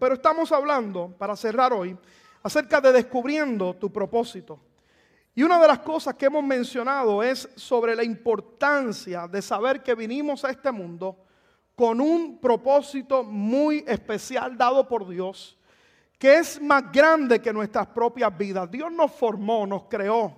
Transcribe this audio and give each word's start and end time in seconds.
Pero 0.00 0.14
estamos 0.14 0.50
hablando, 0.50 1.14
para 1.18 1.36
cerrar 1.36 1.74
hoy, 1.74 1.94
acerca 2.42 2.80
de 2.80 2.90
descubriendo 2.90 3.76
tu 3.76 3.92
propósito. 3.92 4.58
Y 5.34 5.42
una 5.42 5.60
de 5.60 5.68
las 5.68 5.80
cosas 5.80 6.14
que 6.14 6.24
hemos 6.24 6.42
mencionado 6.42 7.22
es 7.22 7.46
sobre 7.54 7.94
la 7.94 8.02
importancia 8.02 9.28
de 9.28 9.42
saber 9.42 9.82
que 9.82 9.94
vinimos 9.94 10.42
a 10.42 10.50
este 10.50 10.72
mundo 10.72 11.18
con 11.76 12.00
un 12.00 12.38
propósito 12.38 13.22
muy 13.22 13.84
especial 13.86 14.56
dado 14.56 14.88
por 14.88 15.06
Dios, 15.06 15.58
que 16.18 16.38
es 16.38 16.60
más 16.62 16.90
grande 16.90 17.42
que 17.42 17.52
nuestras 17.52 17.86
propias 17.88 18.36
vidas. 18.36 18.70
Dios 18.70 18.90
nos 18.90 19.12
formó, 19.12 19.66
nos 19.66 19.84
creó. 19.84 20.34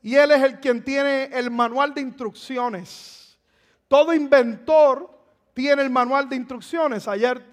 Y 0.00 0.14
Él 0.14 0.30
es 0.30 0.42
el 0.42 0.60
quien 0.60 0.82
tiene 0.82 1.24
el 1.24 1.50
manual 1.50 1.92
de 1.92 2.00
instrucciones. 2.00 3.38
Todo 3.86 4.14
inventor 4.14 5.10
tiene 5.52 5.82
el 5.82 5.90
manual 5.90 6.26
de 6.26 6.36
instrucciones. 6.36 7.06
Ayer 7.06 7.51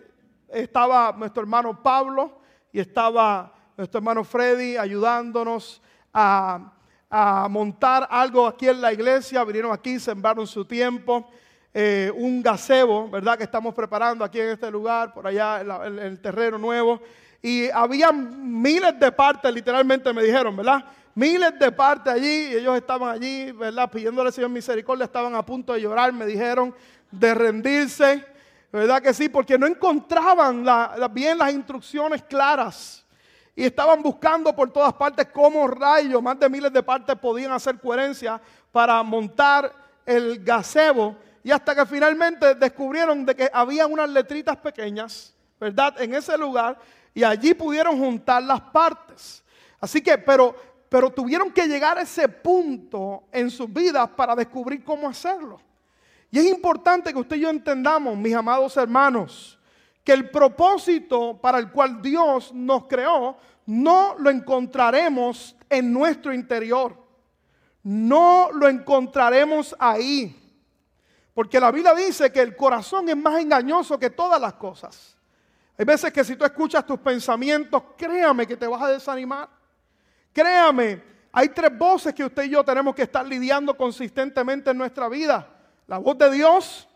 estaba 0.52 1.14
nuestro 1.18 1.42
hermano 1.42 1.82
Pablo 1.82 2.40
y 2.72 2.80
estaba 2.80 3.54
nuestro 3.78 4.00
hermano 4.00 4.24
Freddy 4.24 4.78
ayudándonos 4.78 5.82
a, 6.14 6.74
montar 7.50 8.08
algo 8.12 8.46
aquí 8.46 8.68
en 8.68 8.82
la 8.82 8.94
iglesia. 8.94 9.44
Vinieron 9.44 9.72
aquí, 9.72 10.00
sembraron 10.00 10.46
su 10.46 10.64
tiempo. 10.66 11.28
Eh, 11.74 12.12
un 12.16 12.42
gazebo, 12.44 13.10
¿verdad? 13.10 13.38
Que 13.38 13.46
estamos 13.46 13.74
preparando 13.74 14.24
aquí 14.24 14.40
en 14.40 14.50
este 14.50 14.70
lugar, 14.70 15.14
por 15.14 15.26
allá 15.26 15.62
en, 15.62 16.00
el 16.00 16.20
terreno 16.20 16.58
nuevo. 16.58 17.02
Y 17.42 17.70
había 17.70 18.12
miles 18.12 19.00
de 19.00 19.12
partes, 19.12 19.52
literalmente 19.54 20.12
me 20.14 20.22
dijeron, 20.22 20.56
¿verdad? 20.56 20.84
Miles 21.16 21.58
de 21.58 21.72
partes 21.72 22.14
allí, 22.14 22.50
y 22.50 22.56
ellos 22.56 22.76
estaban 22.76 23.10
allí, 23.10 23.52
¿verdad? 23.54 23.90
Pidiéndole 23.90 24.28
al 24.28 24.34
Señor 24.34 24.50
misericordia, 24.50 25.06
estaban 25.06 25.34
a 25.36 25.46
punto 25.46 25.74
de 25.74 25.82
llorar, 25.82 26.12
me 26.12 26.26
dijeron, 26.26 26.76
de 27.12 27.34
rendirse, 27.34 28.26
¿verdad 28.72 29.02
que 29.02 29.14
sí? 29.14 29.30
Porque 29.30 29.58
no 29.58 29.68
encontraban 29.68 30.66
bien 31.12 31.38
las 31.38 31.52
instrucciones 31.54 32.24
claras. 32.24 33.06
Y 33.56 33.66
estaban 33.66 34.02
buscando 34.02 34.56
por 34.56 34.72
todas 34.72 34.94
partes 34.94 35.28
cómo 35.34 35.68
rayos, 35.68 36.22
más 36.24 36.40
de 36.40 36.48
miles 36.48 36.72
de 36.72 36.82
partes 36.82 37.16
podían 37.18 37.52
hacer 37.52 37.78
coherencia 37.80 38.40
para 38.72 39.04
montar 39.04 39.74
el 40.06 40.44
gazebo. 40.44 41.18
Y 41.44 41.52
hasta 41.52 41.76
que 41.76 41.86
finalmente 41.86 42.56
descubrieron 42.56 43.26
de 43.26 43.36
que 43.36 43.50
había 43.52 43.88
unas 43.88 44.10
letritas 44.10 44.58
pequeñas, 44.58 45.34
¿verdad? 45.60 46.02
En 46.02 46.14
ese 46.14 46.38
lugar. 46.38 46.78
Y 47.14 47.24
allí 47.24 47.54
pudieron 47.54 47.98
juntar 47.98 48.44
las 48.44 48.62
partes. 48.62 49.44
Así 49.80 50.02
que, 50.02 50.18
pero, 50.18 50.56
pero 50.88 51.10
tuvieron 51.10 51.52
que 51.52 51.68
llegar 51.68 51.98
a 51.98 52.02
ese 52.02 52.30
punto 52.30 53.24
en 53.32 53.50
sus 53.50 53.72
vidas 53.72 54.10
para 54.10 54.36
descubrir 54.36 54.84
cómo 54.84 55.10
hacerlo. 55.10 55.60
Y 56.32 56.40
es 56.40 56.46
importante 56.46 57.12
que 57.12 57.20
usted 57.20 57.38
y 57.38 57.42
yo 57.42 57.50
entendamos, 57.50 58.18
mis 58.18 58.36
amados 58.36 58.78
hermanos, 58.78 59.60
que 60.04 60.14
el 60.14 60.30
propósito 60.30 61.40
para 61.42 61.60
el 61.60 61.72
cual 61.72 62.02
Dios 62.02 62.54
nos 62.54 62.86
creó 62.86 63.38
no 63.66 64.16
lo 64.18 64.30
encontraremos 64.32 65.56
en 65.70 65.94
nuestro 65.94 66.34
interior. 66.34 66.98
No 67.84 68.50
lo 68.52 68.68
encontraremos 68.68 69.76
ahí. 69.78 70.36
Porque 71.34 71.60
la 71.60 71.72
Biblia 71.72 71.94
dice 71.94 72.32
que 72.32 72.42
el 72.42 72.56
corazón 72.56 73.08
es 73.10 73.16
más 73.16 73.40
engañoso 73.40 74.00
que 74.00 74.10
todas 74.10 74.42
las 74.42 74.54
cosas. 74.54 75.16
Hay 75.78 75.86
veces 75.86 76.12
que 76.12 76.24
si 76.24 76.36
tú 76.36 76.44
escuchas 76.44 76.86
tus 76.86 77.00
pensamientos, 77.00 77.84
créame 77.96 78.48
que 78.48 78.58
te 78.58 78.68
vas 78.68 78.82
a 78.82 78.90
desanimar. 78.90 79.48
Créame, 80.34 81.02
hay 81.32 81.50
tres 81.50 81.78
voces 81.78 82.14
que 82.14 82.26
usted 82.26 82.44
y 82.44 82.50
yo 82.50 82.64
tenemos 82.64 82.96
que 82.96 83.04
estar 83.04 83.26
lidiando 83.26 83.78
consistentemente 83.78 84.72
en 84.72 84.78
nuestra 84.78 85.08
vida. 85.08 85.59
La 85.90 85.98
voz 85.98 86.20
de 86.20 86.30
Dios, 86.30 86.88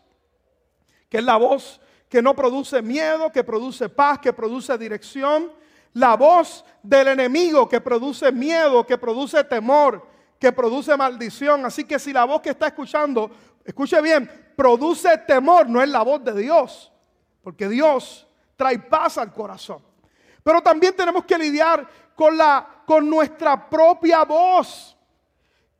que 1.08 1.18
es 1.18 1.24
la 1.24 1.36
voz 1.36 1.80
que 2.08 2.22
no 2.22 2.32
produce 2.36 2.80
miedo, 2.80 3.32
que 3.32 3.42
produce 3.42 3.88
paz, 3.88 4.20
que 4.20 4.32
produce 4.32 4.78
dirección. 4.78 5.50
La 5.94 6.14
voz 6.14 6.64
del 6.80 7.08
enemigo 7.08 7.68
que 7.68 7.80
produce 7.80 8.30
miedo, 8.30 8.86
que 8.86 8.96
produce 8.96 9.42
temor, 9.42 10.06
que 10.38 10.52
produce 10.52 10.96
maldición. 10.96 11.66
Así 11.66 11.82
que 11.82 11.98
si 11.98 12.12
la 12.12 12.24
voz 12.24 12.40
que 12.40 12.50
está 12.50 12.68
escuchando, 12.68 13.32
escuche 13.64 14.00
bien, 14.00 14.30
produce 14.56 15.18
temor, 15.26 15.68
no 15.68 15.82
es 15.82 15.88
la 15.88 16.02
voz 16.02 16.22
de 16.22 16.32
Dios. 16.32 16.92
Porque 17.42 17.68
Dios 17.68 18.28
trae 18.54 18.78
paz 18.78 19.18
al 19.18 19.32
corazón. 19.32 19.82
Pero 20.44 20.60
también 20.60 20.94
tenemos 20.94 21.24
que 21.24 21.36
lidiar 21.36 21.84
con, 22.14 22.36
la, 22.36 22.84
con 22.86 23.10
nuestra 23.10 23.68
propia 23.68 24.22
voz 24.22 24.93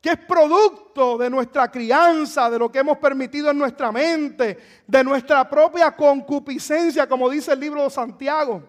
que 0.05 0.11
es 0.11 0.19
producto 0.19 1.17
de 1.17 1.31
nuestra 1.31 1.71
crianza, 1.71 2.47
de 2.47 2.59
lo 2.59 2.71
que 2.71 2.77
hemos 2.77 2.99
permitido 2.99 3.49
en 3.49 3.57
nuestra 3.57 3.91
mente, 3.91 4.55
de 4.85 5.03
nuestra 5.03 5.49
propia 5.49 5.95
concupiscencia, 5.95 7.09
como 7.09 7.27
dice 7.27 7.53
el 7.53 7.59
libro 7.59 7.83
de 7.83 7.89
Santiago. 7.89 8.61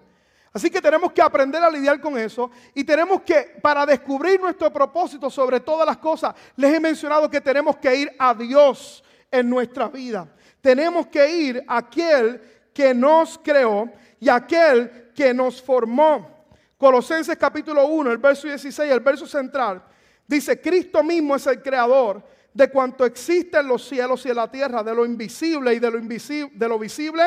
Así 0.50 0.70
que 0.70 0.80
tenemos 0.80 1.12
que 1.12 1.20
aprender 1.20 1.62
a 1.62 1.69
lidiar 1.69 2.00
con 2.00 2.16
eso 2.16 2.50
y 2.72 2.84
tenemos 2.84 3.20
que, 3.20 3.58
para 3.60 3.84
descubrir 3.84 4.41
nuestro 4.41 4.72
propósito 4.72 5.28
sobre 5.28 5.60
todas 5.60 5.86
las 5.86 5.98
cosas, 5.98 6.34
les 6.56 6.72
he 6.72 6.80
mencionado 6.80 7.28
que 7.28 7.42
tenemos 7.42 7.76
que 7.76 7.94
ir 7.94 8.16
a 8.18 8.32
Dios 8.32 9.04
en 9.30 9.50
nuestra 9.50 9.88
vida. 9.88 10.26
Tenemos 10.62 11.06
que 11.08 11.30
ir 11.30 11.62
a 11.68 11.76
aquel 11.76 12.70
que 12.72 12.94
nos 12.94 13.36
creó 13.44 13.92
y 14.18 14.30
aquel 14.30 15.12
que 15.14 15.34
nos 15.34 15.60
formó. 15.60 16.47
Colosenses 16.78 17.36
capítulo 17.36 17.86
1, 17.88 18.12
el 18.12 18.16
verso 18.16 18.48
16, 18.48 18.91
el 18.91 19.00
verso 19.00 19.26
central 19.26 19.82
Dice, 20.26 20.60
Cristo 20.60 21.03
mismo 21.03 21.37
es 21.37 21.47
el 21.47 21.62
creador 21.62 22.22
de 22.53 22.70
cuanto 22.70 23.04
existe 23.04 23.59
en 23.59 23.69
los 23.69 23.87
cielos 23.87 24.25
y 24.25 24.31
en 24.31 24.37
la 24.37 24.50
tierra, 24.50 24.82
de 24.82 24.94
lo 24.94 25.04
invisible 25.04 25.75
y 25.75 25.78
de 25.78 25.91
lo, 25.91 25.98
invisible, 25.98 26.50
de 26.54 26.69
lo 26.69 26.78
visible 26.78 27.22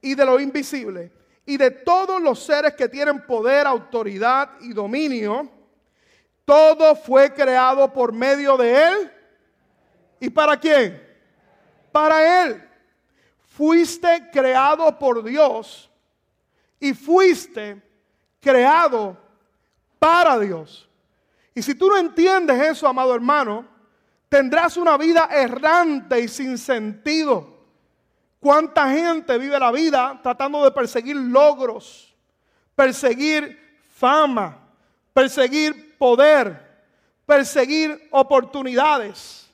y 0.00 0.14
de 0.14 0.24
lo 0.24 0.40
invisible, 0.40 1.12
y 1.44 1.58
de 1.58 1.70
todos 1.70 2.22
los 2.22 2.42
seres 2.42 2.74
que 2.74 2.88
tienen 2.88 3.26
poder, 3.26 3.66
autoridad 3.66 4.52
y 4.60 4.72
dominio. 4.72 5.50
Todo 6.44 6.96
fue 6.96 7.34
creado 7.34 7.92
por 7.92 8.12
medio 8.12 8.56
de 8.56 8.82
Él. 8.82 9.12
¿Y 10.20 10.30
para 10.30 10.58
quién? 10.58 11.02
Para 11.92 12.44
Él. 12.44 12.62
Fuiste 13.44 14.30
creado 14.32 14.98
por 14.98 15.22
Dios 15.22 15.90
y 16.80 16.94
fuiste 16.94 17.82
creado 18.40 19.18
para 19.98 20.38
Dios. 20.38 20.88
Y 21.56 21.62
si 21.62 21.74
tú 21.74 21.88
no 21.88 21.96
entiendes 21.96 22.60
eso, 22.60 22.86
amado 22.86 23.14
hermano, 23.14 23.66
tendrás 24.28 24.76
una 24.76 24.98
vida 24.98 25.26
errante 25.32 26.20
y 26.20 26.28
sin 26.28 26.58
sentido. 26.58 27.56
¿Cuánta 28.38 28.90
gente 28.90 29.38
vive 29.38 29.58
la 29.58 29.72
vida 29.72 30.20
tratando 30.22 30.62
de 30.62 30.70
perseguir 30.70 31.16
logros, 31.16 32.14
perseguir 32.74 33.58
fama, 33.94 34.68
perseguir 35.14 35.96
poder, 35.96 36.84
perseguir 37.24 38.06
oportunidades? 38.10 39.50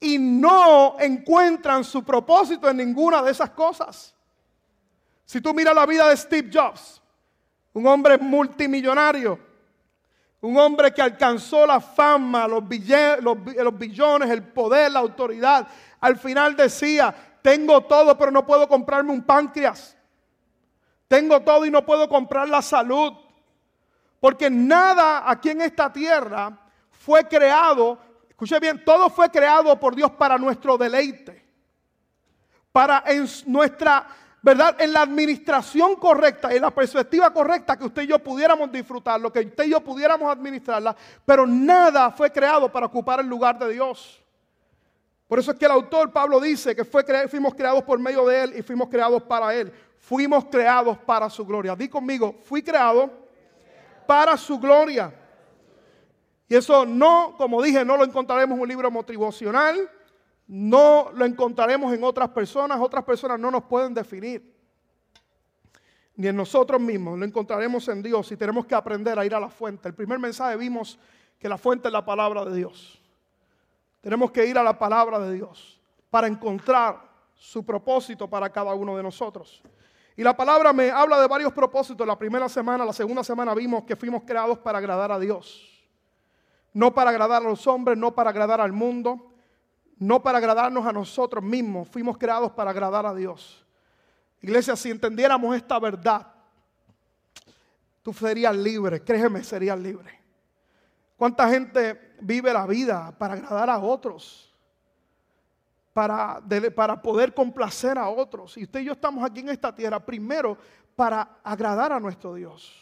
Y 0.00 0.18
no 0.18 0.96
encuentran 0.98 1.84
su 1.84 2.02
propósito 2.02 2.68
en 2.68 2.78
ninguna 2.78 3.22
de 3.22 3.30
esas 3.30 3.50
cosas. 3.50 4.16
Si 5.24 5.40
tú 5.40 5.54
miras 5.54 5.76
la 5.76 5.86
vida 5.86 6.08
de 6.08 6.16
Steve 6.16 6.50
Jobs, 6.52 7.00
un 7.72 7.86
hombre 7.86 8.18
multimillonario, 8.18 9.49
un 10.42 10.56
hombre 10.56 10.92
que 10.92 11.02
alcanzó 11.02 11.66
la 11.66 11.80
fama, 11.80 12.48
los, 12.48 12.66
billones, 12.66 14.30
el 14.30 14.42
poder, 14.42 14.92
la 14.92 15.00
autoridad. 15.00 15.68
Al 16.00 16.16
final 16.16 16.56
decía, 16.56 17.14
tengo 17.42 17.82
todo 17.82 18.16
pero 18.16 18.30
no 18.30 18.46
puedo 18.46 18.66
comprarme 18.66 19.12
un 19.12 19.22
páncreas. 19.22 19.96
Tengo 21.08 21.40
todo 21.40 21.66
y 21.66 21.70
no 21.70 21.84
puedo 21.84 22.08
comprar 22.08 22.48
la 22.48 22.62
salud. 22.62 23.12
Porque 24.18 24.48
nada 24.48 25.28
aquí 25.30 25.50
en 25.50 25.60
esta 25.62 25.92
tierra 25.92 26.56
fue 26.90 27.26
creado, 27.26 27.98
escuche 28.28 28.58
bien, 28.60 28.84
todo 28.84 29.08
fue 29.10 29.30
creado 29.30 29.78
por 29.78 29.94
Dios 29.94 30.10
para 30.12 30.38
nuestro 30.38 30.78
deleite. 30.78 31.44
Para 32.72 33.02
en 33.06 33.26
nuestra 33.46 34.06
¿verdad? 34.42 34.80
En 34.80 34.92
la 34.92 35.02
administración 35.02 35.96
correcta, 35.96 36.52
en 36.52 36.62
la 36.62 36.70
perspectiva 36.70 37.32
correcta, 37.32 37.76
que 37.76 37.84
usted 37.84 38.02
y 38.02 38.06
yo 38.08 38.18
pudiéramos 38.18 38.70
disfrutarlo, 38.72 39.32
que 39.32 39.40
usted 39.40 39.64
y 39.64 39.70
yo 39.70 39.80
pudiéramos 39.80 40.30
administrarla, 40.30 40.96
pero 41.26 41.46
nada 41.46 42.10
fue 42.10 42.30
creado 42.30 42.70
para 42.70 42.86
ocupar 42.86 43.20
el 43.20 43.26
lugar 43.26 43.58
de 43.58 43.72
Dios. 43.72 44.22
Por 45.28 45.38
eso 45.38 45.52
es 45.52 45.58
que 45.58 45.64
el 45.64 45.70
autor 45.70 46.10
Pablo 46.10 46.40
dice 46.40 46.74
que 46.74 46.84
fuimos 46.84 47.54
creados 47.54 47.84
por 47.84 47.98
medio 48.00 48.26
de 48.26 48.42
Él 48.42 48.54
y 48.56 48.62
fuimos 48.62 48.88
creados 48.88 49.22
para 49.22 49.54
Él. 49.54 49.72
Fuimos 50.00 50.46
creados 50.46 50.98
para 50.98 51.30
su 51.30 51.46
gloria. 51.46 51.76
Di 51.76 51.88
conmigo, 51.88 52.34
fui 52.42 52.62
creado 52.62 53.08
para 54.08 54.36
su 54.36 54.58
gloria. 54.58 55.14
Y 56.48 56.56
eso 56.56 56.84
no, 56.84 57.36
como 57.38 57.62
dije, 57.62 57.84
no 57.84 57.96
lo 57.96 58.04
encontraremos 58.04 58.56
en 58.56 58.62
un 58.62 58.68
libro 58.68 58.90
motivacional 58.90 59.88
no 60.52 61.12
lo 61.14 61.24
encontraremos 61.24 61.94
en 61.94 62.02
otras 62.02 62.30
personas, 62.30 62.80
otras 62.80 63.04
personas 63.04 63.38
no 63.38 63.52
nos 63.52 63.62
pueden 63.62 63.94
definir, 63.94 64.52
ni 66.16 66.26
en 66.26 66.34
nosotros 66.34 66.80
mismos, 66.80 67.16
lo 67.16 67.24
encontraremos 67.24 67.86
en 67.86 68.02
Dios 68.02 68.32
y 68.32 68.36
tenemos 68.36 68.66
que 68.66 68.74
aprender 68.74 69.16
a 69.16 69.24
ir 69.24 69.32
a 69.32 69.38
la 69.38 69.48
fuente. 69.48 69.86
El 69.86 69.94
primer 69.94 70.18
mensaje 70.18 70.56
vimos 70.56 70.98
que 71.38 71.48
la 71.48 71.56
fuente 71.56 71.86
es 71.86 71.92
la 71.92 72.04
palabra 72.04 72.44
de 72.44 72.56
Dios. 72.56 73.00
Tenemos 74.00 74.32
que 74.32 74.44
ir 74.44 74.58
a 74.58 74.64
la 74.64 74.76
palabra 74.76 75.20
de 75.20 75.34
Dios 75.34 75.80
para 76.10 76.26
encontrar 76.26 77.00
su 77.36 77.64
propósito 77.64 78.28
para 78.28 78.50
cada 78.50 78.74
uno 78.74 78.96
de 78.96 79.04
nosotros. 79.04 79.62
Y 80.16 80.24
la 80.24 80.36
palabra 80.36 80.72
me 80.72 80.90
habla 80.90 81.20
de 81.20 81.28
varios 81.28 81.52
propósitos. 81.52 82.04
La 82.04 82.18
primera 82.18 82.48
semana, 82.48 82.84
la 82.84 82.92
segunda 82.92 83.22
semana 83.22 83.54
vimos 83.54 83.84
que 83.84 83.94
fuimos 83.94 84.24
creados 84.24 84.58
para 84.58 84.78
agradar 84.78 85.12
a 85.12 85.20
Dios. 85.20 85.80
No 86.72 86.92
para 86.92 87.10
agradar 87.10 87.40
a 87.40 87.48
los 87.48 87.64
hombres, 87.68 87.96
no 87.96 88.12
para 88.16 88.30
agradar 88.30 88.60
al 88.60 88.72
mundo, 88.72 89.29
no 90.00 90.22
para 90.22 90.38
agradarnos 90.38 90.84
a 90.86 90.92
nosotros 90.92 91.44
mismos. 91.44 91.86
Fuimos 91.88 92.16
creados 92.16 92.50
para 92.52 92.70
agradar 92.70 93.04
a 93.04 93.14
Dios. 93.14 93.64
Iglesia, 94.40 94.74
si 94.74 94.90
entendiéramos 94.90 95.54
esta 95.54 95.78
verdad, 95.78 96.26
tú 98.02 98.12
serías 98.14 98.56
libre, 98.56 99.04
créeme, 99.04 99.44
serías 99.44 99.78
libre. 99.78 100.18
¿Cuánta 101.16 101.46
gente 101.50 102.14
vive 102.22 102.50
la 102.50 102.66
vida 102.66 103.14
para 103.18 103.34
agradar 103.34 103.68
a 103.68 103.78
otros? 103.78 104.50
Para, 105.92 106.40
para 106.74 107.02
poder 107.02 107.34
complacer 107.34 107.98
a 107.98 108.08
otros. 108.08 108.56
Y 108.56 108.62
usted 108.62 108.80
y 108.80 108.84
yo 108.84 108.92
estamos 108.92 109.22
aquí 109.22 109.40
en 109.40 109.50
esta 109.50 109.74
tierra 109.74 110.00
primero 110.00 110.56
para 110.96 111.40
agradar 111.44 111.92
a 111.92 112.00
nuestro 112.00 112.32
Dios. 112.32 112.72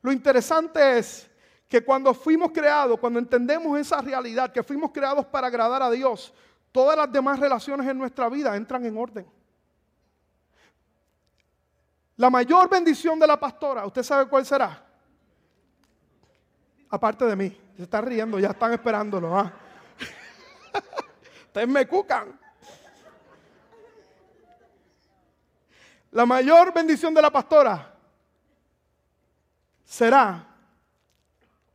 Lo 0.00 0.10
interesante 0.10 0.98
es 0.98 1.30
que 1.72 1.82
cuando 1.82 2.12
fuimos 2.12 2.52
creados, 2.52 3.00
cuando 3.00 3.18
entendemos 3.18 3.80
esa 3.80 4.02
realidad, 4.02 4.52
que 4.52 4.62
fuimos 4.62 4.90
creados 4.90 5.24
para 5.24 5.46
agradar 5.46 5.82
a 5.82 5.90
Dios, 5.90 6.30
todas 6.70 6.94
las 6.98 7.10
demás 7.10 7.40
relaciones 7.40 7.88
en 7.88 7.96
nuestra 7.96 8.28
vida 8.28 8.54
entran 8.54 8.84
en 8.84 8.94
orden. 8.94 9.26
La 12.16 12.28
mayor 12.28 12.68
bendición 12.68 13.18
de 13.18 13.26
la 13.26 13.40
pastora, 13.40 13.86
¿usted 13.86 14.02
sabe 14.02 14.28
cuál 14.28 14.44
será? 14.44 14.84
Aparte 16.90 17.24
de 17.24 17.36
mí, 17.36 17.58
se 17.74 17.84
está 17.84 18.02
riendo, 18.02 18.38
ya 18.38 18.50
están 18.50 18.74
esperándolo. 18.74 19.34
¿ah? 19.34 19.50
Ustedes 21.46 21.68
me 21.68 21.88
cucan. 21.88 22.38
La 26.10 26.26
mayor 26.26 26.70
bendición 26.74 27.14
de 27.14 27.22
la 27.22 27.30
pastora 27.30 27.94
será 29.86 30.51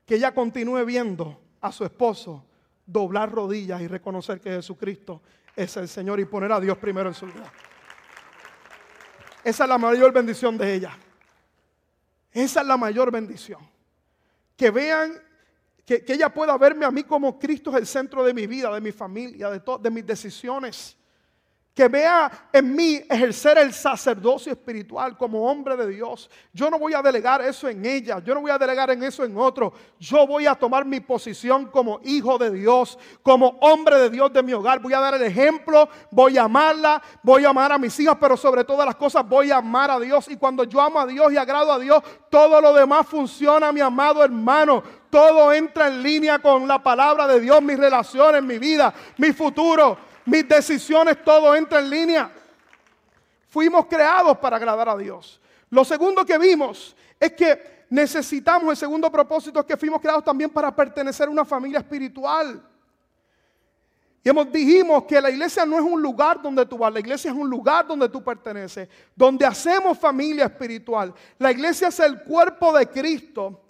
que 0.07 0.15
ella 0.15 0.33
continúe 0.33 0.86
viendo 0.86 1.38
a 1.59 1.71
su 1.71 1.83
esposo 1.83 2.45
doblar 2.86 3.30
rodillas 3.30 3.81
y 3.81 3.88
reconocer 3.88 4.39
que 4.39 4.50
Jesucristo 4.50 5.21
es 5.54 5.75
el 5.75 5.89
Señor 5.89 6.21
y 6.21 6.25
poner 6.25 6.50
a 6.54 6.62
Dios 6.62 6.77
primero 6.77 7.09
en 7.09 7.13
su 7.13 7.25
vida. 7.25 7.51
Esa 9.44 9.63
es 9.65 9.69
la 9.69 9.77
mayor 9.77 10.13
bendición 10.13 10.57
de 10.57 10.74
ella. 10.74 10.98
Esa 12.31 12.62
es 12.62 12.68
la 12.68 12.77
mayor 12.77 13.12
bendición. 13.12 13.59
Que 14.56 14.71
vean, 14.71 15.13
que, 15.86 16.06
ella 16.07 16.33
pueda 16.33 16.57
verme 16.57 16.86
a 16.86 16.92
mí 16.92 17.04
como 17.04 17.38
Cristo 17.38 17.71
es 17.71 17.75
el 17.75 17.86
centro 17.86 18.24
de 18.24 18.33
mi 18.33 18.48
vida, 18.48 18.74
de 18.74 18.80
mi 18.80 18.94
familia, 18.94 19.50
de, 19.50 19.62
de 19.81 19.89
mis 19.89 20.06
decisiones 20.06 20.95
que 21.77 21.88
vea 21.88 22.31
en 22.51 22.75
mí 22.75 23.00
ejercer 23.07 23.59
el 23.59 23.71
sacerdocio 23.71 24.51
espiritual 24.51 25.15
como 25.15 25.47
hombre 25.47 25.77
de 25.77 25.88
Dios. 25.88 26.27
Yo 26.51 26.71
no 26.71 26.79
voy 26.79 26.95
a 26.95 27.03
delegar 27.03 27.39
eso 27.44 27.69
en 27.69 27.85
ella, 27.85 28.18
yo 28.18 28.33
no 28.33 28.41
voy 28.41 28.50
a 28.50 28.57
delegar 28.57 28.89
en 28.89 29.03
eso 29.03 29.24
en 29.24 29.38
otro. 29.38 29.71
Yo 30.00 30.25
voy 30.25 30.47
a 30.47 30.56
tomar 30.56 30.85
mi 30.85 31.01
posición 31.01 31.68
como 31.68 32.00
hijo 32.03 32.39
de 32.39 32.50
Dios, 32.50 32.97
como 33.21 33.59
hombre 33.62 33.97
de 33.97 34.09
Dios 34.09 34.33
de 34.33 34.41
mi 34.41 34.53
hogar. 34.53 34.79
Voy 34.79 34.94
a 34.94 35.00
dar 35.00 35.13
el 35.13 35.21
ejemplo, 35.21 35.88
voy 36.09 36.39
a 36.39 36.45
amarla, 36.45 37.00
voy 37.21 37.45
a 37.45 37.50
amar 37.50 37.71
a 37.71 37.77
mis 37.77 38.00
hijas, 38.00 38.18
pero 38.19 38.35
sobre 38.35 38.63
todas 38.63 38.88
las 38.88 38.95
cosas 38.95 39.23
voy 39.30 39.51
a 39.51 39.57
amar 39.57 39.91
a 39.91 40.00
Dios. 40.00 40.27
Y 40.30 40.35
cuando 40.35 40.63
yo 40.63 40.81
amo 40.81 41.00
a 41.00 41.06
Dios 41.06 41.31
y 41.31 41.38
agrado 41.38 41.71
a 41.71 41.77
Dios, 41.77 42.01
todo 42.31 42.59
lo 42.59 42.73
demás 42.73 43.06
funciona, 43.06 43.71
mi 43.71 43.81
amado 43.81 44.23
hermano. 44.23 44.81
Todo 45.12 45.53
entra 45.53 45.89
en 45.89 46.01
línea 46.01 46.39
con 46.39 46.68
la 46.68 46.81
palabra 46.81 47.27
de 47.27 47.39
Dios, 47.39 47.62
mis 47.62 47.77
relaciones, 47.77 48.41
mi 48.41 48.57
vida, 48.57 48.91
mi 49.18 49.31
futuro 49.31 50.17
mis 50.27 50.47
decisiones, 50.47 51.24
todo 51.24 51.56
entra 51.56 51.79
en 51.79 51.89
línea. 51.89 52.31
Fuimos 53.47 53.85
creados 53.85 54.38
para 54.38 54.57
agradar 54.57 54.89
a 54.89 54.97
Dios. 54.97 55.39
Lo 55.69 55.85
segundo 55.85 56.25
que 56.25 56.38
vimos 56.38 56.95
es 57.18 57.31
que 57.31 57.85
necesitamos, 57.89 58.69
el 58.71 58.77
segundo 58.77 59.09
propósito 59.09 59.62
es 59.62 59.65
que 59.65 59.77
fuimos 59.77 60.01
creados 60.01 60.25
también 60.25 60.50
para 60.50 60.75
pertenecer 60.75 61.29
a 61.29 61.31
una 61.31 61.45
familia 61.45 61.79
espiritual. 61.79 62.62
Y 64.21 64.27
hemos 64.27 64.51
dijimos 64.51 65.06
que 65.06 65.21
la 65.21 65.29
iglesia 65.29 65.65
no 65.65 65.77
es 65.77 65.83
un 65.83 66.01
lugar 66.01 66.41
donde 66.41 66.65
tú 66.65 66.77
vas, 66.77 66.91
la 66.91 67.00
iglesia 67.00 67.31
es 67.31 67.38
un 67.38 67.50
lugar 67.50 67.88
donde 67.88 68.09
tú 68.09 68.21
perteneces, 68.21 68.89
donde 69.15 69.45
hacemos 69.45 69.97
familia 69.97 70.44
espiritual. 70.44 71.13
La 71.39 71.51
iglesia 71.51 71.88
es 71.88 72.01
el 72.01 72.21
cuerpo 72.23 72.77
de 72.77 72.85
Cristo 72.88 73.62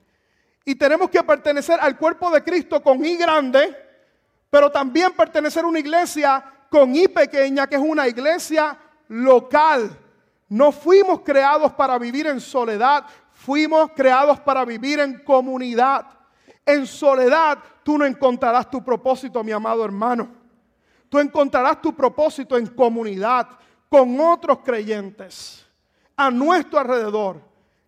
y 0.65 0.73
tenemos 0.73 1.11
que 1.11 1.21
pertenecer 1.21 1.79
al 1.79 1.99
cuerpo 1.99 2.31
de 2.31 2.43
Cristo 2.43 2.81
con 2.81 3.05
I 3.05 3.15
grande 3.15 3.86
pero 4.49 4.71
también 4.71 5.13
pertenecer 5.13 5.63
a 5.63 5.67
una 5.67 5.79
iglesia 5.79 6.43
con 6.69 6.95
I 6.95 7.07
pequeña, 7.07 7.67
que 7.67 7.75
es 7.75 7.81
una 7.81 8.07
iglesia 8.07 8.77
local. 9.07 9.97
No 10.49 10.71
fuimos 10.71 11.21
creados 11.21 11.73
para 11.73 11.97
vivir 11.97 12.27
en 12.27 12.39
soledad, 12.39 13.05
fuimos 13.31 13.91
creados 13.95 14.39
para 14.39 14.63
vivir 14.65 14.99
en 14.99 15.19
comunidad. 15.23 16.05
En 16.65 16.85
soledad 16.85 17.59
tú 17.83 17.97
no 17.97 18.05
encontrarás 18.05 18.69
tu 18.69 18.83
propósito, 18.83 19.43
mi 19.43 19.51
amado 19.51 19.83
hermano. 19.83 20.29
Tú 21.09 21.19
encontrarás 21.19 21.81
tu 21.81 21.95
propósito 21.95 22.57
en 22.57 22.67
comunidad, 22.67 23.47
con 23.89 24.19
otros 24.19 24.59
creyentes, 24.59 25.65
a 26.15 26.29
nuestro 26.29 26.79
alrededor, 26.79 27.41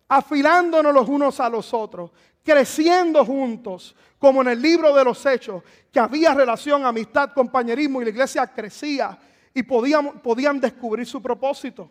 afilándonos 0.08 0.94
los 0.94 1.08
unos 1.08 1.38
a 1.40 1.48
los 1.50 1.74
otros, 1.74 2.10
creciendo 2.42 3.24
juntos, 3.24 3.94
como 4.18 4.42
en 4.42 4.48
el 4.48 4.60
libro 4.60 4.94
de 4.94 5.04
los 5.04 5.24
hechos, 5.24 5.62
que 5.92 5.98
había 5.98 6.34
relación, 6.34 6.84
amistad, 6.84 7.32
compañerismo 7.32 8.00
y 8.00 8.04
la 8.04 8.10
iglesia 8.10 8.46
crecía 8.46 9.18
y 9.54 9.62
podían, 9.62 10.20
podían 10.20 10.60
descubrir 10.60 11.06
su 11.06 11.20
propósito. 11.20 11.90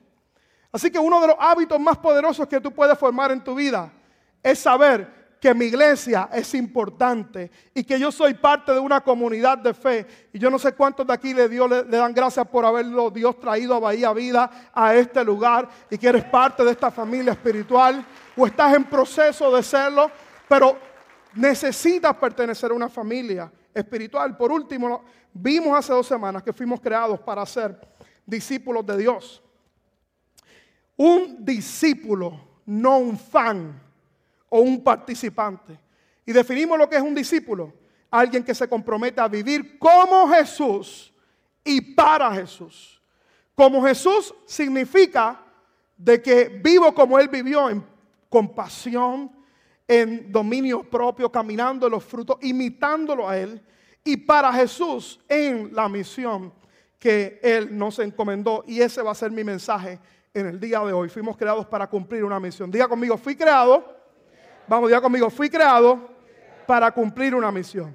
Así 0.71 0.91
que 0.91 0.99
uno 0.99 1.19
de 1.21 1.27
los 1.27 1.35
hábitos 1.39 1.79
más 1.79 1.97
poderosos 1.97 2.47
que 2.47 2.61
tú 2.61 2.71
puedes 2.71 2.97
formar 2.97 3.31
en 3.31 3.43
tu 3.43 3.55
vida 3.55 3.91
es 4.43 4.59
saber 4.59 5.19
que 5.39 5.53
mi 5.53 5.65
iglesia 5.65 6.29
es 6.33 6.53
importante 6.53 7.49
y 7.73 7.83
que 7.83 7.97
yo 7.97 8.11
soy 8.11 8.33
parte 8.33 8.73
de 8.73 8.79
una 8.79 9.01
comunidad 9.01 9.57
de 9.57 9.73
fe. 9.73 10.05
Y 10.33 10.39
yo 10.39 10.49
no 10.49 10.59
sé 10.59 10.73
cuántos 10.73 11.07
de 11.07 11.13
aquí 11.13 11.33
le, 11.33 11.47
le, 11.47 11.83
dan 11.85 12.13
gracias 12.13 12.45
por 12.47 12.65
haberlo 12.65 13.09
Dios 13.09 13.39
traído 13.39 13.75
a 13.75 13.79
Bahía 13.79 14.11
Vida, 14.11 14.69
a 14.73 14.93
este 14.95 15.23
lugar, 15.23 15.69
y 15.89 15.97
que 15.97 16.09
eres 16.09 16.25
parte 16.25 16.63
de 16.63 16.71
esta 16.71 16.91
familia 16.91 17.31
espiritual, 17.31 18.05
o 18.35 18.45
estás 18.45 18.75
en 18.75 18.83
proceso 18.83 19.55
de 19.55 19.63
serlo, 19.63 20.11
pero 20.49 20.77
necesitas 21.35 22.15
pertenecer 22.15 22.71
a 22.71 22.73
una 22.73 22.89
familia 22.89 23.51
espiritual. 23.73 24.35
Por 24.35 24.51
último, 24.51 25.03
vimos 25.31 25.77
hace 25.77 25.93
dos 25.93 26.07
semanas 26.07 26.41
que 26.41 26.51
fuimos 26.51 26.81
creados 26.81 27.19
para 27.19 27.45
ser 27.45 27.79
discípulos 28.25 28.83
de 28.85 28.97
Dios. 28.97 29.43
Un 30.97 31.45
discípulo, 31.45 32.39
no 32.65 32.97
un 32.97 33.17
fan 33.17 33.79
o 34.49 34.59
un 34.59 34.83
participante. 34.83 35.79
Y 36.25 36.33
definimos 36.33 36.79
lo 36.79 36.89
que 36.89 36.95
es 36.95 37.01
un 37.01 37.15
discípulo. 37.15 37.71
Alguien 38.09 38.43
que 38.43 38.55
se 38.55 38.67
compromete 38.67 39.21
a 39.21 39.27
vivir 39.27 39.77
como 39.77 40.27
Jesús 40.29 41.13
y 41.63 41.79
para 41.79 42.33
Jesús. 42.33 42.99
Como 43.53 43.83
Jesús 43.83 44.33
significa 44.47 45.43
de 45.95 46.19
que 46.19 46.45
vivo 46.49 46.91
como 46.93 47.19
Él 47.19 47.27
vivió 47.27 47.69
en 47.69 47.85
compasión, 48.29 49.38
en 49.89 50.31
dominio 50.31 50.83
propio, 50.83 51.31
caminando 51.31 51.87
en 51.87 51.93
los 51.93 52.03
frutos, 52.03 52.37
imitándolo 52.41 53.27
a 53.27 53.35
Él, 53.35 53.59
y 54.03 54.17
para 54.17 54.53
Jesús 54.53 55.19
en 55.27 55.73
la 55.73 55.89
misión 55.89 56.53
que 56.99 57.39
Él 57.41 57.75
nos 57.75 57.97
encomendó. 57.97 58.63
Y 58.67 58.81
ese 58.81 59.01
va 59.01 59.11
a 59.11 59.15
ser 59.15 59.31
mi 59.31 59.43
mensaje 59.43 59.99
en 60.31 60.45
el 60.45 60.59
día 60.59 60.79
de 60.81 60.93
hoy. 60.93 61.09
Fuimos 61.09 61.35
creados 61.35 61.65
para 61.65 61.89
cumplir 61.89 62.23
una 62.23 62.39
misión. 62.39 62.69
Diga 62.69 62.87
conmigo, 62.87 63.17
fui 63.17 63.35
creado. 63.35 63.83
Vamos, 64.67 64.89
diga 64.89 65.01
conmigo, 65.01 65.27
fui 65.31 65.49
creado 65.49 66.07
para 66.67 66.91
cumplir 66.91 67.33
una 67.33 67.51
misión. 67.51 67.91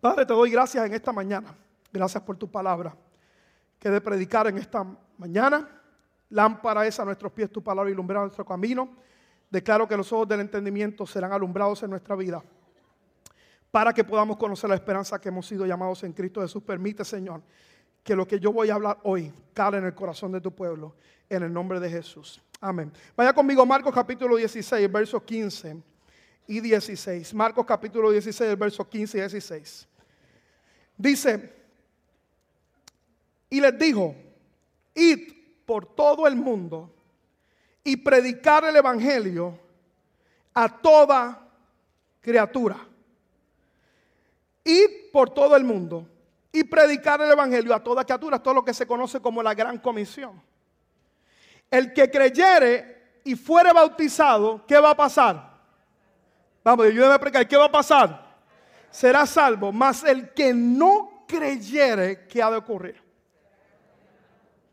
Padre, 0.00 0.24
te 0.24 0.32
doy 0.32 0.52
gracias 0.52 0.86
en 0.86 0.94
esta 0.94 1.10
mañana. 1.10 1.52
Gracias 1.92 2.22
por 2.22 2.36
tu 2.36 2.48
palabra. 2.48 2.94
Que 3.80 3.90
de 3.90 4.00
predicar 4.00 4.46
en 4.46 4.58
esta 4.58 4.86
mañana. 5.16 5.68
Lámpara 6.30 6.86
es 6.86 7.00
a 7.00 7.04
nuestros 7.04 7.32
pies 7.32 7.50
tu 7.50 7.64
palabra 7.64 7.90
y 7.90 7.94
a 7.94 7.96
nuestro 7.96 8.44
camino. 8.44 9.07
Declaro 9.50 9.88
que 9.88 9.96
los 9.96 10.12
ojos 10.12 10.28
del 10.28 10.40
entendimiento 10.40 11.06
serán 11.06 11.32
alumbrados 11.32 11.82
en 11.82 11.90
nuestra 11.90 12.14
vida 12.14 12.42
para 13.70 13.92
que 13.92 14.04
podamos 14.04 14.36
conocer 14.36 14.68
la 14.68 14.76
esperanza 14.76 15.20
que 15.20 15.28
hemos 15.28 15.46
sido 15.46 15.66
llamados 15.66 16.02
en 16.04 16.12
Cristo 16.12 16.40
Jesús. 16.40 16.62
Permite, 16.62 17.04
Señor, 17.04 17.42
que 18.02 18.16
lo 18.16 18.26
que 18.26 18.40
yo 18.40 18.52
voy 18.52 18.70
a 18.70 18.74
hablar 18.74 18.98
hoy 19.02 19.32
cale 19.52 19.78
en 19.78 19.84
el 19.84 19.94
corazón 19.94 20.32
de 20.32 20.40
tu 20.40 20.54
pueblo, 20.54 20.94
en 21.28 21.42
el 21.42 21.52
nombre 21.52 21.80
de 21.80 21.90
Jesús. 21.90 22.40
Amén. 22.60 22.92
Vaya 23.16 23.32
conmigo, 23.32 23.64
Marcos 23.64 23.94
capítulo 23.94 24.36
16, 24.36 24.90
versos 24.90 25.22
15 25.22 25.82
y 26.46 26.60
16. 26.60 27.34
Marcos 27.34 27.64
capítulo 27.66 28.10
16, 28.10 28.58
versos 28.58 28.86
15 28.86 29.18
y 29.18 29.20
16. 29.20 29.88
Dice, 30.96 31.54
y 33.50 33.60
les 33.60 33.78
dijo, 33.78 34.14
id 34.94 35.32
por 35.64 35.86
todo 35.94 36.26
el 36.26 36.36
mundo 36.36 36.94
y 37.88 37.96
predicar 37.96 38.66
el 38.66 38.76
Evangelio 38.76 39.58
a 40.52 40.68
toda 40.68 41.40
criatura. 42.20 42.76
Ir 44.62 45.10
por 45.10 45.30
todo 45.30 45.56
el 45.56 45.64
mundo 45.64 46.06
y 46.52 46.64
predicar 46.64 47.22
el 47.22 47.30
Evangelio 47.30 47.74
a 47.74 47.82
toda 47.82 48.04
criatura, 48.04 48.42
todo 48.42 48.52
lo 48.52 48.62
que 48.62 48.74
se 48.74 48.86
conoce 48.86 49.20
como 49.20 49.42
la 49.42 49.54
gran 49.54 49.78
comisión. 49.78 50.42
el 51.70 51.94
que 51.94 52.10
creyere 52.10 53.20
y 53.24 53.34
fuere 53.34 53.72
bautizado, 53.72 54.66
¿qué 54.66 54.78
va 54.78 54.90
a 54.90 54.96
pasar? 54.96 55.58
Vamos, 56.62 56.84
ayúdame 56.84 57.12
a 57.12 57.16
explicar, 57.16 57.48
¿qué 57.48 57.56
va 57.56 57.66
a 57.66 57.72
pasar? 57.72 58.36
Será 58.90 59.24
salvo, 59.24 59.72
mas 59.72 60.04
el 60.04 60.34
que 60.34 60.52
no 60.52 61.24
creyere, 61.26 62.26
¿qué 62.26 62.42
ha 62.42 62.50
de 62.50 62.58
ocurrir? 62.58 63.02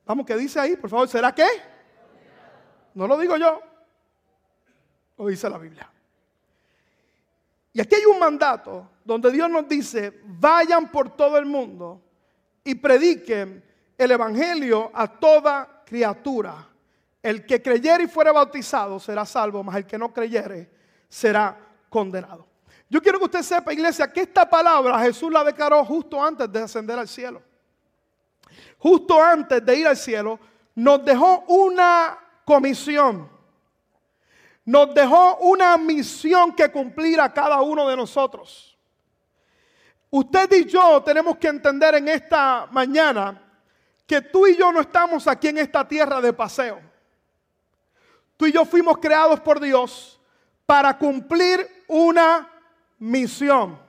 Vamos, 0.05 0.25
¿qué 0.25 0.35
dice 0.35 0.59
ahí? 0.59 0.75
Por 0.75 0.89
favor, 0.89 1.07
¿será 1.07 1.33
qué? 1.33 1.74
No 2.95 3.07
lo 3.07 3.17
digo 3.17 3.37
yo, 3.37 3.61
lo 5.17 5.27
dice 5.27 5.49
la 5.49 5.57
Biblia. 5.57 5.89
Y 7.73 7.81
aquí 7.81 7.95
hay 7.95 8.05
un 8.05 8.19
mandato 8.19 8.89
donde 9.03 9.31
Dios 9.31 9.49
nos 9.49 9.67
dice, 9.67 10.21
vayan 10.23 10.89
por 10.89 11.15
todo 11.15 11.37
el 11.37 11.45
mundo 11.45 12.01
y 12.63 12.75
prediquen 12.75 13.63
el 13.97 14.11
Evangelio 14.11 14.91
a 14.93 15.07
toda 15.07 15.83
criatura. 15.85 16.69
El 17.21 17.45
que 17.45 17.61
creyere 17.61 18.05
y 18.05 18.07
fuere 18.07 18.31
bautizado 18.31 18.99
será 18.99 19.25
salvo, 19.25 19.61
mas 19.61 19.75
el 19.75 19.85
que 19.85 19.97
no 19.97 20.13
creyere 20.13 20.69
será 21.09 21.57
condenado. 21.89 22.47
Yo 22.89 23.01
quiero 23.01 23.19
que 23.19 23.25
usted 23.25 23.41
sepa, 23.41 23.73
iglesia, 23.73 24.11
que 24.11 24.21
esta 24.21 24.49
palabra 24.49 24.99
Jesús 24.99 25.31
la 25.31 25.43
declaró 25.43 25.83
justo 25.83 26.23
antes 26.23 26.49
de 26.49 26.61
ascender 26.61 26.97
al 26.97 27.07
cielo. 27.07 27.41
Justo 28.77 29.21
antes 29.21 29.65
de 29.65 29.75
ir 29.75 29.87
al 29.87 29.97
cielo, 29.97 30.39
nos 30.75 31.03
dejó 31.03 31.43
una 31.47 32.19
comisión. 32.45 33.29
Nos 34.63 34.93
dejó 34.93 35.37
una 35.37 35.77
misión 35.77 36.53
que 36.53 36.71
cumplir 36.71 37.19
a 37.19 37.33
cada 37.33 37.61
uno 37.61 37.87
de 37.87 37.97
nosotros. 37.97 38.77
Usted 40.09 40.51
y 40.53 40.65
yo 40.65 41.03
tenemos 41.03 41.37
que 41.37 41.47
entender 41.47 41.95
en 41.95 42.07
esta 42.07 42.67
mañana 42.71 43.41
que 44.07 44.21
tú 44.21 44.47
y 44.47 44.55
yo 44.55 44.71
no 44.71 44.79
estamos 44.79 45.27
aquí 45.27 45.49
en 45.49 45.57
esta 45.57 45.87
tierra 45.87 46.21
de 46.21 46.31
paseo. 46.31 46.79
Tú 48.37 48.45
y 48.45 48.51
yo 48.51 48.65
fuimos 48.65 48.97
creados 48.97 49.39
por 49.39 49.59
Dios 49.59 50.19
para 50.65 50.97
cumplir 50.97 51.83
una 51.87 52.49
misión. 52.97 53.79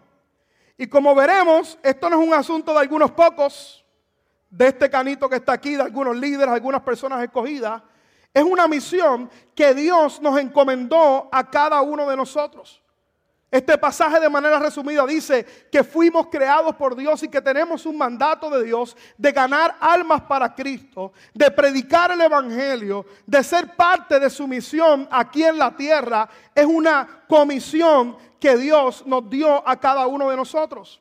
Y 0.79 0.87
como 0.87 1.15
veremos, 1.15 1.79
esto 1.83 2.11
no 2.11 2.21
es 2.21 2.29
un 2.29 2.35
asunto 2.35 2.73
de 2.73 2.81
algunos 2.81 3.11
pocos, 3.13 3.85
de 4.51 4.69
este 4.69 4.91
canito 4.91 5.29
que 5.29 5.37
está 5.37 5.53
aquí, 5.53 5.75
de 5.75 5.83
algunos 5.83 6.17
líderes, 6.17 6.49
algunas 6.49 6.83
personas 6.83 7.23
escogidas. 7.23 7.83
Es 8.37 8.45
una 8.45 8.69
misión 8.69 9.31
que 9.55 9.73
Dios 9.73 10.21
nos 10.21 10.39
encomendó 10.39 11.27
a 11.33 11.51
cada 11.51 11.81
uno 11.81 12.07
de 12.07 12.19
nosotros. 12.19 12.83
Este 13.51 13.79
pasaje 13.79 14.21
de 14.21 14.29
manera 14.29 14.59
resumida 14.59 15.07
dice 15.07 15.47
que 15.73 15.83
fuimos 15.83 16.27
creados 16.27 16.77
por 16.77 16.95
Dios 16.95 17.23
y 17.23 17.31
que 17.31 17.41
tenemos 17.41 17.87
un 17.87 17.97
mandato 17.97 18.51
de 18.51 18.63
Dios 18.63 18.95
de 19.17 19.33
ganar 19.33 19.79
almas 19.81 20.21
para 20.21 20.55
Cristo, 20.55 21.15
de 21.33 21.51
predicar 21.51 22.11
el 22.11 22.21
Evangelio, 22.21 23.07
de 23.25 23.43
ser 23.43 23.75
parte 23.75 24.21
de 24.21 24.29
su 24.29 24.47
misión 24.47 25.09
aquí 25.11 25.43
en 25.43 25.57
la 25.57 25.75
tierra. 25.75 26.29
Es 26.55 26.67
una 26.67 27.25
comisión 27.27 28.19
que 28.39 28.55
Dios 28.59 29.03
nos 29.07 29.31
dio 29.31 29.67
a 29.67 29.81
cada 29.81 30.07
uno 30.07 30.29
de 30.29 30.37
nosotros. 30.37 31.01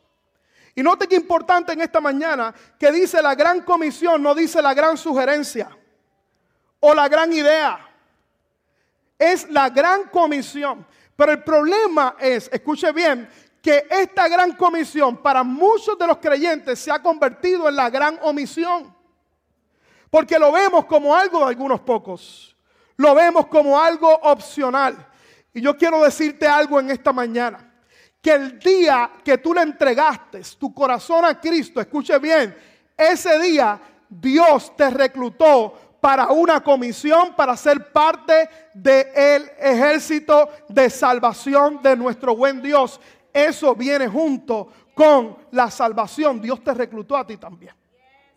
Y 0.74 0.82
note 0.82 1.06
que 1.06 1.18
importante 1.18 1.74
en 1.74 1.82
esta 1.82 2.00
mañana 2.00 2.56
que 2.80 2.94
dice 2.94 3.22
la 3.22 3.36
gran 3.36 3.60
comisión, 3.60 4.24
no 4.24 4.34
dice 4.34 4.62
la 4.62 4.74
gran 4.74 4.96
sugerencia 4.96 5.68
o 6.80 6.94
la 6.94 7.08
gran 7.08 7.32
idea. 7.32 7.80
Es 9.18 9.50
la 9.50 9.70
gran 9.70 10.10
comisión. 10.10 10.86
Pero 11.16 11.32
el 11.32 11.44
problema 11.44 12.16
es, 12.20 12.50
escuche 12.52 12.92
bien, 12.92 13.30
que 13.62 13.88
esta 13.90 14.28
gran 14.28 14.52
comisión 14.56 15.18
para 15.18 15.44
muchos 15.44 15.98
de 15.98 16.06
los 16.06 16.18
creyentes 16.18 16.78
se 16.78 16.92
ha 16.92 17.02
convertido 17.02 17.68
en 17.68 17.76
la 17.76 17.90
gran 17.90 18.20
omisión. 18.22 18.94
Porque 20.10 20.38
lo 20.38 20.52
vemos 20.52 20.86
como 20.86 21.16
algo 21.16 21.40
de 21.40 21.46
algunos 21.46 21.80
pocos. 21.82 22.56
Lo 22.98 23.16
vemos 23.16 23.48
como 23.48 23.80
algo 23.80 24.14
opcional. 24.14 24.96
Y 25.54 25.62
yo 25.62 25.76
quiero 25.76 26.04
decirte 26.04 26.48
algo 26.48 26.80
en 26.80 26.92
esta 26.92 27.12
mañana. 27.12 27.74
Que 28.22 28.34
el 28.34 28.60
día 28.60 29.12
que 29.24 29.38
tú 29.38 29.54
le 29.54 29.62
entregaste 29.62 30.42
tu 30.60 30.74
corazón 30.74 31.26
a 31.26 31.40
Cristo, 31.40 31.80
escuche 31.80 32.18
bien, 32.20 32.56
ese 32.98 33.40
día 33.40 33.80
Dios 34.10 34.76
te 34.76 34.90
reclutó 34.90 35.85
para 36.06 36.28
una 36.28 36.62
comisión, 36.62 37.34
para 37.36 37.58
ser 37.58 37.92
parte 37.92 38.48
del 38.76 39.50
ejército 39.58 40.48
de 40.70 40.88
salvación 40.88 41.82
de 41.82 41.96
nuestro 41.96 42.36
buen 42.36 42.62
Dios. 42.62 43.02
Eso 43.34 43.74
viene 43.74 44.08
junto 44.08 44.72
con 44.94 45.36
la 45.50 45.72
salvación. 45.72 46.40
Dios 46.40 46.64
te 46.64 46.76
reclutó 46.76 47.18
a 47.18 47.26
ti 47.26 47.38
también. 47.38 47.74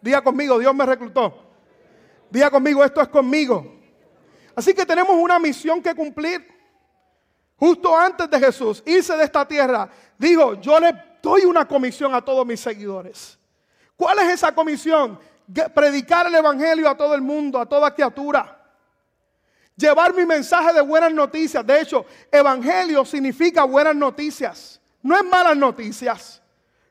Diga 0.00 0.22
conmigo, 0.22 0.58
Dios 0.58 0.74
me 0.74 0.86
reclutó. 0.86 1.44
Diga 2.30 2.50
conmigo, 2.50 2.82
esto 2.82 3.02
es 3.02 3.08
conmigo. 3.08 3.70
Así 4.56 4.72
que 4.72 4.86
tenemos 4.86 5.14
una 5.14 5.38
misión 5.38 5.82
que 5.82 5.94
cumplir. 5.94 6.48
Justo 7.54 7.94
antes 7.94 8.30
de 8.30 8.40
Jesús 8.40 8.82
irse 8.86 9.14
de 9.14 9.24
esta 9.24 9.46
tierra, 9.46 9.90
dijo, 10.16 10.54
yo 10.54 10.80
le 10.80 10.94
doy 11.22 11.42
una 11.42 11.68
comisión 11.68 12.14
a 12.14 12.24
todos 12.24 12.46
mis 12.46 12.60
seguidores. 12.60 13.38
¿Cuál 13.94 14.20
es 14.20 14.28
esa 14.28 14.54
comisión? 14.54 15.18
Predicar 15.74 16.26
el 16.26 16.34
Evangelio 16.34 16.88
a 16.88 16.96
todo 16.96 17.14
el 17.14 17.22
mundo, 17.22 17.60
a 17.60 17.66
toda 17.66 17.94
criatura. 17.94 18.54
Llevar 19.76 20.12
mi 20.12 20.26
mensaje 20.26 20.72
de 20.72 20.80
buenas 20.80 21.12
noticias. 21.12 21.64
De 21.64 21.80
hecho, 21.80 22.04
Evangelio 22.30 23.04
significa 23.04 23.64
buenas 23.64 23.94
noticias. 23.94 24.80
No 25.02 25.16
es 25.16 25.24
malas 25.24 25.56
noticias. 25.56 26.42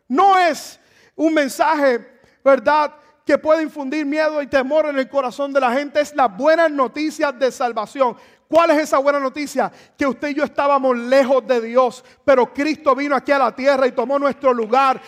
No 0.08 0.40
es 0.40 0.80
un 1.16 1.34
mensaje, 1.34 2.22
¿verdad? 2.44 2.96
Que 3.26 3.38
puede 3.38 3.64
infundir 3.64 4.06
miedo 4.06 4.42
y 4.42 4.48
temor 4.48 4.86
en 4.86 4.98
el 4.98 5.10
corazón 5.10 5.52
de 5.52 5.60
la 5.60 5.72
gente. 5.74 6.00
Es 6.00 6.16
las 6.16 6.36
buenas 6.36 6.72
noticias 6.72 7.38
de 7.38 7.52
salvación. 7.52 8.16
¿Cuál 8.48 8.72
es 8.72 8.84
esa 8.84 8.98
buena 9.00 9.20
noticia? 9.20 9.72
Que 9.98 10.08
usted 10.08 10.30
y 10.30 10.36
yo 10.36 10.46
estábamos 10.46 10.98
lejos 10.98 11.46
de 11.46 11.60
Dios, 11.60 12.04
pero 12.24 12.54
Cristo 12.54 12.96
vino 12.96 13.16
aquí 13.16 13.32
a 13.34 13.40
la 13.40 13.54
tierra 13.54 13.86
y 13.88 13.92
tomó 13.92 14.18
nuestro 14.18 14.54
lugar 14.54 15.02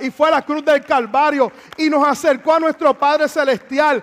y 0.00 0.10
fue 0.10 0.28
a 0.28 0.32
la 0.32 0.42
cruz 0.42 0.62
del 0.64 0.84
Calvario 0.84 1.50
y 1.78 1.88
nos 1.88 2.06
acercó 2.06 2.54
a 2.54 2.60
nuestro 2.60 2.96
Padre 2.98 3.28
Celestial. 3.28 4.02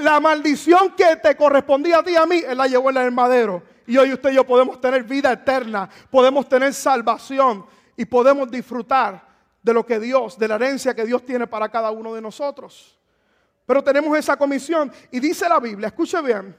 La 0.00 0.20
maldición 0.20 0.94
que 0.96 1.16
te 1.16 1.36
correspondía 1.36 1.98
a 1.98 2.02
ti 2.04 2.12
y 2.12 2.16
a 2.16 2.26
mí, 2.26 2.42
Él 2.46 2.56
la 2.56 2.68
llevó 2.68 2.90
en 2.90 2.98
el 2.98 3.10
madero. 3.10 3.62
Y 3.86 3.96
hoy 3.96 4.12
usted 4.12 4.30
y 4.30 4.34
yo 4.34 4.46
podemos 4.46 4.80
tener 4.80 5.02
vida 5.02 5.32
eterna, 5.32 5.88
podemos 6.10 6.48
tener 6.48 6.72
salvación 6.74 7.66
y 7.96 8.04
podemos 8.04 8.48
disfrutar 8.48 9.26
de 9.60 9.74
lo 9.74 9.84
que 9.84 9.98
Dios, 9.98 10.38
de 10.38 10.46
la 10.46 10.54
herencia 10.54 10.94
que 10.94 11.04
Dios 11.04 11.24
tiene 11.24 11.48
para 11.48 11.68
cada 11.68 11.90
uno 11.90 12.14
de 12.14 12.22
nosotros. 12.22 12.96
Pero 13.66 13.82
tenemos 13.82 14.16
esa 14.16 14.36
comisión 14.36 14.92
y 15.10 15.18
dice 15.18 15.48
la 15.48 15.58
Biblia, 15.58 15.88
escuche 15.88 16.22
bien, 16.22 16.56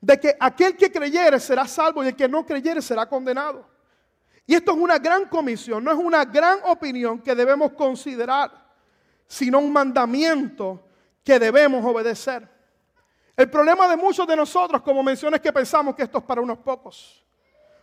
de 0.00 0.20
que 0.20 0.36
aquel 0.38 0.76
que 0.76 0.90
creyere 0.90 1.40
será 1.40 1.66
salvo 1.66 2.04
y 2.04 2.08
el 2.08 2.16
que 2.16 2.28
no 2.28 2.44
creyere 2.44 2.82
será 2.82 3.08
condenado. 3.08 3.66
Y 4.46 4.54
esto 4.54 4.72
es 4.72 4.78
una 4.78 4.98
gran 4.98 5.26
comisión, 5.28 5.82
no 5.82 5.90
es 5.90 5.98
una 5.98 6.24
gran 6.24 6.60
opinión 6.64 7.18
que 7.20 7.34
debemos 7.34 7.72
considerar, 7.72 8.50
sino 9.26 9.58
un 9.58 9.72
mandamiento 9.72 10.84
que 11.24 11.38
debemos 11.38 11.84
obedecer. 11.84 12.48
El 13.36 13.50
problema 13.50 13.88
de 13.88 13.96
muchos 13.96 14.26
de 14.26 14.36
nosotros, 14.36 14.80
como 14.82 15.02
mencioné, 15.02 15.36
es 15.36 15.42
que 15.42 15.52
pensamos 15.52 15.94
que 15.94 16.04
esto 16.04 16.18
es 16.18 16.24
para 16.24 16.40
unos 16.40 16.58
pocos. 16.58 17.24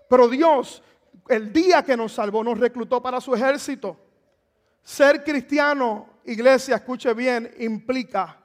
Pero 0.09 0.27
Dios, 0.29 0.81
el 1.27 1.51
día 1.51 1.83
que 1.83 1.97
nos 1.97 2.13
salvó, 2.13 2.43
nos 2.43 2.57
reclutó 2.57 3.01
para 3.01 3.19
su 3.19 3.35
ejército. 3.35 3.97
Ser 4.81 5.23
cristiano, 5.23 6.07
iglesia, 6.25 6.77
escuche 6.77 7.13
bien, 7.13 7.53
implica 7.59 8.37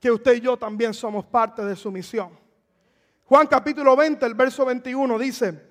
que 0.00 0.10
usted 0.10 0.34
y 0.34 0.40
yo 0.40 0.56
también 0.56 0.94
somos 0.94 1.24
parte 1.26 1.64
de 1.64 1.76
su 1.76 1.92
misión. 1.92 2.41
Juan 3.24 3.46
capítulo 3.46 3.96
20, 3.96 4.24
el 4.26 4.34
verso 4.34 4.64
21 4.64 5.18
dice, 5.18 5.62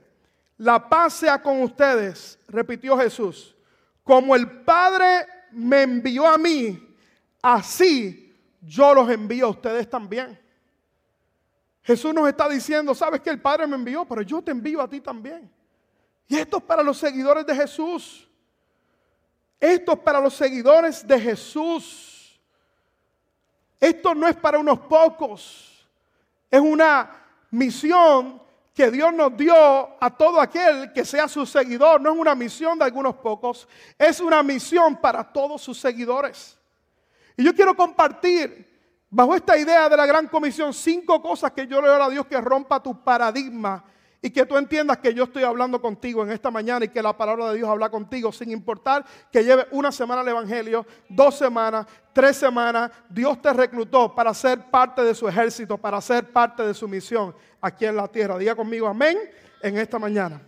la 0.58 0.88
paz 0.88 1.14
sea 1.14 1.42
con 1.42 1.62
ustedes, 1.62 2.40
repitió 2.48 2.98
Jesús, 2.98 3.56
como 4.04 4.36
el 4.36 4.50
Padre 4.62 5.28
me 5.52 5.84
envió 5.84 6.28
a 6.28 6.38
mí, 6.38 6.96
así 7.42 8.36
yo 8.62 8.94
los 8.94 9.10
envío 9.10 9.48
a 9.48 9.50
ustedes 9.50 9.90
también. 9.90 10.40
Jesús 11.84 12.14
nos 12.14 12.28
está 12.28 12.48
diciendo, 12.48 12.94
sabes 12.94 13.22
que 13.22 13.30
el 13.32 13.42
Padre 13.42 13.66
me 13.66 13.76
envió, 13.76 14.06
pero 14.06 14.22
yo 14.22 14.42
te 14.42 14.52
envío 14.52 14.82
a 14.82 14.88
ti 14.88 15.02
también. 15.02 15.52
Y 16.28 16.38
esto 16.38 16.58
es 16.58 16.64
para 16.64 16.84
los 16.84 16.98
seguidores 16.98 17.46
de 17.46 17.56
Jesús. 17.56 18.28
Esto 19.60 19.94
es 19.94 20.00
para 20.00 20.20
los 20.20 20.34
seguidores 20.34 21.06
de 21.06 21.20
Jesús. 21.20 22.40
Esto 23.80 24.14
no 24.14 24.28
es 24.28 24.36
para 24.36 24.60
unos 24.60 24.80
pocos. 24.80 25.88
Es 26.50 26.62
una 26.62 27.21
misión 27.52 28.42
que 28.74 28.90
Dios 28.90 29.14
nos 29.14 29.36
dio 29.36 29.54
a 29.54 30.10
todo 30.18 30.40
aquel 30.40 30.92
que 30.94 31.06
sea 31.06 31.28
su 31.28 31.46
seguidor. 31.46 32.02
No 32.02 32.14
es 32.14 32.18
una 32.18 32.36
misión 32.36 32.80
de 32.80 32.86
algunos 32.86 33.16
pocos, 33.16 33.68
es 33.98 34.20
una 34.20 34.42
misión 34.42 34.98
para 34.98 35.24
todos 35.24 35.62
sus 35.62 35.80
seguidores. 35.80 36.58
Y 37.38 37.44
yo 37.44 37.54
quiero 37.54 37.76
compartir 37.76 38.70
bajo 39.10 39.36
esta 39.36 39.58
idea 39.58 39.90
de 39.90 39.98
la 39.98 40.06
gran 40.06 40.28
comisión 40.28 40.74
cinco 40.74 41.22
cosas 41.22 41.52
que 41.52 41.68
yo 41.68 41.82
le 41.82 41.88
doy 41.90 42.02
a 42.02 42.10
Dios 42.10 42.26
que 42.26 42.40
rompa 42.40 42.82
tu 42.82 43.04
paradigma 43.04 43.84
y 44.22 44.30
que 44.30 44.46
tú 44.46 44.56
entiendas 44.56 45.00
que 45.00 45.14
yo 45.14 45.24
estoy 45.24 45.44
hablando 45.44 45.82
contigo 45.82 46.24
en 46.24 46.32
esta 46.32 46.52
mañana 46.52 46.86
y 46.86 46.90
que 46.90 47.02
la 47.02 47.18
palabra 47.18 47.50
de 47.50 47.58
Dios 47.58 47.68
habla 47.68 47.90
contigo 47.90 48.32
sin 48.32 48.52
importar 48.52 49.04
que 49.32 49.44
lleve 49.44 49.68
una 49.72 49.92
semana 49.92 50.22
el 50.22 50.28
Evangelio, 50.28 50.86
dos 51.10 51.38
semanas, 51.38 51.88
tres 52.14 52.38
semanas. 52.38 52.92
Dios 53.10 53.42
te 53.42 53.52
reclutó 53.52 54.14
para 54.14 54.32
ser 54.34 54.70
parte 54.70 55.04
de 55.04 55.16
su 55.16 55.28
ejército, 55.28 55.78
para 55.78 56.00
ser 56.02 56.32
parte 56.32 56.64
de 56.64 56.74
su 56.76 56.88
misión 56.88 57.36
aquí 57.60 57.86
en 57.86 57.96
la 57.96 58.08
tierra. 58.08 58.38
Diga 58.38 58.56
conmigo 58.56 58.88
amén 58.88 59.18
en 59.64 59.78
esta 59.78 59.98
mañana. 59.98 60.40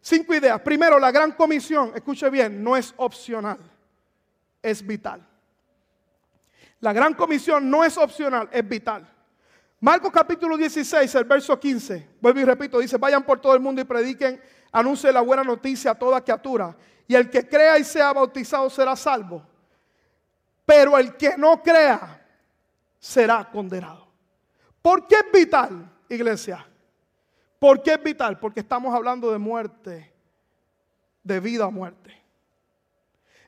Cinco 0.00 0.34
ideas. 0.34 0.60
Primero, 0.62 0.98
la 0.98 1.10
gran 1.10 1.32
comisión, 1.32 1.92
escuche 1.94 2.30
bien, 2.30 2.64
no 2.64 2.76
es 2.76 2.94
opcional, 2.96 3.58
es 4.62 4.84
vital. 4.84 5.24
La 6.80 6.92
gran 6.94 7.12
comisión 7.12 7.70
no 7.70 7.84
es 7.84 7.96
opcional, 7.98 8.48
es 8.50 8.66
vital. 8.66 9.06
Marcos 9.82 10.12
capítulo 10.12 10.56
16, 10.56 11.12
el 11.16 11.24
verso 11.24 11.58
15, 11.58 12.10
vuelvo 12.20 12.38
y 12.38 12.44
repito, 12.44 12.78
dice, 12.78 12.98
vayan 12.98 13.24
por 13.24 13.40
todo 13.40 13.52
el 13.52 13.58
mundo 13.58 13.80
y 13.80 13.84
prediquen, 13.84 14.40
anuncien 14.70 15.12
la 15.12 15.22
buena 15.22 15.42
noticia 15.42 15.90
a 15.90 15.94
toda 15.96 16.20
criatura. 16.20 16.76
Y 17.08 17.16
el 17.16 17.28
que 17.28 17.48
crea 17.48 17.76
y 17.80 17.82
sea 17.82 18.12
bautizado 18.12 18.70
será 18.70 18.94
salvo. 18.94 19.44
Pero 20.64 20.96
el 20.96 21.16
que 21.16 21.36
no 21.36 21.60
crea 21.60 22.24
será 23.00 23.50
condenado. 23.50 24.06
¿Por 24.80 25.08
qué 25.08 25.16
es 25.16 25.32
vital, 25.32 25.90
iglesia? 26.08 26.64
¿Por 27.58 27.82
qué 27.82 27.94
es 27.94 28.02
vital? 28.04 28.38
Porque 28.38 28.60
estamos 28.60 28.94
hablando 28.94 29.32
de 29.32 29.38
muerte, 29.38 30.14
de 31.24 31.40
vida 31.40 31.64
a 31.64 31.70
muerte. 31.70 32.22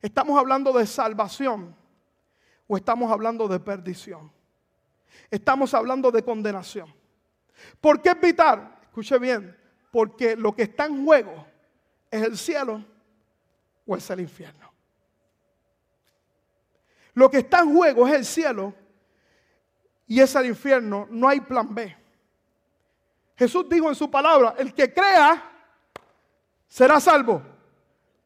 Estamos 0.03 0.37
hablando 0.37 0.73
de 0.73 0.85
salvación 0.85 1.77
o 2.67 2.77
estamos 2.77 3.13
hablando 3.13 3.47
de 3.47 3.61
perdición 3.61 4.34
estamos 5.31 5.75
hablando 5.75 6.11
de 6.11 6.23
condenación. 6.23 6.93
¿Por 7.81 8.01
qué 8.01 8.11
es 8.11 8.21
vital? 8.21 8.77
Escuche 8.83 9.19
bien, 9.19 9.57
porque 9.91 10.37
lo 10.37 10.55
que 10.55 10.63
está 10.63 10.87
en 10.87 11.05
juego 11.05 11.47
es 12.11 12.23
el 12.23 12.39
cielo 12.39 12.85
o 13.87 13.97
es 13.97 14.09
el 14.11 14.21
infierno. 14.21 14.73
Lo 17.15 17.31
que 17.31 17.39
está 17.39 17.61
en 17.61 17.75
juego 17.75 18.07
es 18.09 18.15
el 18.15 18.25
cielo 18.25 18.75
y 20.07 20.21
es 20.21 20.35
el 20.35 20.47
infierno. 20.47 21.07
No 21.11 21.29
hay 21.29 21.41
plan 21.41 21.73
B. 21.75 21.97
Jesús 23.37 23.69
dijo 23.69 23.89
en 23.89 23.95
su 23.95 24.11
palabra, 24.11 24.55
el 24.59 24.73
que 24.75 24.93
crea 24.93 25.51
será 26.69 27.01
salvo, 27.01 27.43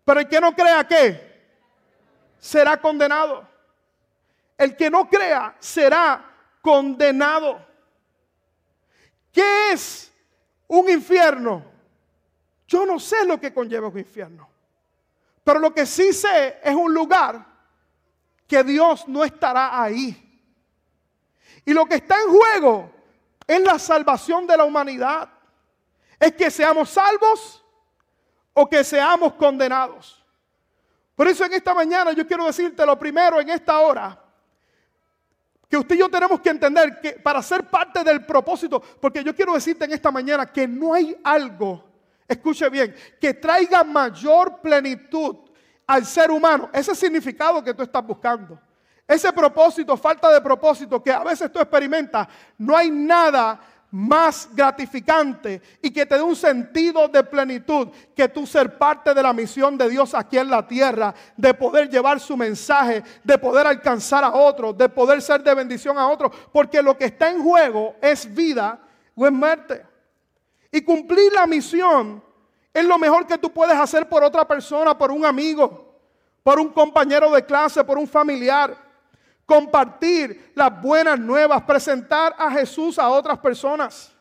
pero 0.05 0.21
el 0.21 0.29
que 0.29 0.41
no 0.41 0.55
crea 0.55 0.87
qué 0.87 1.29
será 2.39 2.81
condenado. 2.81 3.47
El 4.57 4.77
que 4.77 4.91
no 4.91 5.09
crea 5.09 5.55
será 5.59 6.25
condenado. 6.63 7.65
¿Qué 9.33 9.73
es 9.73 10.13
un 10.67 10.89
infierno? 10.89 11.65
Yo 12.67 12.85
no 12.85 12.99
sé 12.99 13.25
lo 13.25 13.41
que 13.41 13.53
conlleva 13.53 13.89
un 13.89 13.99
infierno. 13.99 14.49
Pero 15.43 15.61
lo 15.61 15.73
que 15.73 15.87
sí 15.87 16.13
sé 16.13 16.59
es 16.63 16.75
un 16.75 16.93
lugar 16.93 17.47
que 18.47 18.63
Dios 18.63 19.09
no 19.09 19.25
estará 19.25 19.83
ahí. 19.83 20.25
Y 21.65 21.73
lo 21.73 21.87
que 21.87 21.97
está 21.97 22.17
en 22.21 22.31
juego 22.31 22.91
es 23.47 23.61
la 23.63 23.79
salvación 23.79 24.47
de 24.47 24.57
la 24.57 24.65
humanidad. 24.65 25.29
Es 26.19 26.33
que 26.35 26.51
seamos 26.51 26.91
salvos 26.91 27.65
o 28.53 28.69
que 28.69 28.85
seamos 28.85 29.35
condenados. 29.35 30.25
Por 31.15 31.29
eso 31.29 31.45
en 31.45 31.55
esta 31.55 31.73
mañana 31.75 32.13
yo 32.13 32.27
quiero 32.27 32.45
decirte 32.45 32.85
lo 32.85 32.99
primero 32.99 33.41
en 33.41 33.49
esta 33.51 33.81
hora 33.81 34.28
que 35.69 35.77
usted 35.77 35.97
y 35.97 35.99
yo 35.99 36.09
tenemos 36.09 36.41
que 36.41 36.49
entender 36.49 37.01
que 37.01 37.13
para 37.13 37.43
ser 37.43 37.65
parte 37.69 38.03
del 38.03 38.25
propósito, 38.25 38.81
porque 39.01 39.23
yo 39.23 39.35
quiero 39.35 39.53
decirte 39.53 39.85
en 39.85 39.93
esta 39.93 40.11
mañana 40.11 40.47
que 40.47 40.67
no 40.67 40.95
hay 40.95 41.17
algo, 41.23 41.85
escuche 42.27 42.69
bien, 42.71 42.95
que 43.21 43.35
traiga 43.35 43.85
mayor 43.85 44.61
plenitud 44.61 45.37
al 45.87 46.07
ser 46.07 46.31
humano. 46.31 46.71
Ese 46.73 46.95
significado 46.95 47.63
que 47.63 47.75
tú 47.75 47.83
estás 47.83 48.07
buscando. 48.07 48.59
Ese 49.07 49.33
propósito, 49.33 49.97
falta 49.97 50.31
de 50.31 50.41
propósito 50.41 51.03
que 51.03 51.11
a 51.11 51.25
veces 51.25 51.51
tú 51.51 51.59
experimentas, 51.59 52.29
no 52.59 52.77
hay 52.77 52.91
nada 52.91 53.59
más 53.91 54.51
gratificante 54.53 55.63
y 55.81 55.91
que 55.91 56.05
te 56.05 56.17
dé 56.17 56.23
un 56.23 56.37
sentido 56.37 57.09
de 57.09 57.25
plenitud 57.25 57.89
que 58.15 58.29
tú 58.29 58.47
ser 58.47 58.77
parte 58.77 59.15
de 59.15 59.23
la 59.23 59.33
misión 59.33 59.79
de 59.79 59.89
Dios 59.89 60.15
aquí 60.15 60.37
en 60.37 60.51
la 60.51 60.67
tierra, 60.67 61.15
de 61.37 61.55
poder 61.55 61.89
llevar 61.89 62.21
su 62.21 62.37
mensaje, 62.37 63.03
de 63.25 63.39
poder 63.39 63.67
alcanzar 63.67 64.25
a 64.25 64.33
otros, 64.33 64.77
de 64.77 64.89
poder 64.89 65.23
ser 65.23 65.43
de 65.43 65.55
bendición 65.55 65.99
a 65.99 66.09
otros, 66.09 66.33
porque 66.53 66.83
lo 66.83 66.97
que 66.97 67.07
está 67.07 67.31
en 67.31 67.43
juego 67.43 67.97
es 68.03 68.33
vida 68.33 68.79
o 69.15 69.27
es 69.27 69.33
muerte. 69.33 69.87
Y 70.71 70.83
cumplir 70.83 71.33
la 71.33 71.47
misión 71.47 72.23
es 72.75 72.85
lo 72.85 72.99
mejor 72.99 73.27
que 73.27 73.39
tú 73.39 73.51
puedes 73.51 73.77
hacer 73.77 74.07
por 74.09 74.23
otra 74.23 74.47
persona, 74.47 74.97
por 74.97 75.11
un 75.11 75.25
amigo, 75.25 75.97
por 76.43 76.61
un 76.61 76.69
compañero 76.69 77.31
de 77.33 77.45
clase, 77.45 77.83
por 77.85 77.97
un 77.97 78.07
familiar 78.07 78.88
compartir 79.49 80.53
las 80.55 80.79
buenas 80.83 81.19
nuevas, 81.19 81.63
presentar 81.63 82.37
a 82.37 82.51
Jesús 82.51 82.99
a 82.99 83.09
otras 83.09 83.39
personas. 83.39 84.13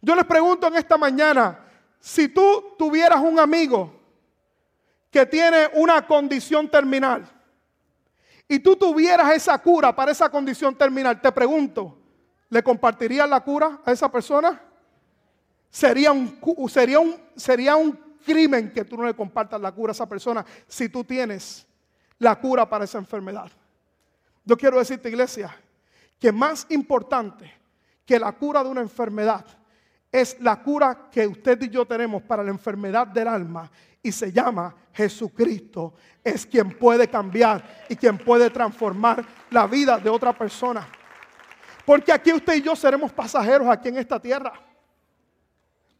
Yo 0.00 0.14
les 0.14 0.24
pregunto 0.24 0.68
en 0.68 0.76
esta 0.76 0.96
mañana, 0.96 1.58
si 1.98 2.28
tú 2.28 2.76
tuvieras 2.78 3.18
un 3.18 3.40
amigo 3.40 3.92
que 5.10 5.26
tiene 5.26 5.68
una 5.74 6.06
condición 6.06 6.68
terminal 6.68 7.28
y 8.46 8.60
tú 8.60 8.76
tuvieras 8.76 9.32
esa 9.32 9.58
cura 9.58 9.94
para 9.94 10.12
esa 10.12 10.28
condición 10.28 10.76
terminal, 10.76 11.20
te 11.20 11.32
pregunto, 11.32 11.98
¿le 12.48 12.62
compartirías 12.62 13.28
la 13.28 13.40
cura 13.40 13.80
a 13.84 13.90
esa 13.90 14.08
persona? 14.08 14.62
Sería 15.68 16.12
un, 16.12 16.38
sería 16.68 17.00
un, 17.00 17.16
sería 17.34 17.74
un 17.74 17.98
crimen 18.24 18.72
que 18.72 18.84
tú 18.84 18.96
no 18.96 19.04
le 19.04 19.14
compartas 19.14 19.60
la 19.60 19.72
cura 19.72 19.90
a 19.90 19.94
esa 19.94 20.08
persona 20.08 20.46
si 20.68 20.88
tú 20.88 21.02
tienes 21.02 21.66
la 22.20 22.38
cura 22.38 22.68
para 22.68 22.84
esa 22.84 22.98
enfermedad. 22.98 23.50
Yo 24.44 24.56
quiero 24.56 24.78
decirte, 24.78 25.08
iglesia, 25.08 25.56
que 26.18 26.30
más 26.32 26.66
importante 26.70 27.52
que 28.04 28.18
la 28.18 28.32
cura 28.32 28.62
de 28.62 28.68
una 28.68 28.80
enfermedad 28.80 29.44
es 30.12 30.38
la 30.40 30.62
cura 30.62 31.08
que 31.10 31.26
usted 31.26 31.60
y 31.62 31.70
yo 31.70 31.84
tenemos 31.86 32.22
para 32.22 32.44
la 32.44 32.50
enfermedad 32.50 33.06
del 33.06 33.26
alma 33.26 33.70
y 34.02 34.12
se 34.12 34.30
llama 34.30 34.74
Jesucristo. 34.92 35.94
Es 36.22 36.46
quien 36.46 36.78
puede 36.78 37.08
cambiar 37.08 37.84
y 37.88 37.96
quien 37.96 38.18
puede 38.18 38.50
transformar 38.50 39.24
la 39.50 39.66
vida 39.66 39.98
de 39.98 40.10
otra 40.10 40.32
persona. 40.32 40.86
Porque 41.84 42.12
aquí 42.12 42.32
usted 42.32 42.54
y 42.54 42.62
yo 42.62 42.76
seremos 42.76 43.12
pasajeros 43.12 43.68
aquí 43.68 43.88
en 43.88 43.98
esta 43.98 44.20
tierra. 44.20 44.52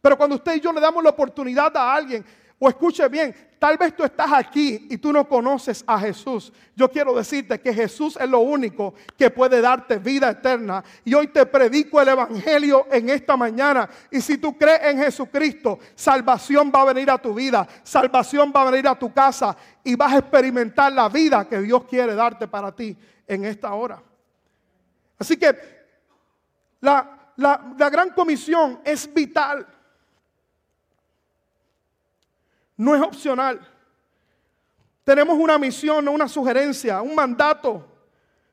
Pero 0.01 0.17
cuando 0.17 0.35
usted 0.35 0.55
y 0.55 0.59
yo 0.59 0.71
le 0.71 0.79
damos 0.79 1.03
la 1.03 1.09
oportunidad 1.09 1.75
a 1.75 1.93
alguien 1.93 2.23
o 2.57 2.69
escuche 2.69 3.07
bien, 3.09 3.35
tal 3.59 3.77
vez 3.77 3.93
tú 3.95 4.03
estás 4.03 4.31
aquí 4.31 4.87
y 4.89 4.97
tú 4.97 5.11
no 5.11 5.27
conoces 5.27 5.83
a 5.85 5.99
Jesús. 5.99 6.53
Yo 6.73 6.89
quiero 6.89 7.13
decirte 7.13 7.59
que 7.59 7.73
Jesús 7.73 8.17
es 8.19 8.29
lo 8.29 8.39
único 8.39 8.93
que 9.17 9.29
puede 9.29 9.59
darte 9.59 9.97
vida 9.97 10.29
eterna. 10.29 10.83
Y 11.03 11.13
hoy 11.13 11.27
te 11.27 11.45
predico 11.45 11.99
el 11.99 12.07
Evangelio 12.07 12.87
en 12.89 13.09
esta 13.09 13.35
mañana. 13.35 13.89
Y 14.09 14.21
si 14.21 14.37
tú 14.37 14.57
crees 14.57 14.83
en 14.83 14.99
Jesucristo, 14.99 15.79
salvación 15.95 16.71
va 16.73 16.83
a 16.83 16.93
venir 16.93 17.11
a 17.11 17.17
tu 17.17 17.33
vida, 17.33 17.67
salvación 17.83 18.53
va 18.55 18.61
a 18.61 18.71
venir 18.71 18.87
a 18.87 18.97
tu 18.97 19.11
casa 19.11 19.57
y 19.83 19.95
vas 19.95 20.13
a 20.13 20.19
experimentar 20.19 20.93
la 20.93 21.09
vida 21.09 21.47
que 21.49 21.59
Dios 21.59 21.83
quiere 21.83 22.15
darte 22.15 22.47
para 22.47 22.73
ti 22.73 22.95
en 23.27 23.43
esta 23.43 23.73
hora. 23.73 24.01
Así 25.19 25.35
que 25.35 25.55
la, 26.79 27.33
la 27.35 27.89
gran 27.89 28.11
comisión 28.11 28.79
es 28.85 29.13
vital. 29.13 29.74
No 32.77 32.95
es 32.95 33.01
opcional. 33.01 33.59
Tenemos 35.03 35.37
una 35.37 35.57
misión, 35.57 36.07
una 36.07 36.27
sugerencia, 36.27 37.01
un 37.01 37.15
mandato. 37.15 37.85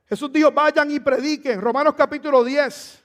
Jesús 0.06 0.30
dijo, 0.32 0.52
vayan 0.52 0.90
y 0.90 1.00
prediquen. 1.00 1.60
Romanos 1.60 1.94
capítulo 1.96 2.44
10, 2.44 3.02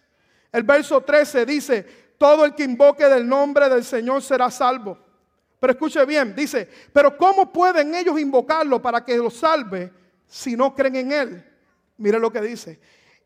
el 0.52 0.64
verso 0.64 1.02
13 1.02 1.46
dice, 1.46 1.84
todo 2.18 2.44
el 2.44 2.54
que 2.54 2.64
invoque 2.64 3.06
del 3.06 3.28
nombre 3.28 3.70
del 3.70 3.84
Señor 3.84 4.22
será 4.22 4.52
salvo. 4.52 4.98
Pero 5.60 5.74
escuche 5.74 6.06
bien, 6.06 6.36
dice, 6.36 6.70
pero 6.94 7.18
¿cómo 7.18 7.52
pueden 7.52 7.96
ellos 7.96 8.20
invocarlo 8.20 8.82
para 8.82 9.04
que 9.04 9.18
los 9.18 9.36
salve 9.36 9.92
si 10.28 10.56
no 10.56 10.76
creen 10.76 10.96
en 10.98 11.12
Él? 11.12 11.46
Mire 11.98 12.20
lo 12.20 12.32
que 12.32 12.42
dice. 12.42 12.80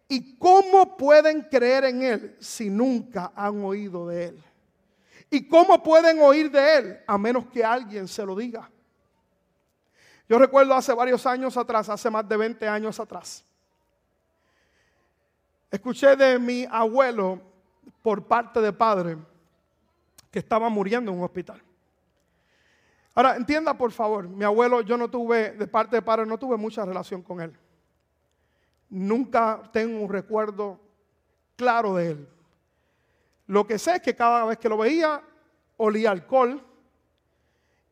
¿Y 0.08 0.38
cómo 0.38 0.96
pueden 0.96 1.42
creer 1.42 1.86
en 1.86 2.04
Él 2.04 2.36
si 2.40 2.70
nunca 2.70 3.32
han 3.36 3.64
oído 3.64 4.08
de 4.08 4.26
Él? 4.26 4.44
¿Y 5.34 5.48
cómo 5.48 5.82
pueden 5.82 6.22
oír 6.22 6.52
de 6.52 6.78
Él 6.78 7.00
a 7.08 7.18
menos 7.18 7.48
que 7.48 7.64
alguien 7.64 8.06
se 8.06 8.26
lo 8.26 8.36
diga? 8.36 8.70
Yo 10.28 10.38
recuerdo 10.38 10.74
hace 10.74 10.94
varios 10.94 11.26
años 11.26 11.56
atrás, 11.56 11.88
hace 11.88 12.10
más 12.10 12.28
de 12.28 12.36
20 12.36 12.68
años 12.68 13.00
atrás, 13.00 13.44
escuché 15.72 16.18
de 16.18 16.38
mi 16.38 16.66
abuelo 16.70 17.42
por 18.02 18.28
parte 18.28 18.60
de 18.60 18.74
padre 18.74 19.18
que 20.30 20.40
estaba 20.40 20.70
muriendo 20.70 21.12
en 21.12 21.18
un 21.18 21.24
hospital. 21.24 21.62
Ahora, 23.14 23.38
entienda 23.38 23.74
por 23.78 23.92
favor, 23.94 24.28
mi 24.28 24.44
abuelo, 24.44 24.82
yo 24.82 24.98
no 24.98 25.10
tuve, 25.10 25.52
de 25.52 25.68
parte 25.68 25.96
de 25.96 26.02
padre, 26.02 26.26
no 26.26 26.38
tuve 26.38 26.58
mucha 26.58 26.84
relación 26.86 27.22
con 27.22 27.40
él. 27.40 27.58
Nunca 28.90 29.70
tengo 29.72 30.02
un 30.02 30.10
recuerdo 30.10 30.78
claro 31.56 31.96
de 31.96 32.12
él. 32.12 32.30
Lo 33.52 33.68
que 33.68 33.78
sé 33.78 33.96
es 33.96 34.02
que 34.02 34.16
cada 34.16 34.46
vez 34.46 34.58
que 34.58 34.70
lo 34.70 34.78
veía, 34.78 35.22
olía 35.76 36.12
alcohol 36.12 36.66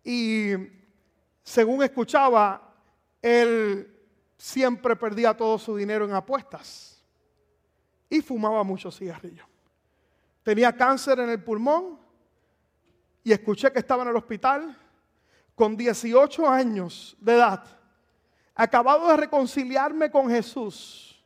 y 0.01 0.53
según 1.43 1.83
escuchaba, 1.83 2.75
él 3.21 3.93
siempre 4.37 4.95
perdía 4.95 5.35
todo 5.35 5.59
su 5.59 5.75
dinero 5.75 6.05
en 6.05 6.13
apuestas 6.13 7.03
y 8.09 8.21
fumaba 8.21 8.63
muchos 8.63 8.97
cigarrillos. 8.97 9.45
Tenía 10.43 10.73
cáncer 10.77 11.19
en 11.19 11.29
el 11.29 11.43
pulmón 11.43 11.99
y 13.21 13.33
escuché 13.33 13.69
que 13.73 13.79
estaba 13.79 14.03
en 14.03 14.09
el 14.11 14.15
hospital 14.15 14.77
con 15.55 15.75
18 15.75 16.47
años 16.47 17.17
de 17.19 17.33
edad. 17.33 17.65
Acabado 18.55 19.09
de 19.09 19.17
reconciliarme 19.17 20.09
con 20.09 20.29
Jesús. 20.29 21.21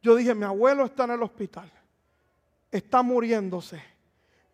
Yo 0.00 0.14
dije, 0.14 0.32
mi 0.32 0.44
abuelo 0.44 0.84
está 0.84 1.02
en 1.06 1.10
el 1.10 1.24
hospital, 1.24 1.72
está 2.76 3.02
muriéndose. 3.02 3.82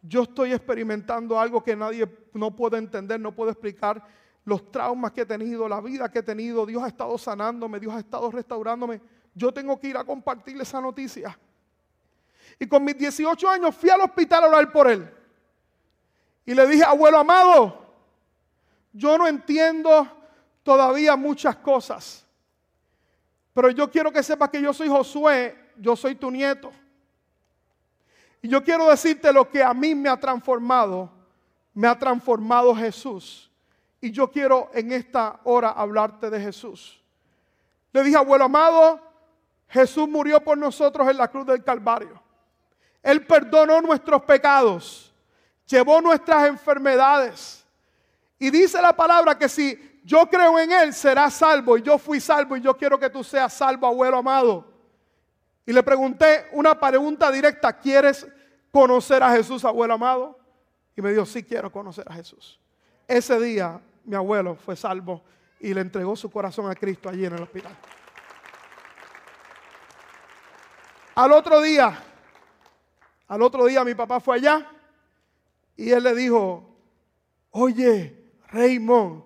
Yo 0.03 0.23
estoy 0.23 0.53
experimentando 0.53 1.39
algo 1.39 1.63
que 1.63 1.77
nadie 1.77 2.07
no 2.35 2.55
puede 2.55 2.79
entender, 2.79 3.21
no 3.21 3.33
puede 3.35 3.53
explicar 3.53 4.03
los 4.45 4.71
traumas 4.73 5.13
que 5.13 5.21
he 5.21 5.27
tenido, 5.27 5.69
la 5.69 5.81
vida 5.81 6.11
que 6.11 6.19
he 6.19 6.23
tenido. 6.23 6.67
Dios 6.67 6.83
ha 6.83 6.89
estado 6.89 7.17
sanándome, 7.17 7.79
Dios 7.79 7.95
ha 7.95 8.01
estado 8.01 8.31
restaurándome. 8.31 9.01
Yo 9.35 9.53
tengo 9.53 9.79
que 9.79 9.89
ir 9.89 9.97
a 9.97 10.05
compartirle 10.05 10.65
esa 10.65 10.81
noticia. 10.81 11.39
Y 12.59 12.67
con 12.67 12.85
mis 12.85 12.99
18 12.99 13.49
años 13.49 13.75
fui 13.75 13.91
al 13.91 14.01
hospital 14.01 14.45
a 14.45 14.49
orar 14.49 14.73
por 14.73 14.91
él. 14.91 15.09
Y 16.45 16.55
le 16.55 16.67
dije, 16.67 16.85
abuelo 16.85 17.19
amado, 17.19 17.95
yo 18.93 19.17
no 19.17 19.27
entiendo 19.27 20.07
todavía 20.63 21.17
muchas 21.17 21.57
cosas. 21.57 22.27
Pero 23.55 23.71
yo 23.71 23.91
quiero 23.91 24.11
que 24.11 24.23
sepas 24.23 24.51
que 24.51 24.61
yo 24.61 24.73
soy 24.73 24.89
Josué, 24.89 25.71
yo 25.77 25.95
soy 25.95 26.15
tu 26.15 26.31
nieto. 26.31 26.73
Y 28.43 28.49
yo 28.49 28.63
quiero 28.63 28.91
decirte 28.91 29.33
lo 29.33 29.49
que 29.49 29.63
a 29.63 29.73
mí 29.73 29.95
me 29.95 30.09
ha 30.09 30.19
transformado, 30.19 31.09
me 31.73 31.87
ha 31.87 31.97
transformado 31.97 32.75
Jesús. 32.75 33.51
Y 34.01 34.11
yo 34.11 34.31
quiero 34.31 34.69
en 34.75 34.91
esta 34.93 35.39
hora 35.45 35.71
hablarte 35.71 36.29
de 36.29 36.41
Jesús. 36.41 37.01
Le 37.93 38.03
dije, 38.03 38.17
abuelo 38.17 38.45
amado, 38.45 39.01
Jesús 39.69 40.09
murió 40.09 40.43
por 40.43 40.59
nosotros 40.59 41.09
en 41.09 41.17
la 41.17 41.29
cruz 41.29 41.47
del 41.47 41.63
Calvario. 41.63 42.21
Él 43.01 43.25
perdonó 43.25 43.81
nuestros 43.81 44.23
pecados, 44.23 45.15
llevó 45.67 46.01
nuestras 46.01 46.49
enfermedades. 46.49 47.65
Y 48.41 48.51
dice 48.51 48.83
la 48.83 48.93
palabra 48.93 49.39
que 49.39 49.49
si 49.49 50.01
yo 50.05 50.29
creo 50.29 50.59
en 50.59 50.73
Él, 50.73 50.93
será 50.93 51.31
salvo. 51.31 51.79
Y 51.79 51.83
yo 51.83 51.97
fui 51.97 52.21
salvo 52.21 52.57
y 52.57 52.61
yo 52.61 52.77
quiero 52.77 52.99
que 52.99 53.09
tú 53.09 53.23
seas 53.23 53.53
salvo, 53.53 53.87
abuelo 53.87 54.19
amado. 54.19 54.73
Y 55.65 55.73
le 55.73 55.83
pregunté 55.83 56.49
una 56.53 56.79
pregunta 56.79 57.31
directa, 57.31 57.73
¿quieres 57.73 58.27
conocer 58.73 59.23
a 59.23 59.31
Jesús, 59.31 59.65
abuelo 59.65 59.95
amado? 59.95 60.39
Y 60.97 61.03
me 61.03 61.11
dijo, 61.11 61.25
sí 61.25 61.43
quiero 61.43 61.71
conocer 61.71 62.05
a 62.09 62.15
Jesús. 62.15 62.59
Ese 63.07 63.39
día 63.39 63.81
mi 64.05 64.17
abuelo 64.17 64.57
fue 64.57 64.75
salvo 64.75 65.23
y 65.61 65.73
le 65.73 65.83
entregó 65.83 66.17
su 66.17 66.31
corazón 66.31 66.71
a 66.71 66.75
Cristo 66.75 67.09
allí 67.09 67.25
en 67.25 67.35
el 67.35 67.43
hospital. 67.43 67.77
Al 71.15 71.33
otro 71.33 71.61
día, 71.61 72.03
al 73.29 73.43
otro 73.43 73.67
día 73.67 73.85
mi 73.85 73.95
papá 73.95 74.19
fue 74.19 74.37
allá 74.37 74.67
y 75.77 75.91
él 75.91 76.03
le 76.03 76.15
dijo, 76.15 76.75
oye, 77.51 78.33
Raymond, 78.49 79.23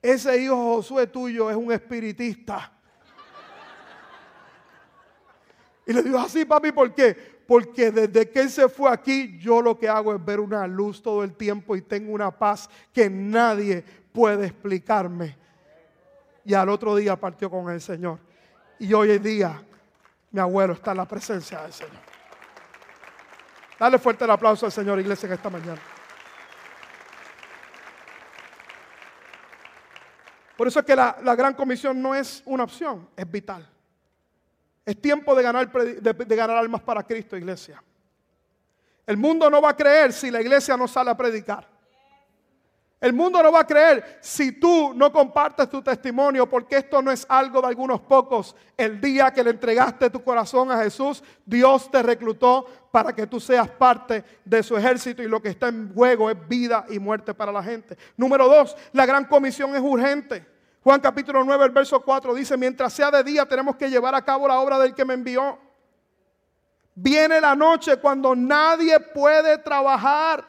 ese 0.00 0.42
hijo 0.42 0.56
Josué 0.56 1.06
tuyo 1.06 1.50
es 1.50 1.56
un 1.56 1.70
espiritista. 1.70 2.72
Y 5.86 5.92
le 5.92 6.02
dijo 6.02 6.18
así, 6.18 6.44
papi, 6.44 6.72
¿por 6.72 6.94
qué? 6.94 7.27
Porque 7.48 7.90
desde 7.90 8.28
que 8.28 8.40
él 8.40 8.50
se 8.50 8.68
fue 8.68 8.92
aquí, 8.92 9.38
yo 9.38 9.62
lo 9.62 9.78
que 9.78 9.88
hago 9.88 10.14
es 10.14 10.22
ver 10.22 10.38
una 10.38 10.66
luz 10.66 11.02
todo 11.02 11.24
el 11.24 11.32
tiempo 11.32 11.74
y 11.74 11.80
tengo 11.80 12.12
una 12.12 12.30
paz 12.30 12.68
que 12.92 13.08
nadie 13.08 13.82
puede 14.12 14.48
explicarme. 14.48 15.34
Y 16.44 16.52
al 16.52 16.68
otro 16.68 16.94
día 16.94 17.16
partió 17.16 17.48
con 17.48 17.70
el 17.70 17.80
Señor. 17.80 18.18
Y 18.78 18.92
hoy 18.92 19.12
en 19.12 19.22
día 19.22 19.62
mi 20.30 20.40
abuelo 20.40 20.74
está 20.74 20.90
en 20.90 20.98
la 20.98 21.08
presencia 21.08 21.62
del 21.62 21.72
Señor. 21.72 22.02
Dale 23.80 23.98
fuerte 23.98 24.26
el 24.26 24.30
aplauso 24.30 24.66
al 24.66 24.72
Señor, 24.72 25.00
iglesia, 25.00 25.26
en 25.26 25.32
esta 25.32 25.48
mañana. 25.48 25.80
Por 30.54 30.68
eso 30.68 30.80
es 30.80 30.84
que 30.84 30.94
la, 30.94 31.16
la 31.22 31.34
gran 31.34 31.54
comisión 31.54 32.02
no 32.02 32.14
es 32.14 32.42
una 32.44 32.64
opción, 32.64 33.08
es 33.16 33.30
vital. 33.30 33.66
Es 34.88 34.98
tiempo 35.02 35.34
de 35.34 35.42
ganar, 35.42 35.70
de, 35.70 36.34
ganar 36.34 36.56
almas 36.56 36.80
para 36.80 37.02
Cristo, 37.02 37.36
iglesia. 37.36 37.84
El 39.06 39.18
mundo 39.18 39.50
no 39.50 39.60
va 39.60 39.68
a 39.68 39.76
creer 39.76 40.14
si 40.14 40.30
la 40.30 40.40
iglesia 40.40 40.78
no 40.78 40.88
sale 40.88 41.10
a 41.10 41.14
predicar. 41.14 41.68
El 42.98 43.12
mundo 43.12 43.42
no 43.42 43.52
va 43.52 43.60
a 43.60 43.66
creer 43.66 44.18
si 44.22 44.52
tú 44.52 44.94
no 44.94 45.12
compartes 45.12 45.68
tu 45.68 45.82
testimonio, 45.82 46.48
porque 46.48 46.78
esto 46.78 47.02
no 47.02 47.10
es 47.10 47.26
algo 47.28 47.60
de 47.60 47.66
algunos 47.66 48.00
pocos. 48.00 48.56
El 48.78 48.98
día 48.98 49.30
que 49.30 49.44
le 49.44 49.50
entregaste 49.50 50.08
tu 50.08 50.24
corazón 50.24 50.72
a 50.72 50.82
Jesús, 50.82 51.22
Dios 51.44 51.90
te 51.90 52.02
reclutó 52.02 52.64
para 52.90 53.12
que 53.12 53.26
tú 53.26 53.38
seas 53.40 53.68
parte 53.68 54.24
de 54.42 54.62
su 54.62 54.74
ejército 54.74 55.22
y 55.22 55.28
lo 55.28 55.42
que 55.42 55.50
está 55.50 55.68
en 55.68 55.92
juego 55.92 56.30
es 56.30 56.48
vida 56.48 56.86
y 56.88 56.98
muerte 56.98 57.34
para 57.34 57.52
la 57.52 57.62
gente. 57.62 57.98
Número 58.16 58.48
dos, 58.48 58.74
la 58.94 59.04
gran 59.04 59.26
comisión 59.26 59.74
es 59.74 59.82
urgente. 59.82 60.57
Juan 60.88 61.02
capítulo 61.02 61.44
9, 61.44 61.66
el 61.66 61.70
verso 61.70 62.00
4 62.00 62.32
dice, 62.32 62.56
mientras 62.56 62.94
sea 62.94 63.10
de 63.10 63.22
día 63.22 63.44
tenemos 63.44 63.76
que 63.76 63.90
llevar 63.90 64.14
a 64.14 64.24
cabo 64.24 64.48
la 64.48 64.58
obra 64.58 64.78
del 64.78 64.94
que 64.94 65.04
me 65.04 65.12
envió. 65.12 65.58
Viene 66.94 67.42
la 67.42 67.54
noche 67.54 67.98
cuando 67.98 68.34
nadie 68.34 68.98
puede 68.98 69.58
trabajar. 69.58 70.48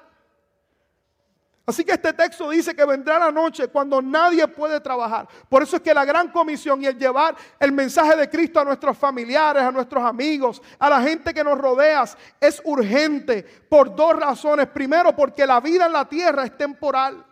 Así 1.65 1.83
que 1.83 1.91
este 1.91 2.13
texto 2.13 2.49
dice 2.49 2.73
que 2.73 2.85
vendrá 2.85 3.19
la 3.19 3.33
noche 3.33 3.67
cuando 3.67 4.01
nadie 4.01 4.47
puede 4.47 4.79
trabajar. 4.79 5.27
Por 5.49 5.61
eso 5.61 5.75
es 5.75 5.81
que 5.81 5.93
la 5.93 6.05
gran 6.05 6.31
comisión 6.31 6.81
y 6.81 6.85
el 6.85 6.97
llevar 6.97 7.35
el 7.59 7.73
mensaje 7.73 8.15
de 8.15 8.29
Cristo 8.29 8.61
a 8.61 8.63
nuestros 8.63 8.97
familiares, 8.97 9.61
a 9.61 9.73
nuestros 9.73 10.01
amigos, 10.05 10.61
a 10.79 10.89
la 10.89 11.01
gente 11.01 11.33
que 11.33 11.43
nos 11.43 11.57
rodea, 11.57 12.05
es 12.39 12.61
urgente 12.63 13.43
por 13.67 13.93
dos 13.93 14.15
razones. 14.15 14.67
Primero, 14.67 15.13
porque 15.13 15.45
la 15.45 15.59
vida 15.59 15.87
en 15.87 15.91
la 15.91 16.07
tierra 16.07 16.45
es 16.45 16.57
temporal. 16.57 17.25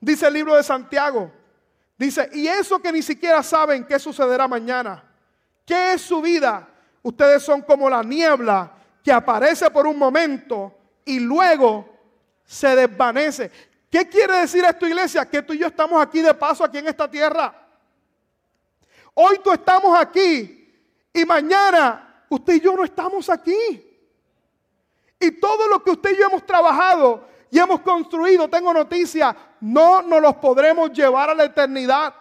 Dice 0.00 0.26
el 0.26 0.34
libro 0.34 0.56
de 0.56 0.64
Santiago, 0.64 1.37
Dice, 1.98 2.30
y 2.32 2.46
eso 2.46 2.78
que 2.78 2.92
ni 2.92 3.02
siquiera 3.02 3.42
saben 3.42 3.84
qué 3.84 3.98
sucederá 3.98 4.46
mañana. 4.46 5.02
¿Qué 5.66 5.94
es 5.94 6.02
su 6.02 6.22
vida? 6.22 6.68
Ustedes 7.02 7.42
son 7.42 7.60
como 7.62 7.90
la 7.90 8.04
niebla 8.04 8.72
que 9.02 9.12
aparece 9.12 9.68
por 9.70 9.84
un 9.86 9.98
momento 9.98 10.72
y 11.04 11.18
luego 11.18 11.88
se 12.44 12.76
desvanece. 12.76 13.50
¿Qué 13.90 14.08
quiere 14.08 14.40
decir 14.40 14.64
esto, 14.64 14.86
iglesia? 14.86 15.28
Que 15.28 15.42
tú 15.42 15.52
y 15.52 15.58
yo 15.58 15.66
estamos 15.66 16.00
aquí 16.00 16.20
de 16.20 16.32
paso, 16.34 16.62
aquí 16.62 16.78
en 16.78 16.86
esta 16.86 17.10
tierra. 17.10 17.52
Hoy 19.14 19.40
tú 19.42 19.50
estamos 19.50 19.98
aquí 19.98 20.72
y 21.12 21.24
mañana 21.24 22.24
usted 22.28 22.54
y 22.54 22.60
yo 22.60 22.76
no 22.76 22.84
estamos 22.84 23.28
aquí. 23.28 23.84
Y 25.18 25.32
todo 25.32 25.66
lo 25.66 25.82
que 25.82 25.90
usted 25.90 26.12
y 26.12 26.18
yo 26.18 26.26
hemos 26.26 26.46
trabajado 26.46 27.26
y 27.50 27.58
hemos 27.58 27.80
construido, 27.80 28.48
tengo 28.48 28.72
noticia, 28.72 29.34
no 29.60 30.02
nos 30.02 30.20
los 30.20 30.36
podremos 30.36 30.92
llevar 30.92 31.30
a 31.30 31.34
la 31.34 31.44
eternidad. 31.44 32.14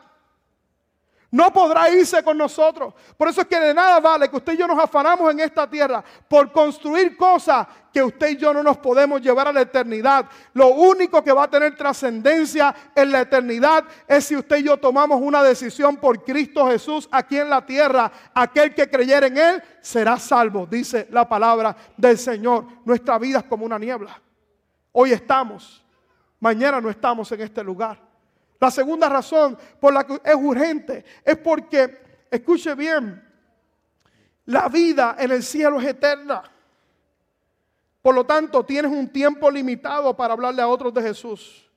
No 1.29 1.51
podrá 1.51 1.89
irse 1.89 2.23
con 2.23 2.37
nosotros. 2.37 2.93
Por 3.17 3.27
eso 3.27 3.41
es 3.41 3.47
que 3.47 3.59
de 3.59 3.73
nada 3.73 3.99
vale 3.99 4.29
que 4.29 4.37
usted 4.37 4.53
y 4.53 4.57
yo 4.57 4.67
nos 4.67 4.81
afanamos 4.81 5.29
en 5.29 5.41
esta 5.41 5.69
tierra 5.69 6.01
por 6.29 6.53
construir 6.53 7.17
cosas 7.17 7.67
que 7.91 8.01
usted 8.01 8.29
y 8.29 8.37
yo 8.37 8.53
no 8.53 8.63
nos 8.63 8.77
podemos 8.77 9.21
llevar 9.21 9.49
a 9.49 9.51
la 9.51 9.61
eternidad. 9.61 10.25
Lo 10.53 10.69
único 10.69 11.21
que 11.21 11.33
va 11.33 11.43
a 11.43 11.49
tener 11.49 11.75
trascendencia 11.75 12.73
en 12.95 13.11
la 13.11 13.21
eternidad 13.21 13.83
es 14.07 14.23
si 14.23 14.37
usted 14.37 14.57
y 14.57 14.63
yo 14.63 14.77
tomamos 14.77 15.19
una 15.21 15.43
decisión 15.43 15.97
por 15.97 16.23
Cristo 16.23 16.67
Jesús 16.67 17.09
aquí 17.11 17.37
en 17.37 17.49
la 17.49 17.65
tierra. 17.65 18.09
Aquel 18.33 18.73
que 18.73 18.89
creyera 18.89 19.27
en 19.27 19.37
Él 19.37 19.63
será 19.81 20.17
salvo, 20.17 20.65
dice 20.65 21.09
la 21.11 21.27
palabra 21.27 21.75
del 21.97 22.17
Señor. 22.17 22.65
Nuestra 22.85 23.17
vida 23.17 23.39
es 23.39 23.45
como 23.45 23.65
una 23.65 23.77
niebla. 23.77 24.21
Hoy 24.99 25.11
estamos, 25.11 25.85
mañana 26.39 26.81
no 26.81 26.89
estamos 26.89 27.31
en 27.31 27.41
este 27.41 27.63
lugar. 27.63 28.01
La 28.59 28.71
segunda 28.71 29.07
razón 29.07 29.55
por 29.79 29.93
la 29.93 30.03
que 30.03 30.19
es 30.23 30.33
urgente 30.33 31.05
es 31.23 31.37
porque, 31.37 32.25
escuche 32.31 32.73
bien, 32.73 33.23
la 34.45 34.67
vida 34.69 35.15
en 35.19 35.29
el 35.29 35.43
cielo 35.43 35.79
es 35.79 35.85
eterna. 35.85 36.41
Por 38.01 38.15
lo 38.15 38.25
tanto, 38.25 38.65
tienes 38.65 38.91
un 38.91 39.07
tiempo 39.09 39.51
limitado 39.51 40.17
para 40.17 40.33
hablarle 40.33 40.63
a 40.63 40.67
otros 40.67 40.91
de 40.95 41.03
Jesús. 41.03 41.69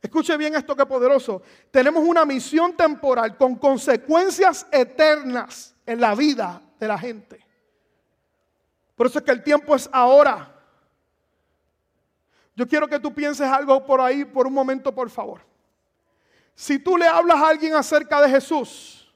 Escuche 0.00 0.34
bien 0.38 0.54
esto 0.54 0.74
que 0.74 0.86
poderoso. 0.86 1.42
Tenemos 1.70 2.02
una 2.02 2.24
misión 2.24 2.74
temporal 2.74 3.36
con 3.36 3.56
consecuencias 3.56 4.66
eternas 4.72 5.74
en 5.84 6.00
la 6.00 6.14
vida 6.14 6.62
de 6.80 6.88
la 6.88 6.98
gente. 6.98 7.46
Por 8.96 9.06
eso 9.06 9.18
es 9.18 9.24
que 9.26 9.32
el 9.32 9.42
tiempo 9.42 9.76
es 9.76 9.86
ahora. 9.92 10.54
Yo 12.58 12.66
quiero 12.66 12.88
que 12.88 12.98
tú 12.98 13.14
pienses 13.14 13.46
algo 13.46 13.86
por 13.86 14.00
ahí 14.00 14.24
por 14.24 14.48
un 14.48 14.52
momento, 14.52 14.92
por 14.92 15.08
favor. 15.08 15.40
Si 16.56 16.76
tú 16.76 16.96
le 16.96 17.06
hablas 17.06 17.36
a 17.36 17.50
alguien 17.50 17.72
acerca 17.76 18.20
de 18.20 18.28
Jesús 18.28 19.14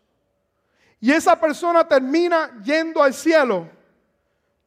y 1.01 1.11
esa 1.11 1.35
persona 1.35 1.83
termina 1.83 2.63
yendo 2.63 3.03
al 3.03 3.13
cielo, 3.13 3.69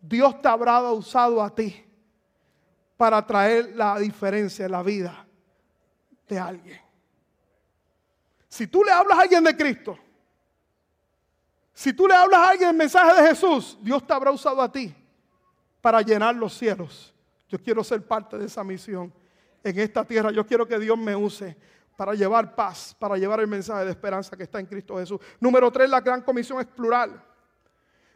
Dios 0.02 0.42
te 0.42 0.50
habrá 0.50 0.82
usado 0.92 1.42
a 1.42 1.56
ti 1.56 1.86
para 2.98 3.26
traer 3.26 3.74
la 3.78 3.98
diferencia 3.98 4.66
en 4.66 4.72
la 4.74 4.84
vida 4.84 5.26
de 6.28 6.38
alguien. 6.38 6.82
Si 8.50 8.68
tú 8.68 8.84
le 8.84 8.92
hablas 8.92 9.18
a 9.18 9.22
alguien 9.22 9.46
de 9.46 9.56
Cristo, 9.56 9.98
si 11.74 11.94
tú 11.94 12.10
le 12.10 12.14
hablas 12.14 12.42
a 12.42 12.50
alguien 12.50 12.72
el 12.72 12.76
mensaje 12.76 13.22
de 13.22 13.30
Jesús, 13.30 13.78
Dios 13.82 14.06
te 14.06 14.12
habrá 14.12 14.32
usado 14.32 14.62
a 14.62 14.70
ti 14.70 14.94
para 15.80 16.02
llenar 16.02 16.36
los 16.36 16.58
cielos. 16.58 17.15
Yo 17.48 17.60
quiero 17.60 17.84
ser 17.84 18.06
parte 18.06 18.38
de 18.38 18.46
esa 18.46 18.64
misión 18.64 19.14
en 19.64 19.80
esta 19.80 20.04
tierra. 20.04 20.32
Yo 20.32 20.46
quiero 20.46 20.68
que 20.68 20.80
Dios 20.80 20.98
me 20.98 21.16
use 21.16 21.58
para 21.96 22.14
llevar 22.14 22.56
paz, 22.56 22.96
para 22.98 23.18
llevar 23.18 23.40
el 23.40 23.48
mensaje 23.48 23.86
de 23.86 23.92
esperanza 23.92 24.36
que 24.36 24.44
está 24.44 24.60
en 24.60 24.66
Cristo 24.66 24.98
Jesús. 24.98 25.20
Número 25.40 25.72
tres, 25.72 25.90
la 25.90 26.02
gran 26.02 26.22
comisión 26.22 26.60
es 26.60 26.68
plural. 26.68 27.22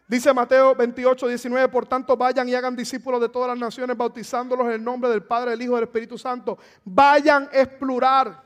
Dice 0.08 0.34
Mateo 0.34 0.74
28, 0.74 1.28
19, 1.28 1.70
por 1.70 1.86
tanto 1.86 2.18
vayan 2.18 2.50
y 2.50 2.56
hagan 2.56 2.76
discípulos 2.76 3.22
de 3.22 3.30
todas 3.30 3.48
las 3.50 3.60
naciones, 3.60 3.96
bautizándolos 3.96 4.66
en 4.66 4.74
el 4.74 4.84
nombre 4.84 5.10
del 5.10 5.22
Padre, 5.22 5.52
del 5.52 5.62
Hijo 5.62 5.74
y 5.74 5.76
del 5.76 5.84
Espíritu 5.84 6.18
Santo. 6.18 6.58
Vayan 6.84 7.48
es 7.52 7.68
plural. 7.68 8.42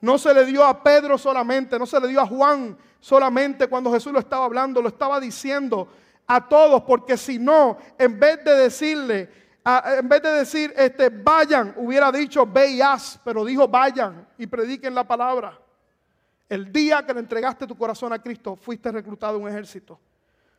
No 0.00 0.16
se 0.16 0.32
le 0.32 0.46
dio 0.46 0.64
a 0.64 0.82
Pedro 0.82 1.18
solamente, 1.18 1.78
no 1.78 1.84
se 1.84 2.00
le 2.00 2.08
dio 2.08 2.20
a 2.20 2.26
Juan 2.26 2.78
solamente 2.98 3.68
cuando 3.68 3.92
Jesús 3.92 4.12
lo 4.12 4.18
estaba 4.18 4.46
hablando, 4.46 4.80
lo 4.80 4.88
estaba 4.88 5.20
diciendo 5.20 5.88
a 6.26 6.48
todos, 6.48 6.82
porque 6.82 7.16
si 7.16 7.38
no, 7.38 7.76
en 7.98 8.18
vez 8.18 8.42
de 8.42 8.52
decirle, 8.52 9.30
en 9.66 10.08
vez 10.08 10.22
de 10.22 10.30
decir, 10.30 10.72
este, 10.76 11.08
vayan, 11.08 11.74
hubiera 11.76 12.12
dicho, 12.12 12.46
ve 12.46 12.68
y 12.70 12.80
haz, 12.80 13.18
pero 13.24 13.44
dijo, 13.44 13.66
vayan 13.66 14.28
y 14.38 14.46
prediquen 14.46 14.94
la 14.94 15.02
palabra. 15.02 15.58
El 16.48 16.70
día 16.70 17.04
que 17.04 17.12
le 17.12 17.20
entregaste 17.20 17.66
tu 17.66 17.76
corazón 17.76 18.12
a 18.12 18.22
Cristo, 18.22 18.54
fuiste 18.54 18.92
reclutado 18.92 19.36
en 19.36 19.42
un 19.42 19.48
ejército. 19.48 19.98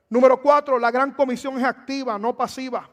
Número 0.09 0.41
cuatro, 0.41 0.77
la 0.77 0.91
gran 0.91 1.11
comisión 1.11 1.57
es 1.57 1.63
activa, 1.63 2.19
no 2.19 2.35
pasiva. 2.35 2.89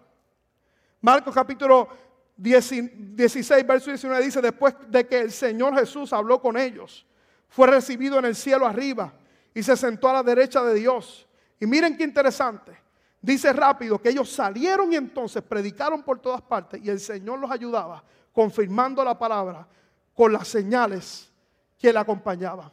Marcos 1.00 1.34
capítulo 1.34 1.88
16, 2.36 3.66
verso 3.66 3.90
19 3.90 4.24
dice, 4.24 4.40
después 4.40 4.74
de 4.88 5.06
que 5.08 5.18
el 5.18 5.32
Señor 5.32 5.74
Jesús 5.76 6.12
habló 6.12 6.40
con 6.40 6.56
ellos, 6.56 7.04
fue 7.48 7.66
recibido 7.66 8.20
en 8.20 8.26
el 8.26 8.36
cielo 8.36 8.66
arriba 8.66 9.12
y 9.52 9.64
se 9.64 9.76
sentó 9.76 10.08
a 10.08 10.14
la 10.14 10.22
derecha 10.22 10.62
de 10.62 10.74
Dios. 10.74 11.26
Y 11.58 11.66
miren 11.66 11.96
qué 11.96 12.04
interesante. 12.04 12.83
Dice 13.24 13.54
rápido 13.54 13.98
que 13.98 14.10
ellos 14.10 14.30
salieron 14.30 14.92
y 14.92 14.96
entonces 14.96 15.42
predicaron 15.42 16.02
por 16.02 16.18
todas 16.18 16.42
partes 16.42 16.78
y 16.84 16.90
el 16.90 17.00
Señor 17.00 17.38
los 17.38 17.50
ayudaba 17.50 18.04
confirmando 18.30 19.02
la 19.02 19.18
palabra 19.18 19.66
con 20.12 20.30
las 20.30 20.46
señales 20.46 21.32
que 21.78 21.90
le 21.90 21.98
acompañaban. 21.98 22.70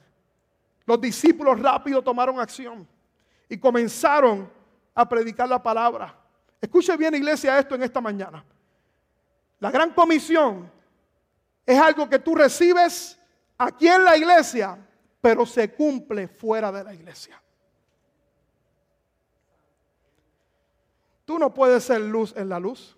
Los 0.86 1.00
discípulos 1.00 1.58
rápido 1.58 2.02
tomaron 2.02 2.38
acción 2.38 2.86
y 3.48 3.58
comenzaron 3.58 4.52
a 4.94 5.08
predicar 5.08 5.48
la 5.48 5.64
palabra. 5.64 6.14
Escuche 6.60 6.98
bien 6.98 7.16
iglesia 7.16 7.58
esto 7.58 7.76
en 7.76 7.84
esta 7.84 8.02
mañana. 8.02 8.44
La 9.58 9.72
gran 9.72 9.94
comisión 9.94 10.70
es 11.66 11.80
algo 11.80 12.10
que 12.10 12.20
tú 12.20 12.36
recibes 12.36 13.18
aquí 13.58 13.88
en 13.88 14.04
la 14.04 14.18
iglesia, 14.18 14.78
pero 15.22 15.46
se 15.46 15.74
cumple 15.74 16.28
fuera 16.28 16.74
de 16.74 16.84
la 16.84 16.94
iglesia. 16.94 17.42
Tú 21.32 21.40
no 21.40 21.54
puedes 21.54 21.86
ser 21.86 22.02
luz 22.02 22.34
en 22.36 22.50
la 22.50 22.60
luz. 22.60 22.94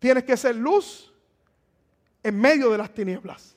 Tienes 0.00 0.24
que 0.24 0.36
ser 0.36 0.56
luz 0.56 1.14
en 2.24 2.40
medio 2.40 2.70
de 2.70 2.78
las 2.78 2.92
tinieblas. 2.92 3.56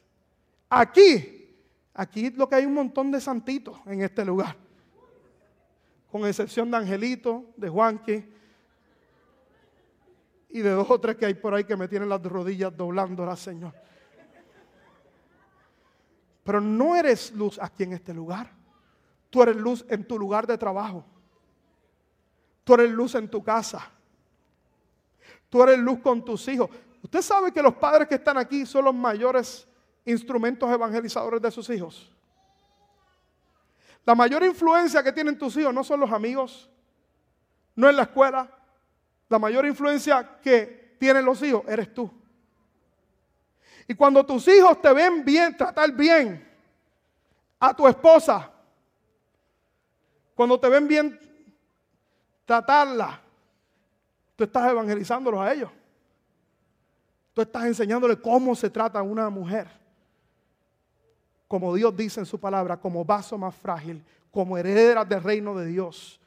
Aquí, 0.69 1.57
aquí 1.91 2.29
lo 2.29 2.47
que 2.47 2.53
hay 2.53 2.67
un 2.67 2.75
montón 2.75 3.09
de 3.09 3.19
santitos 3.19 3.79
en 3.87 4.03
este 4.03 4.23
lugar. 4.23 4.55
Con 6.11 6.27
excepción 6.27 6.69
de 6.69 6.77
Angelito, 6.77 7.45
de 7.57 7.67
Juanqui, 7.67 8.31
y 10.49 10.59
de 10.59 10.69
dos 10.69 10.87
o 10.91 11.01
tres 11.01 11.17
que 11.17 11.25
hay 11.25 11.33
por 11.33 11.55
ahí 11.55 11.63
que 11.63 11.75
me 11.75 11.87
tienen 11.87 12.09
las 12.09 12.21
rodillas 12.21 12.77
doblándolas, 12.77 13.39
Señor. 13.39 13.73
Pero 16.43 16.61
no 16.61 16.95
eres 16.95 17.31
luz 17.31 17.57
aquí 17.59 17.85
en 17.85 17.93
este 17.93 18.13
lugar. 18.13 18.51
Tú 19.31 19.41
eres 19.41 19.55
luz 19.55 19.83
en 19.89 20.07
tu 20.07 20.19
lugar 20.19 20.45
de 20.45 20.59
trabajo. 20.59 21.16
Tú 22.67 22.73
eres 22.73 22.91
luz 22.91 23.15
en 23.15 23.29
tu 23.29 23.41
casa. 23.41 23.89
Tú 25.49 25.63
eres 25.63 25.79
luz 25.79 25.99
con 25.99 26.25
tus 26.25 26.45
hijos. 26.49 26.69
Usted 27.01 27.21
sabe 27.21 27.53
que 27.53 27.61
los 27.61 27.75
padres 27.75 28.09
que 28.09 28.15
están 28.15 28.37
aquí 28.37 28.65
son 28.65 28.83
los 28.83 28.93
mayores 28.93 29.65
instrumentos 30.03 30.69
evangelizadores 30.69 31.41
de 31.41 31.49
sus 31.49 31.69
hijos. 31.69 32.11
La 34.03 34.13
mayor 34.15 34.43
influencia 34.43 35.01
que 35.01 35.13
tienen 35.13 35.37
tus 35.37 35.55
hijos 35.55 35.73
no 35.73 35.81
son 35.81 36.01
los 36.01 36.11
amigos, 36.11 36.69
no 37.73 37.87
es 37.87 37.95
la 37.95 38.03
escuela, 38.03 38.51
la 39.29 39.39
mayor 39.39 39.65
influencia 39.65 40.37
que 40.43 40.97
tienen 40.99 41.23
los 41.23 41.41
hijos 41.43 41.63
eres 41.69 41.93
tú. 41.93 42.11
Y 43.87 43.95
cuando 43.95 44.25
tus 44.25 44.45
hijos 44.49 44.81
te 44.81 44.91
ven 44.91 45.23
bien, 45.23 45.55
tratar 45.55 45.89
bien 45.93 46.45
a 47.61 47.73
tu 47.73 47.87
esposa, 47.87 48.51
cuando 50.35 50.59
te 50.59 50.67
ven 50.67 50.85
bien 50.85 51.27
tratarla, 52.47 53.21
tú 54.37 54.45
estás 54.45 54.71
evangelizándolos 54.71 55.41
a 55.41 55.53
ellos. 55.53 55.69
Tú 57.33 57.41
estás 57.41 57.65
enseñándoles 57.65 58.17
cómo 58.17 58.55
se 58.55 58.69
trata 58.69 59.03
una 59.03 59.29
mujer. 59.29 59.67
Como 61.47 61.75
Dios 61.75 61.95
dice 61.95 62.21
en 62.21 62.25
su 62.25 62.39
palabra, 62.39 62.77
como 62.79 63.05
vaso 63.05 63.37
más 63.37 63.53
frágil, 63.53 64.03
como 64.31 64.57
heredera 64.57 65.05
del 65.05 65.21
reino 65.21 65.55
de 65.55 65.67
Dios 65.67 66.19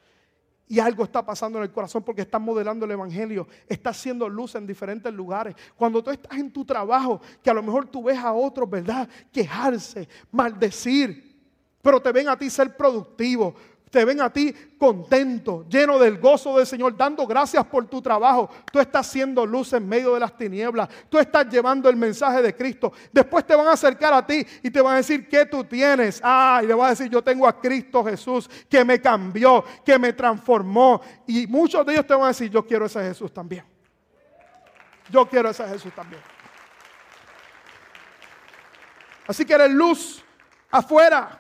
y 0.68 0.78
algo 0.78 1.02
está 1.02 1.24
pasando 1.24 1.59
en 1.59 1.64
el 1.64 1.72
corazón 1.72 2.04
porque 2.04 2.22
estás 2.22 2.40
modelando 2.40 2.85
el 2.85 2.92
Evangelio, 2.92 3.48
estás 3.66 3.98
haciendo 3.98 4.28
luz 4.28 4.54
en 4.54 4.68
diferentes 4.68 5.12
lugares. 5.12 5.56
Cuando 5.74 6.00
tú 6.00 6.12
estás 6.12 6.38
en 6.38 6.52
tu 6.52 6.64
trabajo, 6.64 7.20
que 7.42 7.50
a 7.50 7.54
lo 7.54 7.62
mejor 7.62 7.87
tú 7.87 8.04
ves 8.04 8.18
a 8.18 8.33
otros, 8.33 8.70
¿verdad? 8.70 9.09
Quejarse, 9.33 10.09
maldecir, 10.30 11.37
pero 11.83 12.00
te 12.00 12.12
ven 12.12 12.28
a 12.28 12.38
ti 12.38 12.48
ser 12.48 12.76
productivo, 12.76 13.52
te 13.90 14.05
ven 14.05 14.20
a 14.20 14.31
ti 14.31 14.55
contento, 14.79 15.66
lleno 15.68 15.98
del 15.98 16.18
gozo 16.18 16.57
del 16.57 16.66
Señor, 16.66 16.96
dando 16.96 17.26
gracias 17.26 17.64
por 17.66 17.87
tu 17.87 18.00
trabajo. 18.00 18.48
Tú 18.72 18.79
estás 18.79 19.07
haciendo 19.07 19.44
luz 19.44 19.72
en 19.72 19.88
medio 19.88 20.14
de 20.14 20.20
las 20.20 20.37
tinieblas. 20.37 20.88
Tú 21.09 21.18
estás 21.18 21.48
llevando 21.48 21.88
el 21.90 21.96
mensaje 21.96 22.40
de 22.40 22.55
Cristo. 22.55 22.92
Después 23.12 23.44
te 23.44 23.55
van 23.57 23.66
a 23.66 23.72
acercar 23.72 24.14
a 24.14 24.24
ti 24.24 24.46
y 24.62 24.70
te 24.70 24.81
van 24.81 24.94
a 24.94 24.96
decir 24.98 25.29
qué 25.29 25.44
tú 25.44 25.64
tienes. 25.64 26.20
Ah, 26.22 26.61
y 26.62 26.66
le 26.68 26.74
vas 26.74 26.87
a 26.87 26.90
decir, 26.90 27.11
yo 27.11 27.20
tengo 27.20 27.46
a 27.48 27.61
Cristo 27.61 28.05
Jesús 28.05 28.48
que 28.68 28.85
me 28.85 29.00
cambió, 29.00 29.64
que 29.85 29.98
me 29.98 30.12
transformó. 30.12 31.00
Y 31.26 31.48
muchos 31.48 31.85
de 31.85 31.94
ellos 31.94 32.07
te 32.07 32.14
van 32.14 32.24
a 32.24 32.29
decir, 32.29 32.48
yo 32.48 32.64
quiero 32.64 32.87
ese 32.87 33.00
Jesús 33.00 33.33
también. 33.33 33.64
Yo 35.11 35.26
quiero 35.26 35.50
ese 35.50 35.66
Jesús 35.66 35.92
también. 35.92 36.22
Así 39.26 39.44
que 39.44 39.53
eres 39.53 39.70
luz 39.70 40.24
afuera. 40.70 41.39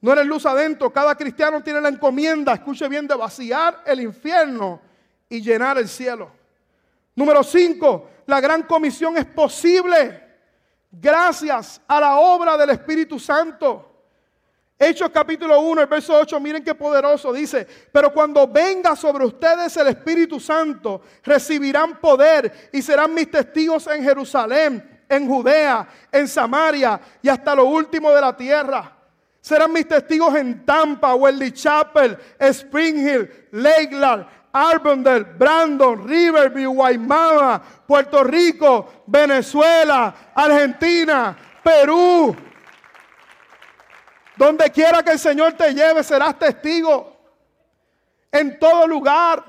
No 0.00 0.12
eres 0.12 0.26
luz 0.26 0.46
adentro. 0.46 0.92
Cada 0.92 1.14
cristiano 1.14 1.62
tiene 1.62 1.80
la 1.80 1.88
encomienda, 1.88 2.54
escuche 2.54 2.88
bien, 2.88 3.06
de 3.06 3.14
vaciar 3.14 3.82
el 3.86 4.00
infierno 4.00 4.80
y 5.28 5.40
llenar 5.40 5.78
el 5.78 5.88
cielo. 5.88 6.30
Número 7.14 7.42
5, 7.42 8.10
la 8.26 8.40
gran 8.40 8.64
comisión 8.64 9.16
es 9.16 9.24
posible 9.24 10.22
gracias 10.90 11.80
a 11.86 12.00
la 12.00 12.18
obra 12.18 12.56
del 12.56 12.70
Espíritu 12.70 13.18
Santo. 13.18 13.92
Hechos 14.78 15.08
capítulo 15.10 15.58
1, 15.60 15.80
el 15.80 15.86
verso 15.86 16.14
8, 16.14 16.38
miren 16.38 16.62
qué 16.62 16.74
poderoso 16.74 17.32
dice, 17.32 17.66
pero 17.90 18.12
cuando 18.12 18.46
venga 18.46 18.94
sobre 18.94 19.24
ustedes 19.24 19.74
el 19.78 19.88
Espíritu 19.88 20.38
Santo, 20.38 21.00
recibirán 21.24 21.98
poder 21.98 22.68
y 22.72 22.82
serán 22.82 23.14
mis 23.14 23.30
testigos 23.30 23.86
en 23.86 24.04
Jerusalén, 24.04 25.04
en 25.08 25.26
Judea, 25.26 25.88
en 26.12 26.28
Samaria 26.28 27.00
y 27.22 27.30
hasta 27.30 27.54
lo 27.54 27.64
último 27.64 28.10
de 28.10 28.20
la 28.20 28.36
tierra. 28.36 28.95
Serán 29.46 29.72
mis 29.72 29.86
testigos 29.86 30.34
en 30.34 30.66
Tampa, 30.66 31.14
Welly 31.14 31.52
Chapel, 31.52 32.18
Spring 32.36 32.96
Hill, 32.96 33.48
Lakeland, 33.52 34.26
Arundel, 34.52 35.22
Brandon, 35.22 36.04
Riverview, 36.04 36.72
Guaymama, 36.72 37.62
Puerto 37.86 38.24
Rico, 38.24 39.04
Venezuela, 39.06 40.32
Argentina, 40.34 41.36
Perú. 41.62 42.34
Donde 44.36 44.68
quiera 44.72 45.04
que 45.04 45.12
el 45.12 45.18
Señor 45.20 45.52
te 45.52 45.72
lleve, 45.72 46.02
serás 46.02 46.36
testigo. 46.36 47.16
En 48.32 48.58
todo 48.58 48.88
lugar. 48.88 49.44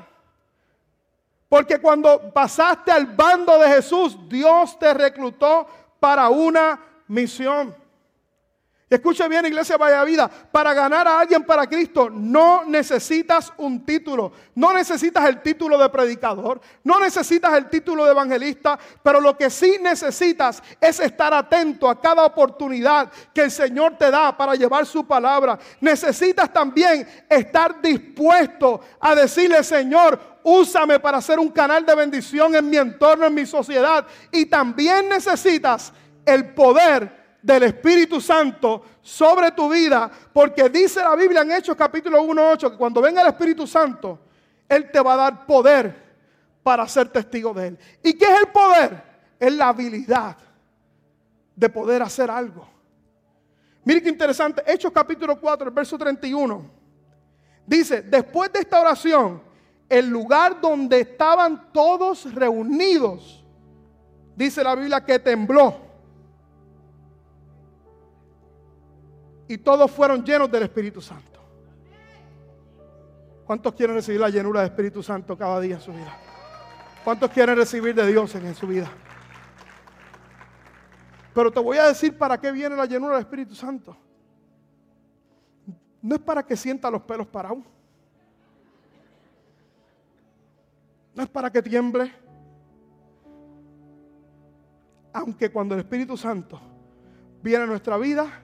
Porque 1.49 1.79
cuando 1.81 2.31
pasaste 2.31 2.91
al 2.91 3.07
bando 3.07 3.57
de 3.57 3.67
Jesús, 3.69 4.15
Dios 4.29 4.77
te 4.77 4.93
reclutó 4.93 5.67
para 5.99 6.29
una 6.29 6.79
misión. 7.07 7.87
Escuche 8.89 9.28
bien, 9.28 9.45
iglesia 9.45 9.76
Vaya 9.76 10.02
Vida, 10.06 10.32
para 10.50 10.73
ganar 10.73 11.06
a 11.10 11.19
alguien 11.19 11.43
para 11.43 11.67
Cristo 11.67 12.10
no 12.10 12.63
necesitas 12.63 13.52
un 13.58 13.86
título, 13.86 14.32
no 14.56 14.71
necesitas 14.71 15.28
el 15.28 15.41
título 15.41 15.78
de 15.78 15.89
predicador, 15.89 16.62
no 16.86 16.97
necesitas 16.97 17.54
el 17.58 17.67
título 17.67 18.06
de 18.06 18.12
evangelista, 18.12 18.80
pero 19.04 19.19
lo 19.19 19.38
que 19.38 19.50
sí 19.50 19.78
necesitas 19.82 20.63
es 20.80 21.02
estar 21.02 21.34
atento 21.34 21.89
a 21.89 22.00
cada 22.00 22.23
oportunidad 22.23 23.12
que 23.34 23.41
el 23.41 23.52
Señor 23.52 23.97
te 23.97 24.10
da 24.10 24.38
para 24.38 24.56
llevar 24.56 24.86
su 24.86 25.06
palabra. 25.06 25.60
Necesitas 25.82 26.54
también 26.54 27.06
estar 27.30 27.82
dispuesto 27.82 28.80
a 29.02 29.13
decirle, 29.15 29.65
Señor, 29.65 30.17
úsame 30.43 30.97
para 30.97 31.21
ser 31.21 31.39
un 31.39 31.50
canal 31.50 31.86
de 31.86 31.93
bendición 31.93 32.56
en 32.56 32.69
mi 32.69 32.78
entorno, 32.78 33.26
en 33.26 33.34
mi 33.34 33.45
sociedad. 33.45 34.08
Y 34.32 34.45
también 34.45 35.10
necesitas 35.10 35.91
el 36.26 36.54
poder 36.54 37.26
del 37.47 37.63
Espíritu 37.63 38.19
Santo 38.19 38.83
sobre 39.01 39.51
tu 39.51 39.69
vida, 39.69 40.12
porque 40.33 40.67
dice 40.67 40.99
la 40.99 41.15
Biblia 41.15 41.43
en 41.43 41.53
Hechos 41.53 41.77
capítulo 41.77 42.21
1.8 42.21 42.71
que 42.71 42.77
cuando 42.77 43.01
venga 43.01 43.21
el 43.21 43.29
Espíritu 43.29 43.65
Santo, 43.65 44.19
Él 44.67 44.91
te 44.91 44.99
va 44.99 45.13
a 45.13 45.15
dar 45.15 45.45
poder 45.45 45.95
para 46.62 46.86
ser 46.89 47.07
testigo 47.07 47.53
de 47.53 47.67
Él. 47.67 47.79
¿Y 48.03 48.15
qué 48.15 48.25
es 48.25 48.39
el 48.41 48.47
poder? 48.47 49.01
Es 49.39 49.53
la 49.53 49.69
habilidad 49.69 50.36
de 51.55 51.69
poder 51.69 52.01
hacer 52.03 52.29
algo. 52.29 52.67
Mire 53.86 54.03
qué 54.03 54.10
interesante, 54.10 54.62
Hechos 54.67 54.91
capítulo 54.91 55.39
4, 55.39 55.69
el 55.69 55.73
verso 55.73 55.97
31. 55.97 56.69
Dice, 57.65 58.01
después 58.01 58.51
de 58.51 58.60
esta 58.60 58.81
oración, 58.81 59.41
el 59.88 60.10
lugar 60.10 60.60
donde 60.60 60.99
estaban 60.99 61.71
todos 61.71 62.33
reunidos, 62.33 63.45
dice 64.36 64.62
la 64.65 64.75
Biblia 64.75 65.05
que 65.05 65.17
tembló. 65.17 65.87
Y 69.47 69.57
todos 69.57 69.89
fueron 69.89 70.23
llenos 70.23 70.51
del 70.51 70.63
Espíritu 70.63 71.01
Santo. 71.01 71.39
¿Cuántos 73.45 73.73
quieren 73.73 73.95
recibir 73.95 74.19
la 74.19 74.29
llenura 74.29 74.62
del 74.62 74.69
Espíritu 74.69 75.01
Santo 75.01 75.38
cada 75.38 75.60
día 75.62 75.75
en 75.75 75.81
su 75.81 75.93
vida? 75.93 76.17
¿Cuántos 77.03 77.31
quieren 77.31 77.55
recibir 77.55 77.95
de 77.95 78.05
Dios 78.05 78.36
en 78.36 78.53
su 78.53 78.67
vida? 78.67 78.91
Pero 81.33 81.51
te 81.51 81.60
voy 81.60 81.77
a 81.77 81.86
decir 81.86 82.17
para 82.17 82.38
qué 82.38 82.51
viene 82.51 82.75
la 82.75 82.86
llenura 82.86 83.13
del 83.13 83.21
Espíritu 83.21 83.55
Santo. 83.55 83.95
No 86.01 86.15
es 86.15 86.21
para 86.21 86.43
que 86.43 86.57
sienta 86.57 86.91
los 86.91 87.03
pelos 87.03 87.27
parados. 87.27 87.63
No 91.15 91.23
es 91.23 91.29
para 91.29 91.49
que 91.49 91.62
tiemble. 91.62 92.12
Aunque 95.13 95.49
cuando 95.49 95.73
el 95.75 95.81
Espíritu 95.81 96.17
Santo 96.17 96.60
viene 97.41 97.63
a 97.63 97.67
nuestra 97.67 97.97
vida, 97.97 98.43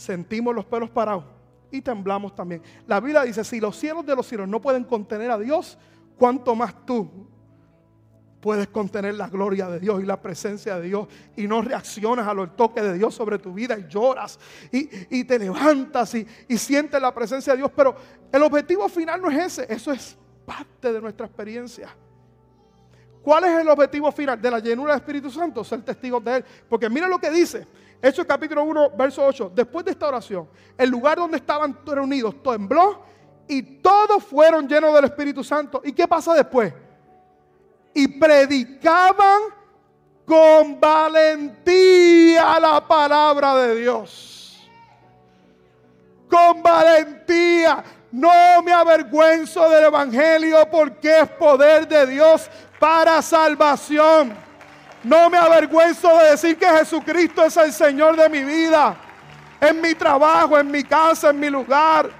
sentimos 0.00 0.54
los 0.54 0.64
pelos 0.64 0.90
parados 0.90 1.24
y 1.70 1.80
temblamos 1.82 2.34
también. 2.34 2.62
La 2.86 3.00
Biblia 3.00 3.22
dice, 3.22 3.44
si 3.44 3.60
los 3.60 3.76
cielos 3.76 4.04
de 4.06 4.16
los 4.16 4.26
cielos 4.26 4.48
no 4.48 4.60
pueden 4.60 4.84
contener 4.84 5.30
a 5.30 5.38
Dios, 5.38 5.78
¿cuánto 6.16 6.54
más 6.54 6.74
tú 6.86 7.28
puedes 8.40 8.68
contener 8.68 9.14
la 9.14 9.28
gloria 9.28 9.68
de 9.68 9.78
Dios 9.78 10.02
y 10.02 10.06
la 10.06 10.20
presencia 10.20 10.78
de 10.78 10.88
Dios 10.88 11.06
y 11.36 11.46
no 11.46 11.60
reaccionas 11.60 12.26
a 12.26 12.32
los 12.32 12.56
toques 12.56 12.82
de 12.82 12.94
Dios 12.94 13.14
sobre 13.14 13.38
tu 13.38 13.52
vida 13.52 13.78
y 13.78 13.86
lloras 13.86 14.38
y, 14.72 15.24
te 15.24 15.38
levantas 15.38 16.14
y, 16.14 16.26
y 16.48 16.56
sientes 16.56 17.00
la 17.00 17.14
presencia 17.14 17.52
de 17.52 17.58
Dios. 17.58 17.70
Pero 17.76 17.94
el 18.32 18.42
objetivo 18.42 18.88
final 18.88 19.20
no 19.20 19.30
es 19.30 19.58
ese, 19.58 19.72
eso 19.72 19.92
es 19.92 20.16
parte 20.46 20.90
de 20.90 21.00
nuestra 21.02 21.26
experiencia. 21.26 21.94
¿Cuál 23.22 23.44
es 23.44 23.60
el 23.60 23.68
objetivo 23.68 24.10
final 24.10 24.40
de 24.40 24.50
la 24.50 24.58
llenura 24.58 24.94
del 24.94 25.00
Espíritu 25.00 25.30
Santo? 25.30 25.62
Ser 25.62 25.82
testigos 25.82 26.24
de 26.24 26.36
Él. 26.36 26.44
Porque 26.68 26.88
mira 26.88 27.06
lo 27.06 27.18
que 27.18 27.30
dice. 27.30 27.66
Hechos 28.02 28.24
capítulo 28.24 28.64
1, 28.64 28.90
verso 28.96 29.24
8. 29.24 29.52
Después 29.54 29.84
de 29.84 29.90
esta 29.90 30.08
oración, 30.08 30.48
el 30.76 30.88
lugar 30.88 31.18
donde 31.18 31.36
estaban 31.36 31.76
reunidos 31.84 32.42
tembló 32.42 33.02
y 33.46 33.62
todos 33.62 34.24
fueron 34.24 34.66
llenos 34.66 34.94
del 34.94 35.04
Espíritu 35.04 35.44
Santo. 35.44 35.82
¿Y 35.84 35.92
qué 35.92 36.08
pasa 36.08 36.34
después? 36.34 36.72
Y 37.92 38.08
predicaban 38.08 39.40
con 40.24 40.80
valentía 40.80 42.58
la 42.60 42.86
palabra 42.86 43.56
de 43.56 43.80
Dios. 43.80 44.70
Con 46.30 46.62
valentía. 46.62 47.84
No 48.12 48.62
me 48.62 48.72
avergüenzo 48.72 49.68
del 49.68 49.84
Evangelio 49.84 50.68
porque 50.70 51.20
es 51.20 51.28
poder 51.30 51.86
de 51.86 52.06
Dios 52.06 52.48
para 52.78 53.20
salvación. 53.20 54.49
No 55.02 55.30
me 55.30 55.38
avergüenzo 55.38 56.08
de 56.18 56.30
decir 56.32 56.58
que 56.58 56.66
Jesucristo 56.66 57.44
es 57.44 57.56
el 57.56 57.72
Señor 57.72 58.16
de 58.16 58.28
mi 58.28 58.44
vida, 58.44 58.96
en 59.60 59.80
mi 59.80 59.94
trabajo, 59.94 60.58
en 60.58 60.70
mi 60.70 60.84
casa, 60.84 61.30
en 61.30 61.40
mi 61.40 61.48
lugar. 61.48 62.10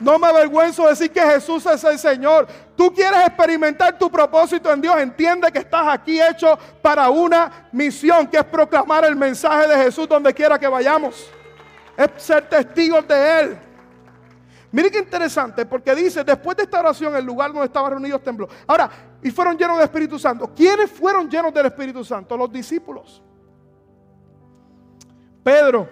No 0.00 0.18
me 0.18 0.28
avergüenzo 0.28 0.84
de 0.84 0.90
decir 0.90 1.10
que 1.10 1.20
Jesús 1.20 1.64
es 1.66 1.82
el 1.82 1.98
Señor. 1.98 2.46
Tú 2.76 2.94
quieres 2.94 3.26
experimentar 3.26 3.98
tu 3.98 4.10
propósito 4.10 4.72
en 4.72 4.80
Dios. 4.80 4.96
Entiende 4.98 5.50
que 5.50 5.58
estás 5.58 5.88
aquí 5.88 6.20
hecho 6.20 6.56
para 6.82 7.08
una 7.08 7.68
misión, 7.72 8.26
que 8.28 8.36
es 8.36 8.44
proclamar 8.44 9.04
el 9.04 9.16
mensaje 9.16 9.66
de 9.66 9.76
Jesús 9.84 10.08
donde 10.08 10.32
quiera 10.32 10.58
que 10.58 10.68
vayamos. 10.68 11.28
Es 11.96 12.22
ser 12.22 12.48
testigos 12.48 13.08
de 13.08 13.40
Él. 13.40 13.58
Mire 14.70 14.90
qué 14.90 14.98
interesante, 14.98 15.64
porque 15.64 15.94
dice, 15.94 16.22
después 16.22 16.56
de 16.56 16.64
esta 16.64 16.80
oración, 16.80 17.16
el 17.16 17.24
lugar 17.24 17.50
donde 17.52 17.66
estaban 17.66 17.90
reunidos 17.90 18.22
tembló. 18.22 18.48
Ahora, 18.66 18.90
y 19.22 19.30
fueron 19.30 19.56
llenos 19.56 19.76
del 19.76 19.84
Espíritu 19.84 20.18
Santo. 20.18 20.52
¿Quiénes 20.54 20.90
fueron 20.90 21.28
llenos 21.28 21.54
del 21.54 21.66
Espíritu 21.66 22.04
Santo? 22.04 22.36
Los 22.36 22.52
discípulos. 22.52 23.22
Pedro, 25.42 25.88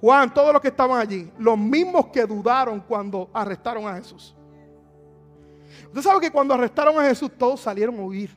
Juan, 0.00 0.34
todos 0.34 0.52
los 0.52 0.60
que 0.60 0.68
estaban 0.68 1.00
allí, 1.00 1.32
los 1.38 1.56
mismos 1.56 2.08
que 2.08 2.26
dudaron 2.26 2.80
cuando 2.80 3.30
arrestaron 3.32 3.86
a 3.86 3.94
Jesús. 3.94 4.34
Usted 5.86 6.02
sabe 6.02 6.20
que 6.20 6.30
cuando 6.30 6.52
arrestaron 6.52 6.98
a 6.98 7.04
Jesús, 7.04 7.30
todos 7.38 7.60
salieron 7.60 7.98
a 7.98 8.02
huir. 8.02 8.30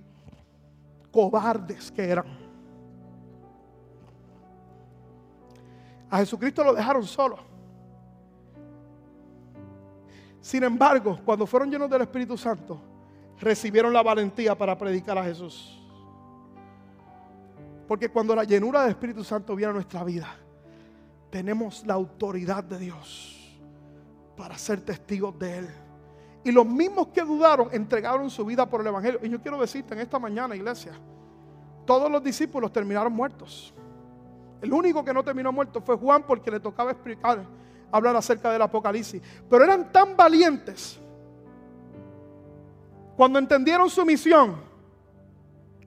Cobardes 1.11 1.91
que 1.91 2.09
eran. 2.09 2.25
A 6.09 6.19
Jesucristo 6.19 6.63
lo 6.63 6.73
dejaron 6.73 7.03
solo. 7.03 7.56
Sin 10.47 10.63
embargo, 10.63 11.19
cuando 11.25 11.45
fueron 11.45 11.69
llenos 11.69 11.89
del 11.89 12.03
Espíritu 12.03 12.37
Santo, 12.37 12.79
recibieron 13.37 13.91
la 13.91 14.01
valentía 14.01 14.57
para 14.57 14.77
predicar 14.77 15.17
a 15.17 15.23
Jesús. 15.25 15.77
Porque 17.85 18.07
cuando 18.07 18.33
la 18.33 18.45
llenura 18.45 18.83
del 18.83 18.91
Espíritu 18.91 19.25
Santo 19.25 19.57
viene 19.57 19.71
a 19.71 19.73
nuestra 19.73 20.05
vida, 20.05 20.33
tenemos 21.29 21.85
la 21.85 21.95
autoridad 21.95 22.63
de 22.63 22.79
Dios 22.79 23.59
para 24.37 24.57
ser 24.57 24.79
testigos 24.79 25.37
de 25.37 25.57
Él. 25.57 25.67
Y 26.45 26.53
los 26.53 26.65
mismos 26.65 27.07
que 27.07 27.23
dudaron 27.23 27.67
entregaron 27.73 28.29
su 28.29 28.45
vida 28.45 28.65
por 28.65 28.79
el 28.79 28.87
Evangelio. 28.87 29.19
Y 29.23 29.27
yo 29.27 29.41
quiero 29.41 29.59
decirte 29.59 29.95
en 29.95 29.99
esta 29.99 30.17
mañana, 30.17 30.55
iglesia, 30.55 30.93
todos 31.85 32.09
los 32.09 32.23
discípulos 32.23 32.71
terminaron 32.71 33.11
muertos. 33.11 33.73
El 34.61 34.71
único 34.71 35.03
que 35.03 35.13
no 35.13 35.25
terminó 35.25 35.51
muerto 35.51 35.81
fue 35.81 35.97
Juan 35.97 36.23
porque 36.23 36.49
le 36.49 36.61
tocaba 36.61 36.91
explicar 36.91 37.43
hablar 37.91 38.15
acerca 38.15 38.51
del 38.51 38.61
Apocalipsis. 38.61 39.21
Pero 39.49 39.63
eran 39.63 39.91
tan 39.91 40.15
valientes 40.15 40.99
cuando 43.15 43.39
entendieron 43.39 43.89
su 43.89 44.05
misión 44.05 44.55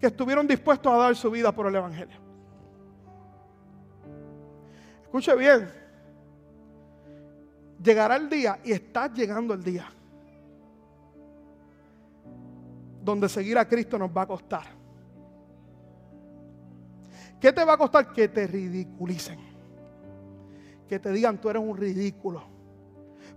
que 0.01 0.07
estuvieron 0.07 0.47
dispuestos 0.47 0.93
a 0.93 0.97
dar 0.97 1.17
su 1.17 1.31
vida 1.31 1.53
por 1.53 1.67
el 1.67 1.75
Evangelio. 1.75 2.19
Escuche 5.03 5.35
bien, 5.37 5.71
llegará 7.83 8.17
el 8.17 8.29
día 8.29 8.59
y 8.65 8.73
está 8.73 9.13
llegando 9.13 9.55
el 9.55 9.63
día 9.63 9.91
donde 13.03 13.29
seguir 13.29 13.59
a 13.59 13.67
Cristo 13.67 13.99
nos 13.99 14.11
va 14.15 14.23
a 14.23 14.27
costar. 14.27 14.65
¿Qué 17.41 17.53
te 17.53 17.65
va 17.65 17.73
a 17.73 17.79
costar? 17.79 18.13
Que 18.13 18.29
te 18.29 18.47
ridiculicen 18.47 19.50
que 20.91 20.99
te 20.99 21.13
digan 21.13 21.41
tú 21.41 21.49
eres 21.49 21.63
un 21.63 21.77
ridículo. 21.77 22.43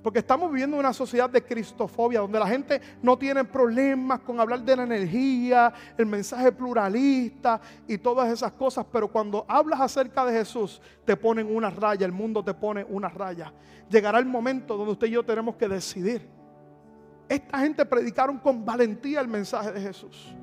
Porque 0.01 0.19
estamos 0.19 0.51
viviendo 0.51 0.75
una 0.75 0.91
sociedad 0.91 1.29
de 1.29 1.43
cristofobia, 1.43 2.19
donde 2.19 2.39
la 2.39 2.47
gente 2.47 2.81
no 3.03 3.15
tiene 3.15 3.45
problemas 3.45 4.21
con 4.21 4.39
hablar 4.39 4.63
de 4.63 4.75
la 4.75 4.83
energía, 4.83 5.71
el 5.95 6.07
mensaje 6.07 6.51
pluralista 6.51 7.61
y 7.87 7.99
todas 7.99 8.33
esas 8.33 8.53
cosas. 8.53 8.87
Pero 8.91 9.07
cuando 9.07 9.45
hablas 9.47 9.79
acerca 9.79 10.25
de 10.25 10.33
Jesús, 10.33 10.81
te 11.05 11.15
ponen 11.15 11.55
una 11.55 11.69
raya, 11.69 12.07
el 12.07 12.11
mundo 12.11 12.43
te 12.43 12.55
pone 12.55 12.83
una 12.89 13.07
raya. 13.07 13.53
Llegará 13.87 14.17
el 14.17 14.25
momento 14.25 14.75
donde 14.75 14.93
usted 14.93 15.07
y 15.07 15.11
yo 15.11 15.23
tenemos 15.23 15.55
que 15.55 15.67
decidir. 15.69 16.27
Esta 17.29 17.59
gente 17.59 17.85
predicaron 17.85 18.39
con 18.39 18.65
valentía 18.65 19.21
el 19.21 19.27
mensaje 19.27 19.71
de 19.71 19.79
Jesús. 19.79 20.35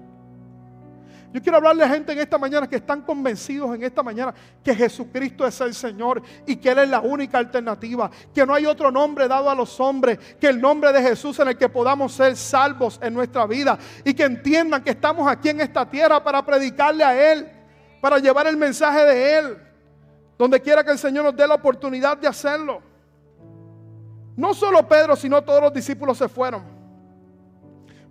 Yo 1.32 1.40
quiero 1.40 1.58
hablarle 1.58 1.84
a 1.84 1.88
gente 1.88 2.12
en 2.12 2.18
esta 2.18 2.38
mañana 2.38 2.68
que 2.68 2.76
están 2.76 3.02
convencidos 3.02 3.72
en 3.72 3.84
esta 3.84 4.02
mañana 4.02 4.34
que 4.64 4.74
Jesucristo 4.74 5.46
es 5.46 5.60
el 5.60 5.74
Señor 5.74 6.20
y 6.44 6.56
que 6.56 6.70
Él 6.70 6.78
es 6.78 6.88
la 6.88 7.00
única 7.00 7.38
alternativa, 7.38 8.10
que 8.34 8.44
no 8.44 8.52
hay 8.52 8.66
otro 8.66 8.90
nombre 8.90 9.28
dado 9.28 9.48
a 9.48 9.54
los 9.54 9.78
hombres 9.78 10.18
que 10.40 10.48
el 10.48 10.60
nombre 10.60 10.92
de 10.92 11.00
Jesús 11.00 11.38
en 11.38 11.48
el 11.48 11.56
que 11.56 11.68
podamos 11.68 12.12
ser 12.12 12.36
salvos 12.36 12.98
en 13.00 13.14
nuestra 13.14 13.46
vida 13.46 13.78
y 14.04 14.12
que 14.12 14.24
entiendan 14.24 14.82
que 14.82 14.90
estamos 14.90 15.28
aquí 15.28 15.50
en 15.50 15.60
esta 15.60 15.88
tierra 15.88 16.22
para 16.22 16.44
predicarle 16.44 17.04
a 17.04 17.32
Él, 17.32 17.48
para 18.00 18.18
llevar 18.18 18.48
el 18.48 18.56
mensaje 18.56 19.04
de 19.04 19.38
Él. 19.38 19.58
donde 20.36 20.58
quiera 20.58 20.82
que 20.82 20.90
el 20.90 20.98
Señor 20.98 21.22
nos 21.22 21.36
dé 21.36 21.46
la 21.46 21.54
oportunidad 21.54 22.16
de 22.16 22.26
hacerlo. 22.26 22.80
No 24.36 24.54
solo 24.54 24.88
Pedro, 24.88 25.14
sino 25.14 25.42
todos 25.42 25.60
los 25.60 25.72
discípulos 25.72 26.16
se 26.16 26.30
fueron. 26.30 26.64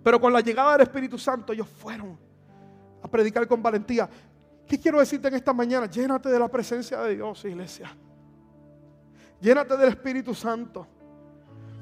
Pero 0.02 0.20
con 0.20 0.32
la 0.32 0.40
llegada 0.40 0.72
del 0.72 0.82
Espíritu 0.82 1.18
Santo 1.18 1.52
ellos 1.52 1.66
fueron 1.68 2.29
a 3.02 3.08
predicar 3.08 3.46
con 3.46 3.62
valentía. 3.62 4.08
¿Qué 4.66 4.78
quiero 4.78 5.00
decirte 5.00 5.28
en 5.28 5.34
esta 5.34 5.52
mañana? 5.52 5.86
Llénate 5.86 6.28
de 6.28 6.38
la 6.38 6.48
presencia 6.48 7.00
de 7.00 7.16
Dios, 7.16 7.44
iglesia. 7.44 7.94
Llénate 9.40 9.76
del 9.76 9.88
Espíritu 9.88 10.34
Santo. 10.34 10.86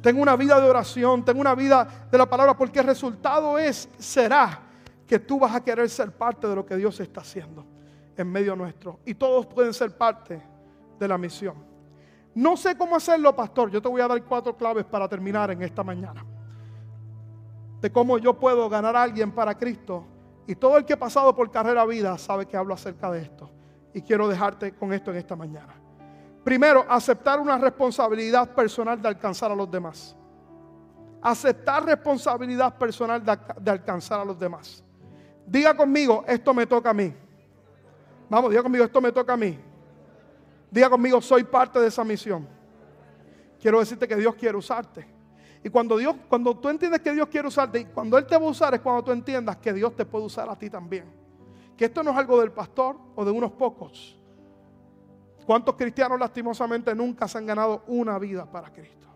Tengo 0.00 0.22
una 0.22 0.36
vida 0.36 0.60
de 0.60 0.68
oración, 0.68 1.24
tengo 1.24 1.40
una 1.40 1.54
vida 1.54 2.06
de 2.10 2.18
la 2.18 2.26
palabra, 2.26 2.56
porque 2.56 2.78
el 2.78 2.86
resultado 2.86 3.58
es, 3.58 3.88
será 3.98 4.60
que 5.06 5.18
tú 5.18 5.40
vas 5.40 5.54
a 5.54 5.62
querer 5.62 5.88
ser 5.90 6.12
parte 6.12 6.46
de 6.46 6.54
lo 6.54 6.64
que 6.64 6.76
Dios 6.76 7.00
está 7.00 7.20
haciendo 7.20 7.66
en 8.16 8.30
medio 8.30 8.54
nuestro. 8.54 9.00
Y 9.04 9.14
todos 9.14 9.46
pueden 9.46 9.74
ser 9.74 9.96
parte 9.96 10.40
de 10.98 11.08
la 11.08 11.18
misión. 11.18 11.54
No 12.34 12.56
sé 12.56 12.76
cómo 12.76 12.96
hacerlo, 12.96 13.34
pastor. 13.34 13.70
Yo 13.70 13.82
te 13.82 13.88
voy 13.88 14.00
a 14.00 14.08
dar 14.08 14.22
cuatro 14.22 14.56
claves 14.56 14.84
para 14.84 15.08
terminar 15.08 15.50
en 15.50 15.62
esta 15.62 15.82
mañana. 15.82 16.24
De 17.80 17.90
cómo 17.90 18.18
yo 18.18 18.38
puedo 18.38 18.68
ganar 18.68 18.94
a 18.94 19.02
alguien 19.02 19.32
para 19.32 19.56
Cristo. 19.56 20.04
Y 20.48 20.54
todo 20.54 20.78
el 20.78 20.86
que 20.86 20.94
ha 20.94 20.98
pasado 20.98 21.34
por 21.36 21.50
carrera 21.50 21.84
vida 21.84 22.16
sabe 22.16 22.46
que 22.46 22.56
hablo 22.56 22.72
acerca 22.72 23.10
de 23.10 23.20
esto. 23.20 23.50
Y 23.92 24.00
quiero 24.00 24.26
dejarte 24.26 24.72
con 24.74 24.94
esto 24.94 25.10
en 25.10 25.18
esta 25.18 25.36
mañana. 25.36 25.74
Primero, 26.42 26.86
aceptar 26.88 27.38
una 27.38 27.58
responsabilidad 27.58 28.54
personal 28.54 29.00
de 29.00 29.08
alcanzar 29.08 29.52
a 29.52 29.54
los 29.54 29.70
demás. 29.70 30.16
Aceptar 31.20 31.84
responsabilidad 31.84 32.78
personal 32.78 33.22
de, 33.22 33.70
alcanzar 33.70 34.20
a 34.20 34.24
los 34.24 34.38
demás. 34.38 34.82
Diga 35.46 35.76
conmigo, 35.76 36.24
esto 36.26 36.54
me 36.54 36.66
toca 36.66 36.88
a 36.88 36.94
mí. 36.94 37.14
Vamos, 38.30 38.48
diga 38.48 38.62
conmigo, 38.62 38.84
esto 38.86 39.02
me 39.02 39.12
toca 39.12 39.34
a 39.34 39.36
mí. 39.36 39.58
Diga 40.70 40.88
conmigo, 40.88 41.20
soy 41.20 41.44
parte 41.44 41.78
de 41.78 41.88
esa 41.88 42.04
misión. 42.04 42.48
Quiero 43.60 43.80
decirte 43.80 44.08
que 44.08 44.16
Dios 44.16 44.34
quiere 44.34 44.56
usarte. 44.56 45.17
Y 45.62 45.70
cuando 45.70 45.96
Dios, 45.96 46.14
cuando 46.28 46.56
tú 46.56 46.68
entiendes 46.68 47.00
que 47.00 47.12
Dios 47.12 47.28
quiere 47.28 47.48
usarte, 47.48 47.86
cuando 47.86 48.16
Él 48.16 48.26
te 48.26 48.36
va 48.36 48.46
a 48.46 48.50
usar 48.50 48.74
es 48.74 48.80
cuando 48.80 49.02
tú 49.02 49.12
entiendas 49.12 49.56
que 49.56 49.72
Dios 49.72 49.94
te 49.96 50.04
puede 50.04 50.24
usar 50.24 50.48
a 50.48 50.56
ti 50.56 50.70
también. 50.70 51.04
Que 51.76 51.86
esto 51.86 52.02
no 52.02 52.10
es 52.10 52.16
algo 52.16 52.40
del 52.40 52.52
pastor 52.52 52.96
o 53.14 53.24
de 53.24 53.30
unos 53.30 53.52
pocos. 53.52 54.16
¿Cuántos 55.46 55.74
cristianos 55.76 56.18
lastimosamente 56.18 56.94
nunca 56.94 57.26
se 57.26 57.38
han 57.38 57.46
ganado 57.46 57.82
una 57.86 58.18
vida 58.18 58.44
para 58.44 58.72
Cristo? 58.72 59.08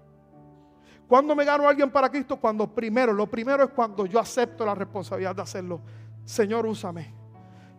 ¿Cuándo 1.07 1.37
me 1.37 1.45
gano 1.45 1.67
a 1.67 1.71
alguien 1.71 1.91
para 1.91 2.09
Cristo? 2.09 2.41
Cuando 2.41 2.67
primero, 2.67 3.13
lo 3.13 3.27
primero 3.27 3.65
es 3.65 3.71
cuando 3.71 4.07
yo 4.07 4.19
acepto 4.19 4.65
la 4.65 4.75
responsabilidad 4.75 5.37
de 5.37 5.43
hacerlo. 5.43 5.81
Señor, 6.25 6.65
úsame. 6.65 7.13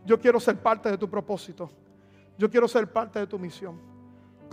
Yo 0.05 0.20
quiero 0.20 0.39
ser 0.39 0.61
parte 0.61 0.91
de 0.91 0.97
tu 0.97 1.09
propósito. 1.09 1.72
Yo 2.38 2.49
quiero 2.49 2.68
ser 2.68 2.91
parte 2.91 3.20
de 3.20 3.28
tu 3.28 3.39
misión. 3.39 3.93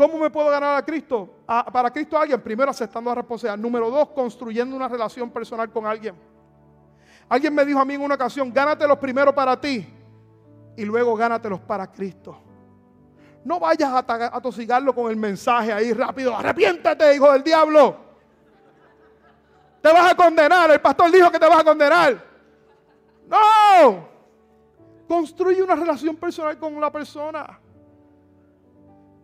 ¿Cómo 0.00 0.16
me 0.16 0.30
puedo 0.30 0.48
ganar 0.48 0.78
a 0.78 0.82
Cristo? 0.82 1.28
para 1.70 1.90
Cristo 1.90 2.16
a 2.16 2.22
alguien, 2.22 2.40
primero 2.40 2.70
aceptando 2.70 3.10
la 3.10 3.16
responsabilidad. 3.16 3.58
Número 3.58 3.90
dos, 3.90 4.08
construyendo 4.08 4.74
una 4.74 4.88
relación 4.88 5.30
personal 5.30 5.70
con 5.70 5.84
alguien. 5.84 6.14
Alguien 7.28 7.54
me 7.54 7.66
dijo 7.66 7.78
a 7.78 7.84
mí 7.84 7.92
en 7.92 8.00
una 8.00 8.14
ocasión, 8.14 8.50
gánatelos 8.50 8.96
primero 8.96 9.34
para 9.34 9.60
ti 9.60 9.86
y 10.74 10.84
luego 10.86 11.14
gánatelos 11.16 11.60
para 11.60 11.86
Cristo. 11.92 12.34
No 13.44 13.60
vayas 13.60 13.92
a 13.92 13.98
atosigarlo 14.34 14.94
con 14.94 15.10
el 15.10 15.18
mensaje 15.18 15.70
ahí 15.70 15.92
rápido. 15.92 16.34
Arrepiéntate, 16.34 17.14
hijo 17.14 17.30
del 17.30 17.42
diablo. 17.42 17.96
Te 19.82 19.92
vas 19.92 20.12
a 20.12 20.14
condenar. 20.14 20.70
El 20.70 20.80
pastor 20.80 21.12
dijo 21.12 21.30
que 21.30 21.38
te 21.38 21.46
vas 21.46 21.60
a 21.60 21.64
condenar. 21.64 22.24
No. 23.28 24.08
Construye 25.06 25.62
una 25.62 25.76
relación 25.76 26.16
personal 26.16 26.58
con 26.58 26.80
la 26.80 26.90
persona. 26.90 27.59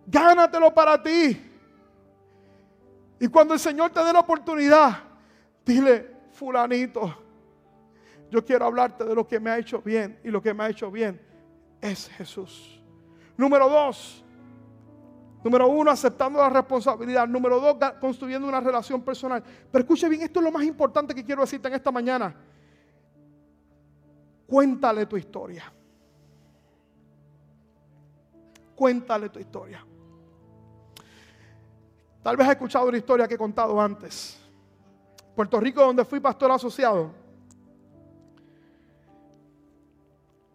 Gánatelo 0.06 0.72
para 0.72 1.02
ti. 1.02 1.42
Y 3.18 3.28
cuando 3.28 3.54
el 3.54 3.60
Señor 3.60 3.90
te 3.90 4.04
dé 4.04 4.12
la 4.12 4.20
oportunidad, 4.20 5.02
dile, 5.64 6.16
fulanito, 6.30 7.22
yo 8.30 8.44
quiero 8.44 8.66
hablarte 8.66 9.04
de 9.04 9.14
lo 9.14 9.26
que 9.26 9.40
me 9.40 9.50
ha 9.50 9.58
hecho 9.58 9.80
bien. 9.80 10.20
Y 10.22 10.30
lo 10.30 10.42
que 10.42 10.54
me 10.54 10.64
ha 10.64 10.68
hecho 10.68 10.90
bien 10.90 11.20
es 11.80 12.08
Jesús. 12.08 12.80
Número 13.36 13.68
dos, 13.68 14.24
número 15.42 15.68
uno, 15.68 15.90
aceptando 15.90 16.38
la 16.40 16.50
responsabilidad. 16.50 17.26
Número 17.26 17.60
dos, 17.60 17.76
construyendo 18.00 18.46
una 18.46 18.60
relación 18.60 19.02
personal. 19.02 19.42
Pero 19.70 19.82
escuche 19.82 20.08
bien, 20.08 20.22
esto 20.22 20.40
es 20.40 20.44
lo 20.44 20.52
más 20.52 20.64
importante 20.64 21.14
que 21.14 21.24
quiero 21.24 21.42
decirte 21.42 21.68
en 21.68 21.74
esta 21.74 21.90
mañana. 21.90 22.34
Cuéntale 24.46 25.06
tu 25.06 25.16
historia. 25.16 25.72
Cuéntale 28.74 29.30
tu 29.30 29.38
historia. 29.38 29.84
Tal 32.26 32.36
vez 32.36 32.44
has 32.44 32.54
escuchado 32.54 32.88
una 32.88 32.98
historia 32.98 33.28
que 33.28 33.34
he 33.34 33.38
contado 33.38 33.80
antes. 33.80 34.36
Puerto 35.36 35.60
Rico, 35.60 35.80
donde 35.80 36.04
fui 36.04 36.18
pastor 36.18 36.50
asociado, 36.50 37.12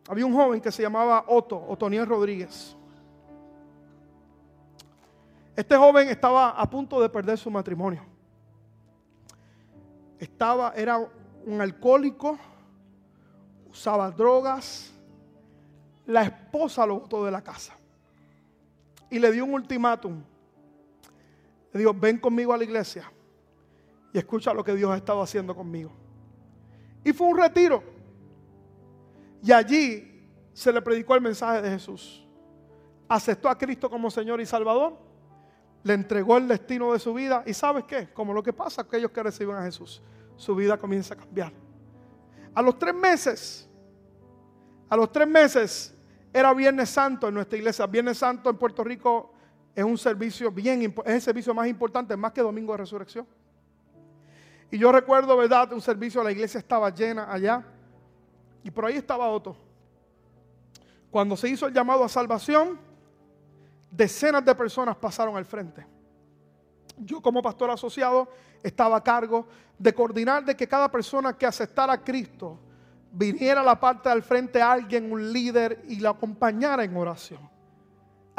había 0.09 0.25
un 0.25 0.33
joven 0.33 0.59
que 0.59 0.69
se 0.69 0.81
llamaba 0.81 1.23
Otto, 1.29 1.65
Otoniel 1.69 2.05
Rodríguez. 2.05 2.75
Este 5.55 5.77
joven 5.77 6.09
estaba 6.09 6.49
a 6.49 6.69
punto 6.69 7.01
de 7.01 7.07
perder 7.07 7.37
su 7.37 7.49
matrimonio. 7.49 8.03
Estaba, 10.19 10.73
era 10.75 10.97
un 11.45 11.61
alcohólico, 11.61 12.37
usaba 13.69 14.11
drogas. 14.11 14.91
La 16.05 16.23
esposa 16.23 16.85
lo 16.85 16.99
botó 16.99 17.23
de 17.23 17.31
la 17.31 17.41
casa 17.41 17.73
y 19.09 19.19
le 19.19 19.31
dio 19.31 19.45
un 19.45 19.53
ultimátum. 19.53 20.21
Le 21.73 21.91
ven 21.93 22.17
conmigo 22.17 22.53
a 22.53 22.57
la 22.57 22.63
iglesia 22.63 23.11
y 24.13 24.17
escucha 24.17 24.53
lo 24.53 24.63
que 24.63 24.75
Dios 24.75 24.91
ha 24.91 24.97
estado 24.97 25.21
haciendo 25.21 25.55
conmigo. 25.55 25.91
Y 27.03 27.13
fue 27.13 27.27
un 27.27 27.37
retiro. 27.37 27.83
Y 29.43 29.51
allí 29.51 30.29
se 30.53 30.71
le 30.71 30.81
predicó 30.81 31.15
el 31.15 31.21
mensaje 31.21 31.61
de 31.61 31.69
Jesús. 31.69 32.27
Aceptó 33.07 33.49
a 33.49 33.57
Cristo 33.57 33.89
como 33.89 34.11
Señor 34.11 34.39
y 34.41 34.45
Salvador. 34.45 34.97
Le 35.83 35.93
entregó 35.93 36.37
el 36.37 36.47
destino 36.47 36.93
de 36.93 36.99
su 36.99 37.13
vida. 37.13 37.43
¿Y 37.45 37.53
sabes 37.53 37.85
qué? 37.85 38.09
Como 38.13 38.33
lo 38.33 38.43
que 38.43 38.53
pasa 38.53 38.83
aquellos 38.83 39.11
que 39.11 39.23
reciben 39.23 39.55
a 39.55 39.63
Jesús. 39.63 40.01
Su 40.35 40.55
vida 40.55 40.77
comienza 40.77 41.13
a 41.13 41.17
cambiar. 41.17 41.51
A 42.53 42.61
los 42.61 42.77
tres 42.77 42.93
meses, 42.93 43.69
a 44.89 44.97
los 44.97 45.11
tres 45.11 45.27
meses 45.27 45.95
era 46.33 46.53
Viernes 46.53 46.89
Santo 46.89 47.27
en 47.29 47.33
nuestra 47.33 47.57
iglesia. 47.57 47.87
Viernes 47.87 48.17
Santo 48.17 48.49
en 48.49 48.57
Puerto 48.57 48.83
Rico 48.83 49.33
es 49.75 49.83
un 49.83 49.97
servicio 49.97 50.51
bien, 50.51 50.81
es 51.05 51.13
el 51.13 51.21
servicio 51.21 51.53
más 51.53 51.67
importante, 51.67 52.15
más 52.17 52.31
que 52.31 52.41
Domingo 52.41 52.73
de 52.73 52.79
Resurrección. 52.79 53.25
Y 54.69 54.77
yo 54.77 54.91
recuerdo, 54.91 55.35
¿verdad? 55.37 55.71
Un 55.73 55.81
servicio, 55.81 56.23
la 56.23 56.31
iglesia 56.31 56.59
estaba 56.59 56.89
llena 56.89 57.31
allá. 57.31 57.63
Y 58.63 58.71
por 58.71 58.85
ahí 58.85 58.95
estaba 58.95 59.27
Otto. 59.29 59.55
Cuando 61.09 61.35
se 61.35 61.49
hizo 61.49 61.67
el 61.67 61.73
llamado 61.73 62.03
a 62.05 62.09
salvación, 62.09 62.79
decenas 63.89 64.45
de 64.45 64.55
personas 64.55 64.95
pasaron 64.95 65.35
al 65.35 65.45
frente. 65.45 65.85
Yo 66.97 67.21
como 67.21 67.41
pastor 67.41 67.69
asociado 67.69 68.29
estaba 68.63 68.97
a 68.97 69.03
cargo 69.03 69.47
de 69.77 69.93
coordinar 69.93 70.45
de 70.45 70.55
que 70.55 70.67
cada 70.67 70.89
persona 70.89 71.37
que 71.37 71.45
aceptara 71.45 71.93
a 71.93 72.03
Cristo 72.03 72.59
viniera 73.11 73.61
a 73.61 73.63
la 73.63 73.79
parte 73.79 74.07
del 74.07 74.23
frente 74.23 74.61
a 74.61 74.71
alguien, 74.71 75.11
un 75.11 75.33
líder, 75.33 75.83
y 75.89 75.97
la 75.97 76.11
acompañara 76.11 76.83
en 76.83 76.95
oración. 76.95 77.49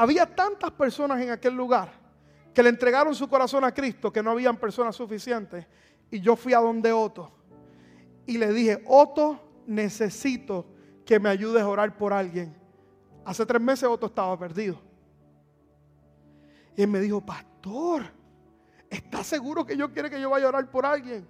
Había 0.03 0.27
tantas 0.27 0.73
personas 0.73 1.21
en 1.21 1.31
aquel 1.31 1.55
lugar 1.55 1.93
que 2.53 2.61
le 2.61 2.71
entregaron 2.71 3.15
su 3.15 3.29
corazón 3.29 3.63
a 3.63 3.73
Cristo 3.73 4.13
que 4.13 4.21
no 4.21 4.33
habían 4.33 4.57
personas 4.57 4.97
suficientes. 4.97 5.65
Y 6.11 6.21
yo 6.21 6.35
fui 6.35 6.53
a 6.55 6.59
donde 6.59 6.93
Otto 6.93 7.31
y 8.27 8.37
le 8.37 8.53
dije, 8.53 8.83
Otto, 8.85 9.63
necesito 9.65 10.67
que 11.07 11.21
me 11.21 11.29
ayudes 11.29 11.63
a 11.63 11.69
orar 11.69 11.97
por 11.97 12.13
alguien. 12.13 12.53
Hace 13.25 13.47
tres 13.47 13.63
meses 13.63 13.89
Otto 13.89 14.07
estaba 14.07 14.37
perdido. 14.37 14.77
Y 16.77 16.83
él 16.83 16.89
me 16.89 16.99
dijo, 16.99 17.25
pastor, 17.25 18.03
¿estás 18.91 19.29
seguro 19.29 19.65
que 19.65 19.77
yo 19.77 19.93
quiere 19.93 20.11
que 20.11 20.21
yo 20.21 20.31
vaya 20.31 20.47
a 20.47 20.49
orar 20.49 20.69
por 20.69 20.85
alguien? 20.85 21.29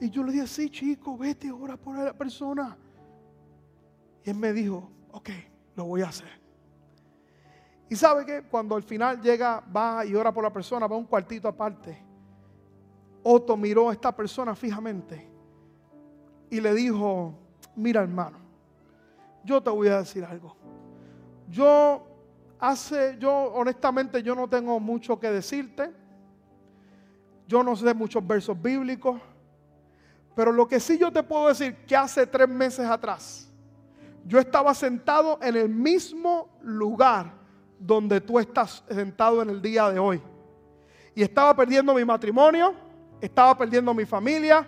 Y 0.00 0.08
yo 0.08 0.24
le 0.24 0.32
dije, 0.32 0.46
sí, 0.46 0.70
chico, 0.70 1.18
vete, 1.18 1.52
ora 1.52 1.76
por 1.76 1.98
la 1.98 2.14
persona. 2.14 2.74
Y 4.24 4.30
él 4.30 4.36
me 4.36 4.54
dijo, 4.54 4.90
ok, 5.12 5.28
lo 5.76 5.84
voy 5.84 6.00
a 6.00 6.08
hacer. 6.08 6.37
Y 7.88 7.96
sabe 7.96 8.26
que 8.26 8.42
cuando 8.42 8.76
al 8.76 8.82
final 8.82 9.20
llega, 9.20 9.62
va 9.74 10.04
y 10.04 10.14
ora 10.14 10.32
por 10.32 10.44
la 10.44 10.52
persona, 10.52 10.86
va 10.86 10.96
un 10.96 11.06
cuartito 11.06 11.48
aparte. 11.48 12.02
Otto 13.22 13.56
miró 13.56 13.88
a 13.88 13.92
esta 13.92 14.14
persona 14.14 14.54
fijamente 14.54 15.28
y 16.50 16.60
le 16.60 16.74
dijo, 16.74 17.34
mira 17.76 18.02
hermano, 18.02 18.38
yo 19.44 19.62
te 19.62 19.70
voy 19.70 19.88
a 19.88 19.98
decir 19.98 20.24
algo. 20.24 20.56
Yo 21.48 22.06
hace, 22.58 23.16
yo 23.18 23.32
honestamente 23.54 24.22
yo 24.22 24.34
no 24.34 24.48
tengo 24.48 24.78
mucho 24.78 25.18
que 25.18 25.30
decirte. 25.30 25.90
Yo 27.46 27.62
no 27.62 27.74
sé 27.74 27.94
muchos 27.94 28.26
versos 28.26 28.60
bíblicos. 28.60 29.20
Pero 30.34 30.52
lo 30.52 30.68
que 30.68 30.78
sí 30.78 30.98
yo 30.98 31.10
te 31.10 31.22
puedo 31.22 31.48
decir 31.48 31.74
que 31.86 31.96
hace 31.96 32.26
tres 32.26 32.48
meses 32.48 32.86
atrás, 32.86 33.50
yo 34.24 34.38
estaba 34.38 34.74
sentado 34.74 35.38
en 35.40 35.56
el 35.56 35.68
mismo 35.68 36.48
lugar 36.60 37.32
donde 37.78 38.20
tú 38.20 38.38
estás 38.38 38.82
sentado 38.90 39.42
en 39.42 39.50
el 39.50 39.62
día 39.62 39.90
de 39.90 39.98
hoy. 39.98 40.20
Y 41.14 41.22
estaba 41.22 41.54
perdiendo 41.54 41.94
mi 41.94 42.04
matrimonio, 42.04 42.74
estaba 43.20 43.56
perdiendo 43.56 43.92
mi 43.94 44.04
familia, 44.04 44.66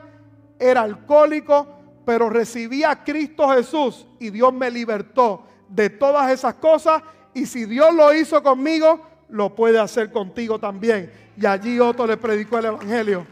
era 0.59 0.83
alcohólico, 0.83 1.67
pero 2.05 2.29
recibí 2.29 2.83
a 2.85 3.03
Cristo 3.03 3.49
Jesús 3.51 4.07
y 4.19 4.31
Dios 4.31 4.53
me 4.53 4.71
libertó 4.71 5.45
de 5.69 5.91
todas 5.91 6.31
esas 6.31 6.55
cosas. 6.55 7.03
Y 7.35 7.47
si 7.47 7.65
Dios 7.65 7.95
lo 7.95 8.13
hizo 8.13 8.43
conmigo, 8.43 9.01
lo 9.29 9.55
puede 9.55 9.79
hacer 9.79 10.11
contigo 10.11 10.59
también. 10.59 11.13
Y 11.37 11.47
allí 11.47 11.79
otro 11.79 12.07
le 12.07 12.17
predicó 12.17 12.59
el 12.59 12.67
Evangelio 12.67 13.27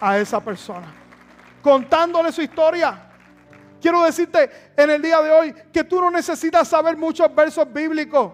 a 0.00 0.18
esa 0.18 0.40
persona, 0.42 0.92
contándole 1.62 2.32
su 2.32 2.42
historia. 2.42 3.02
Quiero 3.80 4.02
decirte 4.02 4.50
en 4.76 4.90
el 4.90 5.02
día 5.02 5.20
de 5.20 5.30
hoy 5.30 5.54
que 5.72 5.84
tú 5.84 6.00
no 6.00 6.10
necesitas 6.10 6.66
saber 6.66 6.96
muchos 6.96 7.32
versos 7.34 7.70
bíblicos. 7.72 8.32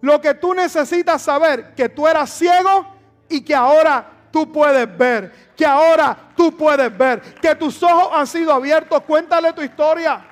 Lo 0.00 0.20
que 0.20 0.34
tú 0.34 0.54
necesitas 0.54 1.22
saber, 1.22 1.74
que 1.74 1.88
tú 1.88 2.06
eras 2.06 2.30
ciego 2.30 2.86
y 3.28 3.40
que 3.40 3.54
ahora 3.54 4.10
tú 4.30 4.50
puedes 4.52 4.96
ver. 4.96 5.32
Que 5.56 5.66
ahora 5.66 6.16
tú 6.36 6.56
puedes 6.56 6.96
ver. 6.96 7.20
Que 7.40 7.54
tus 7.54 7.82
ojos 7.82 8.10
han 8.12 8.26
sido 8.26 8.52
abiertos. 8.52 9.02
Cuéntale 9.02 9.52
tu 9.52 9.62
historia. 9.62 10.24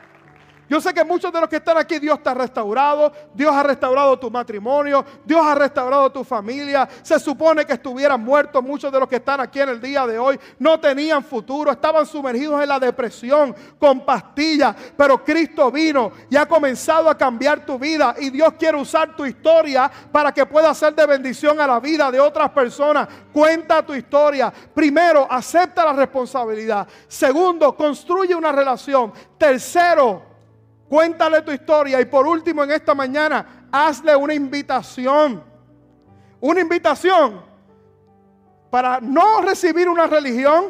Yo 0.69 0.81
sé 0.81 0.93
que 0.93 1.05
muchos 1.05 1.33
de 1.33 1.41
los 1.41 1.49
que 1.49 1.57
están 1.57 1.79
aquí, 1.79 1.99
Dios 1.99 2.21
te 2.23 2.29
ha 2.29 2.35
restaurado, 2.35 3.13
Dios 3.33 3.55
ha 3.55 3.63
restaurado 3.63 4.19
tu 4.19 4.31
matrimonio, 4.31 5.05
Dios 5.25 5.41
ha 5.45 5.55
restaurado 5.55 6.11
tu 6.11 6.25
familia. 6.25 6.89
Se 7.03 7.21
supone 7.21 7.65
que 7.65 7.75
estuvieran 7.75 8.21
muertos 8.21 8.63
muchos 8.65 8.91
de 8.91 8.99
los 8.99 9.09
que 9.09 9.17
están 9.17 9.41
aquí 9.41 9.61
en 9.61 9.69
el 9.69 9.81
día 9.81 10.07
de 10.07 10.19
hoy. 10.19 10.39
No 10.59 10.81
tenían 10.81 11.23
futuro, 11.23 11.71
estaban 11.71 12.05
sumergidos 12.05 12.61
en 12.61 12.69
la 12.69 12.81
depresión 12.81 13.55
con 13.79 14.05
pastillas. 14.05 14.75
Pero 14.97 15.23
Cristo 15.25 15.71
vino 15.71 16.11
y 16.29 16.37
ha 16.37 16.47
comenzado 16.47 17.09
a 17.09 17.17
cambiar 17.17 17.65
tu 17.65 17.79
vida. 17.79 18.15
Y 18.19 18.31
Dios 18.31 18.55
quiere 18.59 18.77
usar 18.77 19.15
tu 19.15 19.25
historia 19.25 19.91
para 20.11 20.33
que 20.33 20.47
pueda 20.47 20.75
ser 20.75 20.95
de 20.95 21.07
bendición 21.07 21.61
a 21.61 21.67
la 21.67 21.79
vida 21.79 22.11
de 22.11 22.19
otras 22.19 22.51
personas. 22.51 23.09
Cuenta 23.33 23.87
tu 23.87 23.95
historia. 23.95 24.53
Primero, 24.75 25.27
acepta 25.31 25.85
la 25.85 25.93
responsabilidad. 25.93 26.89
Segundo, 27.07 27.77
construye 27.77 28.35
una 28.35 28.51
relación. 28.51 29.13
Tercero, 29.39 30.36
Cuéntale 30.89 31.43
tu 31.43 31.53
historia. 31.53 32.01
Y 32.01 32.05
por 32.05 32.27
último, 32.27 32.63
en 32.65 32.71
esta 32.71 32.95
mañana, 32.95 33.69
hazle 33.71 34.15
una 34.15 34.35
invitación. 34.35 35.43
Una 36.41 36.61
invitación 36.61 37.41
para 38.71 39.01
no 39.01 39.41
recibir 39.41 39.89
una 39.89 40.07
religión, 40.07 40.67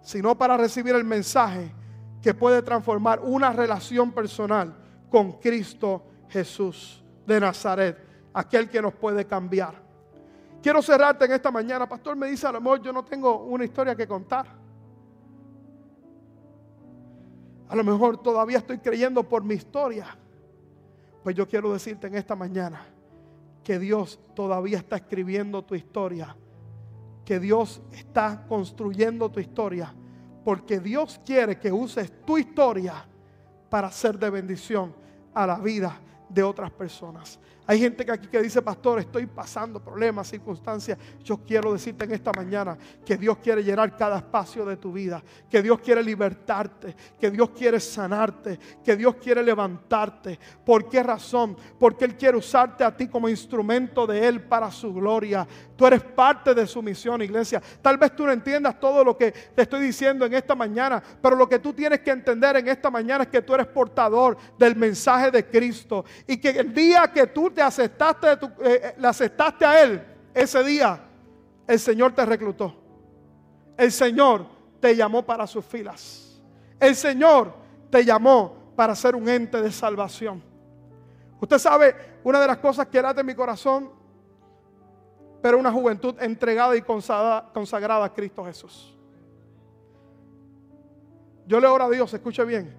sino 0.00 0.36
para 0.36 0.56
recibir 0.56 0.94
el 0.94 1.04
mensaje 1.04 1.72
que 2.22 2.34
puede 2.34 2.62
transformar 2.62 3.20
una 3.20 3.52
relación 3.52 4.12
personal 4.12 4.74
con 5.10 5.32
Cristo 5.32 6.04
Jesús 6.28 7.02
de 7.26 7.40
Nazaret, 7.40 7.98
aquel 8.32 8.70
que 8.70 8.80
nos 8.80 8.94
puede 8.94 9.26
cambiar. 9.26 9.74
Quiero 10.62 10.80
cerrarte 10.80 11.24
en 11.24 11.32
esta 11.32 11.50
mañana. 11.50 11.88
Pastor 11.88 12.16
me 12.16 12.28
dice, 12.28 12.46
a 12.46 12.52
lo 12.52 12.76
yo 12.76 12.92
no 12.92 13.04
tengo 13.04 13.42
una 13.44 13.64
historia 13.64 13.96
que 13.96 14.06
contar. 14.06 14.61
A 17.72 17.74
lo 17.74 17.84
mejor 17.84 18.18
todavía 18.18 18.58
estoy 18.58 18.80
creyendo 18.80 19.26
por 19.26 19.42
mi 19.42 19.54
historia. 19.54 20.14
Pues 21.22 21.34
yo 21.34 21.48
quiero 21.48 21.72
decirte 21.72 22.06
en 22.06 22.16
esta 22.16 22.36
mañana 22.36 22.84
que 23.64 23.78
Dios 23.78 24.20
todavía 24.34 24.76
está 24.76 24.96
escribiendo 24.96 25.62
tu 25.64 25.74
historia. 25.74 26.36
Que 27.24 27.40
Dios 27.40 27.80
está 27.92 28.44
construyendo 28.46 29.30
tu 29.30 29.40
historia. 29.40 29.90
Porque 30.44 30.80
Dios 30.80 31.18
quiere 31.24 31.58
que 31.58 31.72
uses 31.72 32.12
tu 32.26 32.36
historia 32.36 33.06
para 33.70 33.90
ser 33.90 34.18
de 34.18 34.28
bendición 34.28 34.94
a 35.32 35.46
la 35.46 35.58
vida 35.58 35.98
de 36.28 36.42
otras 36.42 36.70
personas. 36.72 37.40
Hay 37.64 37.78
gente 37.78 38.04
que 38.04 38.10
aquí 38.10 38.26
que 38.26 38.42
dice, 38.42 38.60
pastor, 38.60 38.98
estoy 38.98 39.26
pasando 39.26 39.78
problemas, 39.78 40.28
circunstancias. 40.28 40.98
Yo 41.22 41.38
quiero 41.38 41.72
decirte 41.72 42.04
en 42.04 42.12
esta 42.12 42.32
mañana 42.32 42.76
que 43.04 43.16
Dios 43.16 43.38
quiere 43.38 43.62
llenar 43.62 43.96
cada 43.96 44.16
espacio 44.16 44.64
de 44.64 44.76
tu 44.76 44.92
vida, 44.92 45.22
que 45.48 45.62
Dios 45.62 45.78
quiere 45.78 46.02
libertarte, 46.02 46.96
que 47.20 47.30
Dios 47.30 47.50
quiere 47.50 47.78
sanarte, 47.78 48.58
que 48.84 48.96
Dios 48.96 49.14
quiere 49.14 49.44
levantarte. 49.44 50.40
¿Por 50.64 50.88
qué 50.88 51.04
razón? 51.04 51.56
Porque 51.78 52.04
Él 52.04 52.16
quiere 52.16 52.36
usarte 52.36 52.82
a 52.82 52.96
ti 52.96 53.06
como 53.06 53.28
instrumento 53.28 54.08
de 54.08 54.26
Él 54.26 54.42
para 54.42 54.68
su 54.72 54.92
gloria. 54.92 55.46
Tú 55.76 55.86
eres 55.86 56.02
parte 56.02 56.54
de 56.54 56.66
su 56.66 56.82
misión, 56.82 57.22
iglesia. 57.22 57.62
Tal 57.80 57.96
vez 57.96 58.16
tú 58.16 58.26
no 58.26 58.32
entiendas 58.32 58.80
todo 58.80 59.04
lo 59.04 59.16
que 59.16 59.30
te 59.30 59.62
estoy 59.62 59.82
diciendo 59.82 60.26
en 60.26 60.34
esta 60.34 60.56
mañana, 60.56 61.00
pero 61.22 61.36
lo 61.36 61.48
que 61.48 61.60
tú 61.60 61.72
tienes 61.72 62.00
que 62.00 62.10
entender 62.10 62.56
en 62.56 62.66
esta 62.66 62.90
mañana 62.90 63.22
es 63.22 63.30
que 63.30 63.42
tú 63.42 63.54
eres 63.54 63.68
portador 63.68 64.36
del 64.58 64.74
mensaje 64.74 65.30
de 65.30 65.46
Cristo 65.46 66.04
y 66.26 66.38
que 66.38 66.50
el 66.50 66.74
día 66.74 67.10
que 67.12 67.28
tú 67.28 67.51
te 67.52 67.62
aceptaste, 67.62 68.32
eh, 68.32 68.38
eh, 68.62 68.94
le 68.98 69.06
aceptaste 69.06 69.64
a 69.64 69.82
Él, 69.82 70.02
ese 70.34 70.62
día 70.64 71.00
el 71.66 71.78
Señor 71.78 72.12
te 72.12 72.24
reclutó. 72.26 72.74
El 73.76 73.92
Señor 73.92 74.46
te 74.80 74.94
llamó 74.94 75.24
para 75.24 75.46
sus 75.46 75.64
filas. 75.64 76.42
El 76.78 76.96
Señor 76.96 77.54
te 77.90 78.04
llamó 78.04 78.72
para 78.76 78.94
ser 78.94 79.14
un 79.14 79.28
ente 79.28 79.60
de 79.60 79.70
salvación. 79.70 80.42
Usted 81.40 81.58
sabe, 81.58 81.94
una 82.24 82.40
de 82.40 82.46
las 82.46 82.58
cosas 82.58 82.86
que 82.86 83.00
late 83.00 83.20
en 83.20 83.26
mi 83.26 83.34
corazón, 83.34 83.90
pero 85.40 85.58
una 85.58 85.72
juventud 85.72 86.14
entregada 86.20 86.76
y 86.76 86.82
consagrada, 86.82 88.04
a 88.04 88.12
Cristo 88.14 88.44
Jesús. 88.44 88.96
Yo 91.46 91.60
le 91.60 91.66
oro 91.66 91.84
a 91.84 91.90
Dios, 91.90 92.14
escuche 92.14 92.44
bien, 92.44 92.72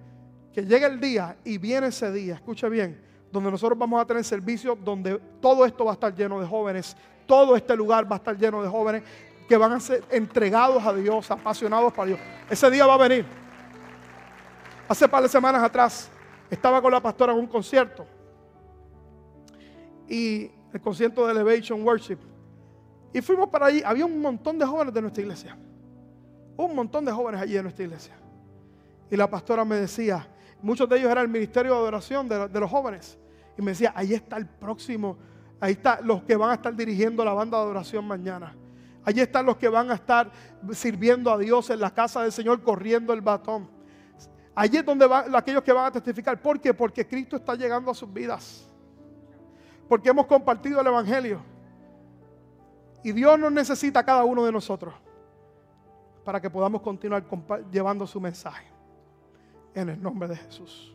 que 0.52 0.64
llegue 0.64 0.86
el 0.86 0.98
día 0.98 1.36
y 1.44 1.58
viene 1.58 1.88
ese 1.88 2.10
día, 2.10 2.34
escuche 2.36 2.68
bien, 2.70 3.00
donde 3.34 3.50
nosotros 3.50 3.76
vamos 3.76 4.00
a 4.00 4.06
tener 4.06 4.22
servicio, 4.22 4.76
donde 4.76 5.18
todo 5.40 5.66
esto 5.66 5.84
va 5.84 5.90
a 5.90 5.94
estar 5.94 6.14
lleno 6.14 6.40
de 6.40 6.46
jóvenes, 6.46 6.96
todo 7.26 7.56
este 7.56 7.74
lugar 7.74 8.10
va 8.10 8.14
a 8.14 8.18
estar 8.18 8.38
lleno 8.38 8.62
de 8.62 8.68
jóvenes 8.68 9.02
que 9.48 9.56
van 9.56 9.72
a 9.72 9.80
ser 9.80 10.04
entregados 10.08 10.86
a 10.86 10.92
Dios, 10.94 11.28
apasionados 11.32 11.92
para 11.92 12.06
Dios. 12.10 12.20
Ese 12.48 12.70
día 12.70 12.86
va 12.86 12.94
a 12.94 12.96
venir. 12.96 13.26
Hace 14.88 15.08
par 15.08 15.20
de 15.20 15.28
semanas 15.28 15.64
atrás 15.64 16.08
estaba 16.48 16.80
con 16.80 16.92
la 16.92 17.00
pastora 17.00 17.32
en 17.32 17.40
un 17.40 17.48
concierto 17.48 18.06
y 20.08 20.52
el 20.72 20.80
concierto 20.80 21.26
de 21.26 21.32
Elevation 21.32 21.82
Worship. 21.82 22.18
Y 23.12 23.20
fuimos 23.20 23.48
para 23.48 23.66
allí. 23.66 23.82
Había 23.84 24.06
un 24.06 24.20
montón 24.20 24.60
de 24.60 24.64
jóvenes 24.64 24.94
de 24.94 25.02
nuestra 25.02 25.22
iglesia. 25.22 25.58
Un 26.56 26.72
montón 26.72 27.04
de 27.04 27.10
jóvenes 27.10 27.40
allí 27.40 27.54
de 27.54 27.62
nuestra 27.64 27.84
iglesia. 27.84 28.14
Y 29.10 29.16
la 29.16 29.28
pastora 29.28 29.64
me 29.64 29.74
decía, 29.74 30.24
muchos 30.62 30.88
de 30.88 30.98
ellos 30.98 31.10
eran 31.10 31.24
el 31.24 31.30
ministerio 31.30 31.72
de 31.72 31.78
adoración 31.78 32.28
de 32.28 32.60
los 32.60 32.70
jóvenes. 32.70 33.18
Y 33.56 33.62
me 33.62 33.72
decía, 33.72 33.92
ahí 33.94 34.14
está 34.14 34.36
el 34.36 34.46
próximo, 34.46 35.16
ahí 35.60 35.72
están 35.72 36.06
los 36.06 36.22
que 36.24 36.36
van 36.36 36.50
a 36.50 36.54
estar 36.54 36.74
dirigiendo 36.74 37.24
la 37.24 37.32
banda 37.32 37.58
de 37.58 37.64
adoración 37.64 38.06
mañana. 38.06 38.56
Allí 39.04 39.20
están 39.20 39.44
los 39.44 39.56
que 39.56 39.68
van 39.68 39.90
a 39.90 39.94
estar 39.94 40.30
sirviendo 40.72 41.30
a 41.30 41.38
Dios 41.38 41.68
en 41.70 41.80
la 41.80 41.92
casa 41.92 42.22
del 42.22 42.32
Señor 42.32 42.62
corriendo 42.62 43.12
el 43.12 43.20
batón. 43.20 43.68
Allí 44.54 44.78
es 44.78 44.84
donde 44.84 45.06
van 45.06 45.34
aquellos 45.34 45.62
que 45.62 45.72
van 45.72 45.86
a 45.86 45.90
testificar. 45.90 46.40
¿Por 46.40 46.60
qué? 46.60 46.72
Porque 46.72 47.06
Cristo 47.06 47.36
está 47.36 47.54
llegando 47.54 47.90
a 47.90 47.94
sus 47.94 48.10
vidas. 48.10 48.66
Porque 49.88 50.08
hemos 50.08 50.26
compartido 50.26 50.80
el 50.80 50.86
Evangelio. 50.86 51.40
Y 53.02 53.12
Dios 53.12 53.38
nos 53.38 53.52
necesita 53.52 54.00
a 54.00 54.04
cada 54.04 54.24
uno 54.24 54.46
de 54.46 54.52
nosotros 54.52 54.94
para 56.24 56.40
que 56.40 56.48
podamos 56.48 56.80
continuar 56.80 57.24
llevando 57.70 58.06
su 58.06 58.18
mensaje. 58.20 58.66
En 59.74 59.90
el 59.90 60.00
nombre 60.00 60.28
de 60.28 60.36
Jesús. 60.36 60.94